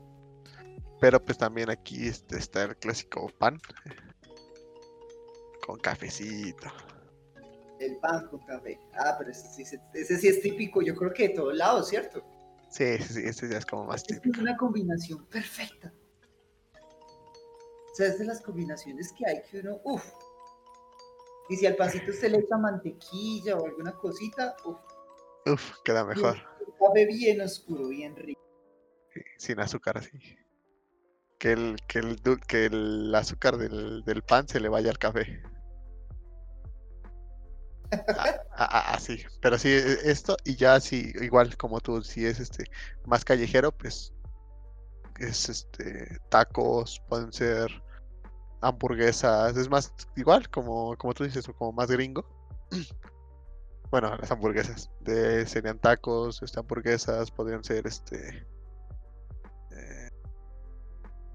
Pero 1.01 1.23
pues 1.25 1.39
también 1.39 1.71
aquí 1.71 2.07
este, 2.07 2.37
está 2.37 2.65
el 2.65 2.77
clásico 2.77 3.31
pan. 3.39 3.59
Con 5.67 5.79
cafecito. 5.81 6.69
El 7.81 7.97
pan 7.99 8.27
con 8.29 8.39
café. 8.47 8.79
Ah, 8.95 9.17
pero 9.19 9.31
ese 9.33 9.49
sí, 9.53 9.63
ese- 9.63 9.81
ese 9.95 10.17
sí 10.19 10.29
es 10.29 10.41
típico, 10.41 10.81
yo 10.81 10.95
creo 10.95 11.13
que 11.13 11.29
de 11.29 11.35
todos 11.35 11.55
lados, 11.57 11.89
¿cierto? 11.89 12.23
Sí, 12.71 12.97
sí, 12.99 13.15
sí, 13.15 13.23
este 13.25 13.49
ya 13.51 13.59
es 13.59 13.67
como 13.67 13.85
más 13.85 13.97
Es 14.03 14.05
que 14.07 14.15
es 14.15 14.21
típico. 14.23 14.43
una 14.43 14.57
combinación 14.57 15.27
perfecta. 15.27 15.93
O 17.93 17.95
sea, 17.97 18.07
es 18.09 18.19
de 18.19 18.25
las 18.27 18.41
combinaciones 18.43 19.13
que 19.13 19.27
hay 19.27 19.43
que 19.51 19.61
uno, 19.61 19.81
uff. 19.85 20.05
Y 21.49 21.57
si 21.57 21.67
al 21.67 21.77
pancito 21.77 22.11
usted 22.11 22.31
le 22.31 22.39
echa 22.39 22.57
mantequilla 22.57 23.57
o 23.57 23.67
alguna 23.67 23.93
cosita, 23.93 24.55
uff, 24.65 24.79
Uf, 25.47 25.73
queda 25.85 26.05
mejor. 26.05 26.37
café 26.79 27.07
bien 27.07 27.41
oscuro, 27.41 27.89
bien 27.89 28.15
rico. 28.17 28.41
sí, 29.13 29.21
Sin 29.39 29.61
azúcar 29.61 29.99
así. 29.99 30.19
Que 31.39 31.53
el, 31.53 31.77
que 31.87 31.99
el, 32.01 32.21
que 32.49 32.65
el 32.67 33.15
azúcar 33.15 33.57
del, 33.59 34.03
del 34.05 34.23
pan 34.23 34.49
se 34.49 34.59
le 34.61 34.69
vaya 34.69 34.91
al 34.91 34.99
café. 34.99 35.43
Ah, 38.59 38.69
ah, 38.73 38.95
así. 38.95 39.23
Pero 39.41 39.59
sí, 39.59 39.69
e- 39.69 40.11
esto 40.11 40.37
y 40.45 40.57
ya 40.57 40.81
sí, 40.81 41.13
igual 41.21 41.57
como 41.57 41.81
tú, 41.81 42.03
si 42.03 42.25
es 42.27 42.41
este 42.41 42.65
más 43.05 43.25
callejero, 43.25 43.73
pues 43.73 44.13
es 45.19 45.49
este 45.49 46.19
tacos, 46.29 47.01
pueden 47.09 47.33
ser 47.33 47.71
hamburguesas, 48.61 49.57
es 49.57 49.69
más 49.71 49.93
igual 50.17 50.49
como, 50.51 50.97
como 50.97 51.15
tú 51.15 51.25
dices, 51.25 51.47
como 51.59 51.73
más 51.73 51.91
gringo. 51.91 52.25
Bueno, 53.89 54.17
las 54.17 54.31
hamburguesas. 54.33 54.91
De, 55.01 55.47
serían 55.47 55.79
tacos, 55.79 56.43
este, 56.43 56.59
hamburguesas, 56.59 57.31
podrían 57.31 57.63
ser 57.63 57.87
este. 57.87 58.45
eh, 59.71 60.09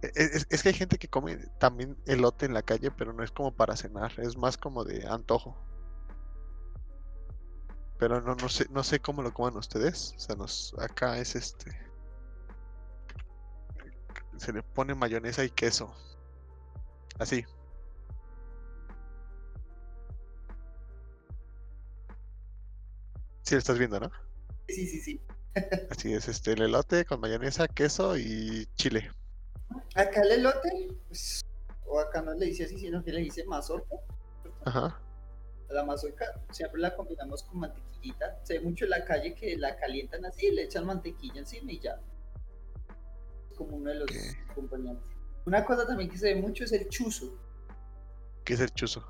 e- 0.01 0.11
es, 0.15 0.45
es 0.49 0.61
que 0.63 0.69
hay 0.69 0.75
gente 0.75 0.97
que 0.97 1.07
come 1.07 1.37
también 1.59 1.97
elote 2.05 2.45
en 2.45 2.53
la 2.53 2.61
calle, 2.61 2.91
pero 2.91 3.13
no 3.13 3.23
es 3.23 3.31
como 3.31 3.55
para 3.55 3.75
cenar, 3.77 4.11
es 4.19 4.35
más 4.37 4.57
como 4.57 4.83
de 4.83 5.07
antojo. 5.07 5.57
Pero 8.01 8.19
no, 8.19 8.33
no 8.33 8.49
sé, 8.49 8.65
no 8.71 8.83
sé 8.83 8.99
cómo 8.99 9.21
lo 9.21 9.31
coman 9.31 9.55
ustedes. 9.57 10.15
O 10.17 10.19
sea, 10.19 10.35
nos, 10.35 10.73
acá 10.79 11.19
es 11.19 11.35
este. 11.35 11.69
Se 14.37 14.51
le 14.51 14.63
pone 14.63 14.95
mayonesa 14.95 15.43
y 15.43 15.51
queso. 15.51 15.93
Así. 17.19 17.45
Sí, 23.43 23.53
lo 23.53 23.59
estás 23.59 23.77
viendo, 23.77 23.99
¿no? 23.99 24.11
Sí, 24.67 24.87
sí, 24.87 24.99
sí. 24.99 25.21
Así 25.91 26.11
es, 26.11 26.27
este, 26.27 26.53
el 26.53 26.63
elote 26.63 27.05
con 27.05 27.19
mayonesa, 27.19 27.67
queso 27.67 28.17
y 28.17 28.65
chile. 28.77 29.11
Acá 29.93 30.21
el 30.21 30.31
elote, 30.31 30.87
pues, 31.07 31.45
o 31.85 31.99
acá 31.99 32.23
no 32.23 32.33
le 32.33 32.47
dice 32.47 32.63
así, 32.63 32.79
sino 32.79 33.03
que 33.03 33.11
le 33.11 33.21
dice 33.21 33.45
mazorca. 33.45 33.95
Ajá. 34.65 34.99
La 35.71 35.83
mazorca 35.83 36.25
siempre 36.51 36.81
la 36.81 36.95
combinamos 36.95 37.43
con 37.43 37.59
mantequillita. 37.59 38.39
Se 38.43 38.55
ve 38.59 38.61
mucho 38.65 38.85
en 38.85 38.91
la 38.91 39.05
calle 39.05 39.33
que 39.33 39.57
la 39.57 39.75
calientan 39.77 40.25
así, 40.25 40.51
le 40.51 40.63
echan 40.63 40.85
mantequilla 40.85 41.39
encima 41.39 41.71
y 41.71 41.79
ya. 41.79 41.99
Es 43.49 43.57
como 43.57 43.77
uno 43.77 43.89
de 43.89 43.95
los 43.95 44.09
Ok. 44.09 44.49
acompañantes. 44.51 45.09
Una 45.45 45.65
cosa 45.65 45.87
también 45.87 46.09
que 46.09 46.17
se 46.17 46.33
ve 46.33 46.41
mucho 46.41 46.63
es 46.63 46.71
el 46.71 46.87
chuzo. 46.89 47.37
¿Qué 48.43 48.53
es 48.53 48.59
el 48.59 48.71
chuzo? 48.73 49.03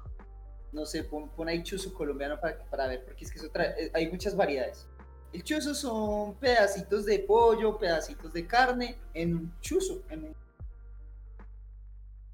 No 0.71 0.85
sé, 0.85 1.03
pon, 1.03 1.29
pon 1.29 1.49
ahí 1.49 1.63
chuzo 1.63 1.93
colombiano 1.93 2.39
para, 2.39 2.63
para 2.65 2.87
ver, 2.87 3.03
porque 3.03 3.25
es 3.25 3.31
que 3.31 3.39
eso 3.39 3.49
trae- 3.51 3.73
eh, 3.77 3.91
hay 3.93 4.09
muchas 4.09 4.35
variedades. 4.35 4.87
El 5.33 5.43
chuzo 5.43 5.73
son 5.73 6.35
pedacitos 6.35 7.05
de 7.05 7.19
pollo, 7.19 7.77
pedacitos 7.77 8.31
de 8.33 8.45
carne 8.47 8.97
en 9.13 9.35
un 9.35 9.59
chuzo. 9.61 10.03
En 10.09 10.25
un... 10.25 10.35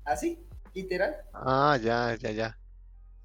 Así, 0.05 0.43
literal. 0.73 1.15
Ah, 1.34 1.78
ya, 1.82 2.15
ya, 2.15 2.32
ya. 2.32 2.57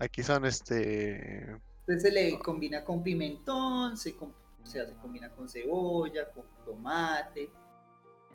Aquí 0.03 0.23
son 0.23 0.45
este. 0.45 1.43
Entonces 1.87 2.03
se 2.03 2.11
le 2.11 2.39
combina 2.41 2.83
con 2.85 3.03
pimentón, 3.03 3.97
se, 3.97 4.17
com- 4.17 4.33
o 4.63 4.67
sea, 4.67 4.85
se 4.87 4.95
combina 4.95 5.31
con 5.31 5.49
cebolla, 5.49 6.29
con 6.33 6.45
tomate, 6.65 7.51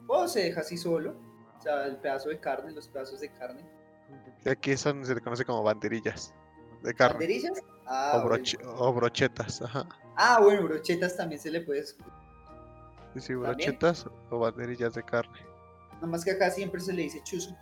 o 0.07 0.27
se 0.27 0.43
deja 0.43 0.61
así 0.61 0.77
solo, 0.77 1.15
o 1.57 1.61
sea, 1.61 1.85
el 1.85 1.97
pedazo 1.97 2.29
de 2.29 2.39
carne, 2.39 2.71
los 2.71 2.87
pedazos 2.87 3.19
de 3.19 3.29
carne. 3.33 3.61
y 4.45 4.49
Aquí 4.49 4.77
son, 4.77 5.05
se 5.05 5.13
le 5.15 5.21
conoce 5.21 5.43
como 5.43 5.61
banderillas 5.63 6.33
de 6.83 6.93
carne. 6.93 7.15
¿Banderillas? 7.15 7.59
Ah, 7.85 8.13
O, 8.15 8.27
bueno. 8.27 8.35
broche- 8.43 8.59
o 8.65 8.93
brochetas, 8.93 9.61
ajá. 9.61 9.87
Ah, 10.15 10.39
bueno, 10.41 10.63
brochetas 10.63 11.15
también 11.17 11.39
se 11.41 11.51
le 11.51 11.61
puede... 11.61 11.83
Sí, 11.85 11.95
sí, 13.15 13.33
También. 13.33 13.41
brochetas 13.41 14.05
o 14.29 14.39
banderillas 14.39 14.93
de 14.93 15.03
carne. 15.03 15.39
Nada 15.95 16.07
más 16.07 16.23
que 16.23 16.31
acá 16.31 16.49
siempre 16.51 16.79
se 16.81 16.93
le 16.93 17.03
dice 17.03 17.21
chuzo. 17.23 17.55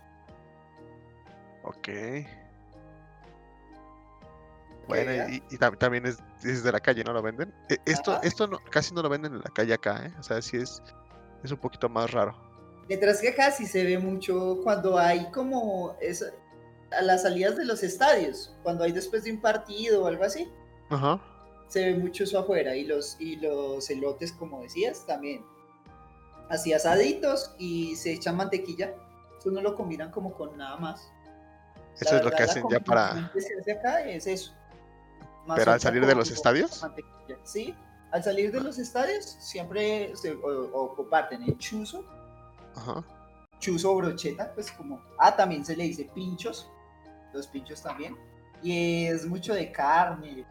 Ok. 1.64 1.88
Bueno, 4.88 5.12
y, 5.28 5.42
y 5.50 5.58
tam- 5.58 5.76
también 5.78 6.06
es, 6.06 6.18
es 6.44 6.62
de 6.62 6.70
la 6.72 6.80
calle, 6.80 7.02
¿no 7.04 7.12
lo 7.12 7.22
venden? 7.22 7.52
E- 7.68 7.78
Esto, 7.86 8.12
Ajá. 8.12 8.20
esto 8.22 8.46
no, 8.46 8.58
casi 8.70 8.94
no 8.94 9.02
lo 9.02 9.08
venden 9.08 9.32
en 9.34 9.38
la 9.40 9.50
calle 9.54 9.74
acá, 9.74 10.06
¿eh? 10.06 10.12
O 10.18 10.22
sea, 10.22 10.40
sí 10.40 10.56
es, 10.58 10.82
es 11.42 11.50
un 11.50 11.58
poquito 11.58 11.88
más 11.88 12.10
raro. 12.12 12.36
Mientras 12.88 13.20
que 13.20 13.30
acá 13.30 13.50
sí 13.50 13.66
se 13.66 13.82
ve 13.84 13.98
mucho 13.98 14.60
cuando 14.62 14.96
hay 14.98 15.28
como 15.32 15.96
esa- 16.00 16.30
a 16.96 17.02
las 17.02 17.22
salidas 17.22 17.56
de 17.56 17.64
los 17.64 17.82
estadios, 17.82 18.54
cuando 18.62 18.84
hay 18.84 18.92
después 18.92 19.24
de 19.24 19.32
un 19.32 19.40
partido 19.40 20.04
o 20.04 20.06
algo 20.06 20.22
así, 20.22 20.48
Ajá. 20.90 21.20
se 21.68 21.84
ve 21.84 21.98
mucho 21.98 22.22
eso 22.22 22.38
afuera 22.38 22.76
y 22.76 22.84
los, 22.84 23.16
y 23.20 23.36
los 23.36 23.90
elotes, 23.90 24.30
como 24.32 24.62
decías, 24.62 25.04
también. 25.04 25.44
Así 26.48 26.72
asaditos 26.72 27.56
y 27.58 27.96
se 27.96 28.12
echan 28.12 28.36
mantequilla. 28.36 28.94
Eso 29.36 29.50
no 29.50 29.60
lo 29.60 29.74
combinan 29.74 30.12
como 30.12 30.32
con 30.32 30.56
nada 30.56 30.76
más. 30.76 31.10
La 31.74 31.82
Eso 32.02 32.16
es 32.18 32.24
lo 32.24 32.30
que 32.30 32.36
verdad, 32.36 32.38
la 32.38 32.44
hacen 32.52 32.62
ya 32.70 32.80
para... 32.80 33.30
que 33.32 33.40
se 33.40 33.58
hace 33.58 33.72
acá 33.72 34.00
es 34.02 34.26
eso. 34.28 34.52
¿Pero 35.54 35.72
al 35.72 35.80
salir 35.80 36.04
de 36.06 36.14
los 36.14 36.30
estadios? 36.30 36.84
Sí, 37.44 37.74
al 38.12 38.24
salir 38.24 38.50
de 38.52 38.60
los 38.60 38.78
estadios 38.78 39.24
siempre 39.40 40.12
se, 40.16 40.32
o, 40.34 40.70
o 40.72 40.94
comparten 40.96 41.42
el 41.42 41.56
chuzo, 41.58 42.04
Ajá. 42.74 43.04
chuzo 43.58 43.92
o 43.92 43.96
brocheta, 43.96 44.52
pues 44.54 44.72
como... 44.72 45.00
Ah, 45.18 45.34
también 45.36 45.64
se 45.64 45.76
le 45.76 45.84
dice 45.84 46.10
pinchos, 46.14 46.68
los 47.32 47.46
pinchos 47.46 47.82
también. 47.82 48.16
Y 48.62 49.06
es 49.06 49.26
mucho 49.26 49.54
de 49.54 49.70
carne. 49.70 50.46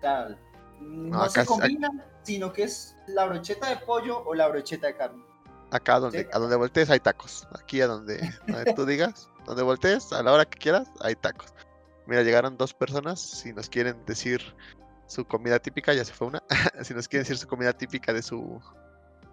Sea, 0.00 0.36
no 0.80 1.22
acá 1.22 1.42
se 1.42 1.46
combinan, 1.46 2.02
sino 2.22 2.52
que 2.52 2.64
es 2.64 2.96
la 3.06 3.26
brocheta 3.26 3.68
de 3.68 3.76
pollo 3.78 4.22
o 4.24 4.34
la 4.34 4.48
brocheta 4.48 4.86
de 4.88 4.96
carne. 4.96 5.22
Acá 5.70 5.98
donde, 5.98 6.22
Sí. 6.22 6.28
a 6.32 6.38
donde 6.38 6.56
voltees 6.56 6.90
hay 6.90 7.00
tacos. 7.00 7.46
Aquí 7.58 7.80
a 7.80 7.86
donde, 7.86 8.18
donde 8.46 8.74
tú 8.74 8.84
digas, 8.84 9.28
donde 9.46 9.62
voltees, 9.62 10.12
a 10.12 10.22
la 10.22 10.32
hora 10.32 10.44
que 10.44 10.58
quieras, 10.58 10.88
hay 11.00 11.14
tacos. 11.16 11.52
Mira, 12.12 12.24
llegaron 12.24 12.58
dos 12.58 12.74
personas. 12.74 13.22
Si 13.22 13.54
nos 13.54 13.70
quieren 13.70 14.04
decir 14.04 14.42
su 15.06 15.24
comida 15.24 15.58
típica, 15.58 15.94
ya 15.94 16.04
se 16.04 16.12
fue 16.12 16.26
una. 16.26 16.42
si 16.82 16.92
nos 16.92 17.08
quieren 17.08 17.22
decir 17.22 17.38
su 17.38 17.48
comida 17.48 17.72
típica 17.72 18.12
de 18.12 18.20
su 18.20 18.60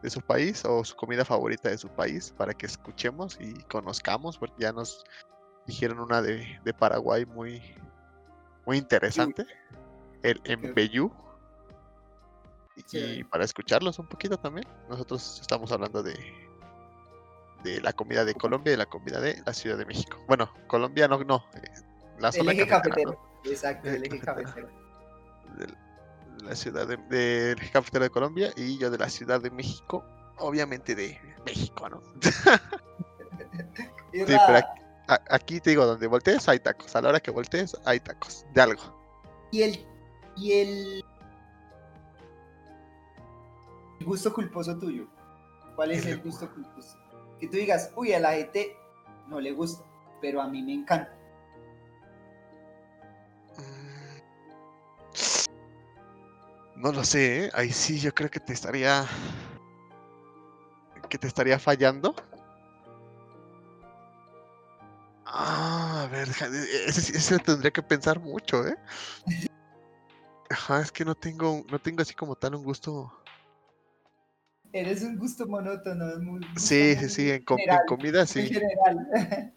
de 0.02 0.10
su 0.10 0.22
país 0.22 0.64
o 0.64 0.86
su 0.86 0.96
comida 0.96 1.26
favorita 1.26 1.68
de 1.68 1.78
su 1.78 1.90
país 1.90 2.34
para 2.38 2.54
que 2.54 2.68
escuchemos 2.68 3.38
y 3.42 3.54
conozcamos, 3.64 4.38
porque 4.38 4.56
ya 4.64 4.72
nos 4.72 5.04
dijeron 5.68 6.00
una 6.00 6.22
de, 6.22 6.62
de 6.64 6.74
Paraguay 6.74 7.26
muy, 7.26 7.62
muy 8.66 8.78
interesante, 8.78 9.46
el 10.24 10.40
Mbeyú. 10.58 11.12
Y 12.94 13.26
para 13.26 13.44
escucharlos 13.44 14.00
un 14.00 14.08
poquito 14.08 14.38
también, 14.38 14.66
nosotros 14.88 15.40
estamos 15.42 15.70
hablando 15.74 16.02
de, 16.02 16.18
de 17.66 17.82
la 17.82 17.92
comida 17.92 18.24
de 18.24 18.36
Colombia 18.36 18.72
y 18.72 18.78
la 18.78 18.86
comida 18.86 19.20
de 19.20 19.44
la 19.46 19.54
Ciudad 19.54 19.78
de 19.78 19.86
México. 19.86 20.18
Bueno, 20.30 20.50
Colombia 20.68 21.10
no, 21.10 21.22
no, 21.26 21.44
la 22.20 22.30
El 22.30 22.50
eje 22.50 22.68
cafetero. 22.68 23.20
Exacto, 23.46 23.90
el 23.90 24.04
eje 24.06 24.20
Cafetero. 24.20 24.68
cafetero. 24.68 24.70
de 25.58 26.46
la 26.46 26.56
ciudad 26.56 26.88
de, 26.88 26.98
del 26.98 27.60
eje 27.60 27.72
cafetero 27.72 28.04
de 28.04 28.10
Colombia 28.10 28.52
y 28.56 28.78
yo 28.78 28.90
de 28.90 28.98
la 28.98 29.10
Ciudad 29.10 29.42
de 29.42 29.50
México, 29.52 30.04
obviamente 30.38 30.96
de 30.96 31.20
México, 31.46 31.90
¿no? 31.90 32.02
Sí, 34.12 34.24
pero 34.26 34.58
aquí, 34.58 34.82
a- 35.08 35.22
aquí 35.30 35.60
te 35.62 35.70
digo, 35.70 35.86
donde 35.86 36.08
voltees 36.08 36.48
hay 36.50 36.60
tacos, 36.60 36.96
a 36.96 37.02
la 37.02 37.10
hora 37.10 37.20
que 37.20 37.30
voltees 37.32 37.78
hay 37.86 38.00
tacos, 38.00 38.44
de 38.54 38.62
algo. 38.62 38.82
Y 39.52 39.62
el, 39.62 39.86
y 40.36 40.52
el 40.54 41.06
gusto 44.04 44.34
culposo 44.34 44.78
tuyo. 44.80 45.08
¿Cuál 45.76 45.92
es 45.92 46.06
El 46.06 46.14
el 46.14 46.22
gusto 46.22 46.52
culposo? 46.52 46.98
Que 47.40 47.48
tú 47.48 47.58
digas, 47.58 47.92
uy, 47.96 48.14
a 48.14 48.20
la 48.20 48.32
gente 48.34 48.76
no 49.28 49.40
le 49.40 49.52
gusta, 49.52 49.84
pero 50.22 50.42
a 50.42 50.48
mí 50.48 50.62
me 50.64 50.74
encanta. 50.74 51.16
No 56.80 56.94
lo 56.94 57.04
sé, 57.04 57.46
¿eh? 57.46 57.50
ahí 57.54 57.72
sí 57.72 58.00
yo 58.00 58.14
creo 58.14 58.30
que 58.32 58.40
te 58.40 58.54
estaría 58.54 59.06
que 61.10 61.18
te 61.18 61.28
estaría 61.28 61.60
fallando. 61.60 62.16
Ah, 65.26 66.04
a 66.04 66.08
ver, 66.08 66.28
deja- 66.28 66.46
e- 66.48 66.86
ese, 66.90 67.18
ese 67.18 67.40
tendría 67.40 67.72
que 67.72 67.82
pensar 67.84 68.20
mucho, 68.20 68.66
¿eh? 68.68 68.78
Ajá, 70.50 70.82
es 70.82 70.92
que 70.92 71.04
no 71.04 71.16
tengo, 71.16 71.64
no 71.70 71.80
tengo 71.80 72.02
así 72.02 72.14
como 72.14 72.36
tal 72.36 72.56
un 72.56 72.64
gusto. 72.64 73.12
Eres 74.72 75.02
un 75.04 75.18
gusto 75.18 75.48
monótono. 75.48 76.10
es 76.12 76.20
muy- 76.20 76.40
gusto 76.40 76.60
Sí, 76.60 76.96
sí, 76.96 77.10
sí, 77.10 77.32
en, 77.32 77.44
com- 77.44 77.60
en 77.60 77.86
comida 77.88 78.26
sí. 78.26 78.48
general. 78.48 79.08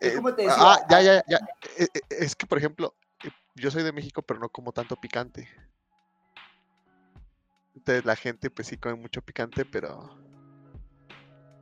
Eh, 0.00 0.14
como 0.14 0.32
te 0.32 0.42
decía, 0.42 0.56
ah, 0.60 0.86
ya, 0.88 1.02
ya, 1.02 1.24
ya. 1.26 1.38
eh, 1.76 1.88
eh, 1.92 2.00
Es 2.10 2.36
que, 2.36 2.46
por 2.46 2.56
ejemplo, 2.58 2.94
yo 3.60 3.70
soy 3.70 3.82
de 3.82 3.92
México, 3.92 4.22
pero 4.22 4.40
no 4.40 4.48
como 4.48 4.72
tanto 4.72 4.96
picante. 4.96 5.48
Entonces 7.74 8.04
la 8.04 8.16
gente, 8.16 8.50
pues 8.50 8.68
sí 8.68 8.76
come 8.76 8.96
mucho 8.96 9.22
picante, 9.22 9.64
pero. 9.64 10.10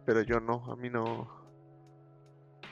Pero 0.04 0.22
yo 0.22 0.40
no, 0.40 0.64
a 0.72 0.76
mí 0.76 0.88
no. 0.88 1.30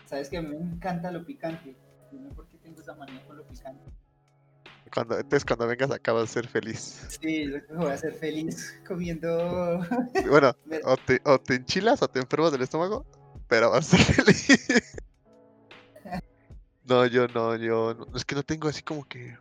Sabes 0.06 0.28
que 0.28 0.38
a 0.38 0.42
mí 0.42 0.48
me 0.48 0.56
encanta 0.56 1.10
lo 1.10 1.24
picante. 1.24 1.76
No 2.12 2.28
sé 2.28 2.34
por 2.34 2.48
qué 2.48 2.58
tengo 2.58 2.80
esa 2.80 2.94
manía 2.94 3.24
con 3.26 3.36
lo 3.36 3.44
picante. 3.44 3.84
Cuando, 4.92 5.16
entonces 5.16 5.44
cuando 5.44 5.66
vengas 5.66 5.90
acá 5.90 6.12
vas 6.12 6.30
a 6.30 6.32
ser 6.32 6.46
feliz. 6.46 7.18
Sí, 7.20 7.50
voy 7.74 7.90
a 7.90 7.96
ser 7.96 8.12
feliz 8.14 8.80
comiendo. 8.86 9.80
Bueno, 10.28 10.54
o 10.84 10.96
te, 10.96 11.20
o 11.24 11.38
te 11.38 11.54
enchilas 11.54 12.02
o 12.02 12.08
te 12.08 12.20
enfermas 12.20 12.52
del 12.52 12.62
estómago, 12.62 13.04
pero 13.48 13.70
vas 13.70 13.92
a 13.92 13.96
ser 13.96 14.24
feliz. 14.24 14.96
No, 16.84 17.06
yo 17.06 17.26
no, 17.28 17.56
yo 17.56 17.94
no, 17.94 18.06
es 18.14 18.24
que 18.24 18.34
no 18.34 18.42
tengo 18.42 18.68
así 18.68 18.82
como 18.82 19.04
que 19.04 19.36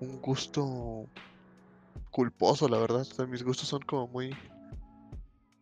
un 0.00 0.20
gusto 0.20 1.06
culposo, 2.10 2.68
la 2.68 2.78
verdad. 2.78 3.00
O 3.00 3.04
sea, 3.04 3.26
mis 3.26 3.42
gustos 3.42 3.68
son 3.68 3.82
como 3.82 4.06
muy, 4.06 4.36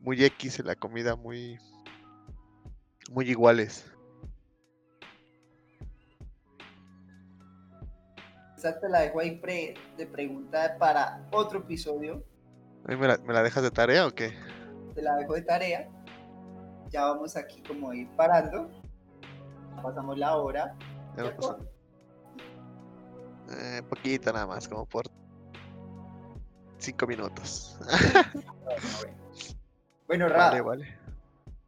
muy 0.00 0.22
X 0.24 0.58
en 0.60 0.66
la 0.66 0.74
comida, 0.74 1.16
muy, 1.16 1.58
muy 3.10 3.30
iguales. 3.30 3.90
Esa 8.58 8.78
te 8.78 8.88
la 8.88 9.00
dejo 9.00 9.20
ahí 9.20 9.36
pre- 9.38 9.74
de 9.96 10.06
pregunta 10.06 10.76
para 10.78 11.26
otro 11.30 11.60
episodio. 11.60 12.22
¿A 12.84 12.88
mí 12.88 12.96
me 12.96 13.08
la, 13.08 13.18
me 13.18 13.32
la 13.32 13.42
dejas 13.42 13.62
de 13.62 13.70
tarea 13.70 14.06
o 14.06 14.10
qué? 14.12 14.34
Te 14.94 15.02
la 15.02 15.16
dejo 15.16 15.34
de 15.34 15.42
tarea. 15.42 15.88
Ya 16.90 17.04
vamos 17.06 17.36
aquí 17.36 17.62
como 17.62 17.90
a 17.90 17.96
ir 17.96 18.08
parando. 18.16 18.70
Pasamos 19.82 20.18
la 20.18 20.36
hora. 20.36 20.74
Ya 21.16 21.24
no 21.24 21.36
pasa- 21.36 21.58
eh, 23.50 23.82
poquito 23.88 24.32
nada 24.32 24.46
más, 24.46 24.66
como 24.68 24.86
por 24.86 25.04
cinco 26.78 27.06
minutos. 27.06 27.78
Bueno, 30.08 30.28
Ra, 30.28 30.50
Vale, 30.50 30.60
vale. 30.60 30.98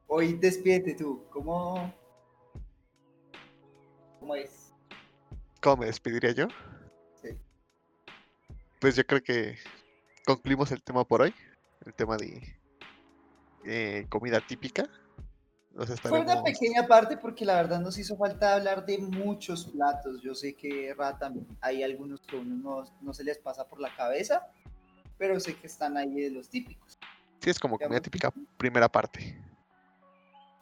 hoy 0.07 0.35
despídete 0.35 0.95
tú. 0.95 1.25
¿Cómo, 1.31 1.93
¿Cómo 4.21 4.37
es? 4.37 4.73
¿Cómo 5.61 5.79
me 5.79 5.87
despediría 5.87 6.31
yo? 6.31 6.47
Sí. 7.21 7.31
Pues 8.81 8.95
yo 8.95 9.05
creo 9.05 9.21
que 9.21 9.57
concluimos 10.25 10.71
el 10.71 10.83
tema 10.85 11.05
por 11.05 11.23
hoy. 11.23 11.35
El 11.85 11.95
tema 11.95 12.17
de 12.17 12.61
eh, 13.65 14.07
comida 14.09 14.41
típica. 14.41 14.85
Fue 16.03 16.21
una 16.21 16.43
pequeña 16.43 16.87
parte 16.89 17.17
porque 17.17 17.45
la 17.45 17.55
verdad 17.55 17.81
nos 17.81 17.97
hizo 17.99 18.17
falta 18.17 18.55
hablar 18.55 18.85
de 18.85 18.99
muchos 18.99 19.67
platos. 19.67 20.21
Yo 20.23 20.35
sé 20.35 20.55
que 20.55 20.93
Ra 20.97 21.17
también 21.17 21.47
hay 21.61 21.85
algunos 21.85 22.21
que 22.23 22.37
uno 22.37 22.57
no, 22.57 22.97
no 23.01 23.15
se 23.15 23.23
les 23.23 23.39
pasa 23.39 23.65
por 23.69 23.81
la 23.81 23.95
cabeza, 23.95 24.49
pero 25.19 25.39
sé 25.39 25.55
que 25.55 25.69
están 25.69 25.97
ahí 25.97 26.21
de 26.21 26.31
los 26.31 26.49
típicos. 26.49 26.99
Sí, 27.41 27.51
es 27.51 27.61
como 27.61 27.79
comida 27.79 28.01
digamos. 28.01 28.03
típica, 28.03 28.33
primera 28.57 28.89
parte. 28.89 29.41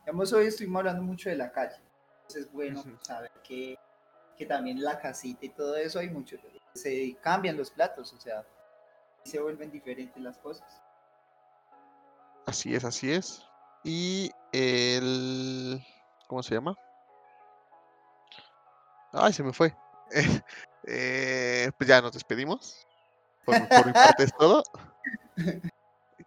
Digamos, 0.01 0.33
hoy 0.35 0.47
estuvimos 0.49 0.81
hablando 0.81 1.03
mucho 1.03 1.31
de 1.31 1.37
la 1.37 1.51
calle. 1.51 1.77
Entonces 2.23 2.45
es 2.45 2.53
bueno 2.53 2.85
saber 3.01 3.33
que, 3.43 3.79
que 4.37 4.45
también 4.45 4.83
la 4.83 4.99
casita 4.99 5.47
y 5.47 5.49
todo 5.49 5.77
eso 5.77 5.99
hay 5.99 6.11
mucho. 6.11 6.37
Se 6.75 7.17
cambian 7.23 7.57
los 7.57 7.71
platos, 7.71 8.13
o 8.13 8.21
sea, 8.21 8.45
se 9.25 9.41
vuelven 9.41 9.71
diferentes 9.71 10.23
las 10.23 10.37
cosas. 10.37 10.83
Así 12.45 12.75
es, 12.75 12.85
así 12.85 13.11
es. 13.11 13.46
Y 13.89 14.33
el... 14.53 15.81
¿Cómo 16.27 16.43
se 16.43 16.55
llama? 16.57 16.75
Ay, 19.13 19.33
se 19.33 19.43
me 19.43 19.53
fue. 19.53 19.75
Eh, 20.89 21.73
pues 21.77 21.89
ya 21.89 22.01
nos 22.01 22.13
despedimos. 22.13 22.87
Por, 23.45 23.57
por 23.67 23.87
mi 23.87 23.93
parte 23.93 24.23
es 24.23 24.33
todo. 24.37 24.63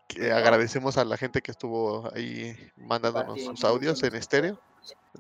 Que 0.05 0.34
agradecemos 0.34 0.97
a 0.97 1.05
la 1.05 1.16
gente 1.16 1.41
que 1.41 1.51
estuvo 1.51 2.14
ahí 2.14 2.57
mandándonos 2.76 3.41
sus 3.41 3.64
audios 3.64 4.03
en 4.03 4.16
estéreo. 4.16 4.60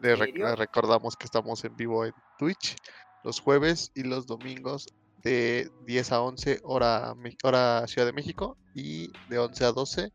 Le 0.01 0.17
rec- 0.17 0.57
recordamos 0.57 1.15
que 1.15 1.23
estamos 1.23 1.63
en 1.63 1.73
vivo 1.77 2.03
en 2.05 2.13
Twitch 2.37 2.75
los 3.23 3.39
jueves 3.39 3.91
y 3.95 4.03
los 4.03 4.27
domingos 4.27 4.87
de 5.23 5.71
10 5.85 6.11
a 6.11 6.21
11 6.21 6.59
hora, 6.65 7.13
hora 7.43 7.87
Ciudad 7.87 8.07
de 8.07 8.13
México 8.13 8.57
y 8.75 9.09
de 9.29 9.39
11 9.39 9.63
a 9.63 9.71
12 9.71 10.11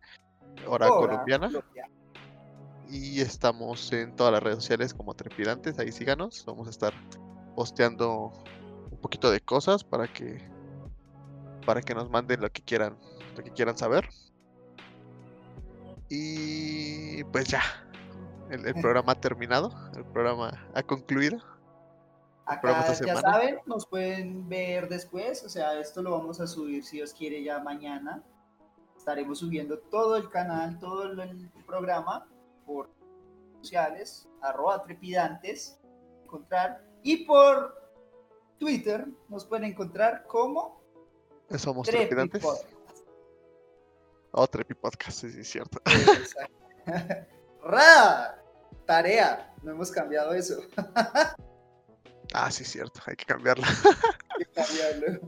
hora 0.66 0.89
Hora 0.89 0.89
colombiana. 0.91 1.47
colombiana. 1.47 1.93
Y 2.95 3.20
estamos 3.20 3.92
en 3.92 4.14
todas 4.14 4.32
las 4.32 4.40
redes 4.40 4.59
sociales 4.59 4.95
como 4.95 5.14
Trepidantes, 5.14 5.80
ahí 5.80 5.90
síganos. 5.90 6.45
Vamos 6.47 6.68
a 6.68 6.70
estar 6.70 6.95
posteando 7.57 8.32
un 8.88 8.99
poquito 8.99 9.32
de 9.32 9.40
cosas 9.40 9.82
para 9.82 10.07
que 10.07 10.49
para 11.66 11.82
que 11.82 11.92
nos 11.92 12.09
manden 12.09 12.40
lo 12.40 12.53
que 12.53 12.62
quieran, 12.62 12.97
lo 13.36 13.42
que 13.42 13.51
quieran 13.51 13.76
saber. 13.76 14.09
Y 16.09 17.24
pues 17.24 17.49
ya, 17.49 17.62
el, 18.49 18.64
el 18.64 18.74
programa 18.74 19.11
ha 19.11 19.20
terminado, 19.20 19.72
el 19.97 20.05
programa 20.05 20.53
ha 20.72 20.82
concluido. 20.84 21.38
Acá 22.47 22.95
ya 23.05 23.16
saben, 23.16 23.59
nos 23.66 23.86
pueden 23.86 24.49
ver 24.49 24.88
después, 24.88 25.42
o 25.42 25.49
sea, 25.49 25.80
esto 25.80 26.01
lo 26.01 26.12
vamos 26.12 26.40
a 26.40 26.47
subir 26.47 26.84
si 26.84 26.99
Dios 26.99 27.12
quiere 27.12 27.42
ya 27.42 27.59
mañana. 27.59 28.22
Estaremos 28.97 29.40
subiendo 29.40 29.80
todo 29.80 30.16
el 30.16 30.30
canal, 30.30 30.78
todo 30.78 31.11
el 31.11 31.51
programa 31.66 32.28
por 32.65 32.91
sociales, 33.61 34.29
arroba 34.43 34.83
trepidantes, 34.83 35.79
encontrar, 36.23 36.85
y 37.03 37.25
por 37.25 37.83
Twitter 38.59 39.07
nos 39.29 39.45
pueden 39.45 39.65
encontrar 39.65 40.27
como 40.27 40.83
Somos 41.57 41.87
Trepi 41.87 42.07
Trepidantes. 42.07 42.43
Podcast. 42.43 43.09
Oh, 44.33 44.47
Trepi 44.47 44.75
Podcast, 44.75 45.19
sí, 45.21 45.31
sí, 45.31 45.41
es 45.41 45.49
cierto. 45.49 45.79
¡Ra! 47.65 48.41
Tarea, 48.87 49.55
no 49.62 49.73
hemos 49.73 49.91
cambiado 49.91 50.33
eso. 50.35 50.61
Ah, 52.33 52.51
sí, 52.51 52.65
cierto, 52.65 53.01
hay 53.07 53.15
que 53.15 53.27
cambiarla. 53.27 53.67
Hay 53.69 54.45
que 54.45 54.51
cambiarlo. 54.53 55.21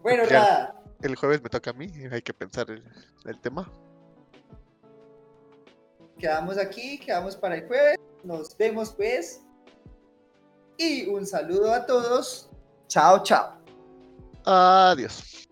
Bueno, 0.00 0.24
Ya. 0.28 0.66
Ra, 0.66 0.82
El 1.00 1.16
jueves 1.16 1.42
me 1.42 1.48
toca 1.48 1.70
a 1.70 1.72
mí, 1.72 1.90
hay 2.10 2.22
que 2.22 2.32
pensar 2.34 2.70
el, 2.70 2.84
el 3.24 3.40
tema. 3.40 3.68
Quedamos 6.22 6.56
aquí, 6.56 6.98
quedamos 6.98 7.34
para 7.34 7.56
el 7.56 7.66
jueves. 7.66 7.98
Nos 8.22 8.56
vemos 8.56 8.90
pues. 8.92 9.42
Y 10.78 11.08
un 11.08 11.26
saludo 11.26 11.72
a 11.72 11.84
todos. 11.84 12.48
Chao, 12.86 13.22
chao. 13.24 13.58
Adiós. 14.44 15.48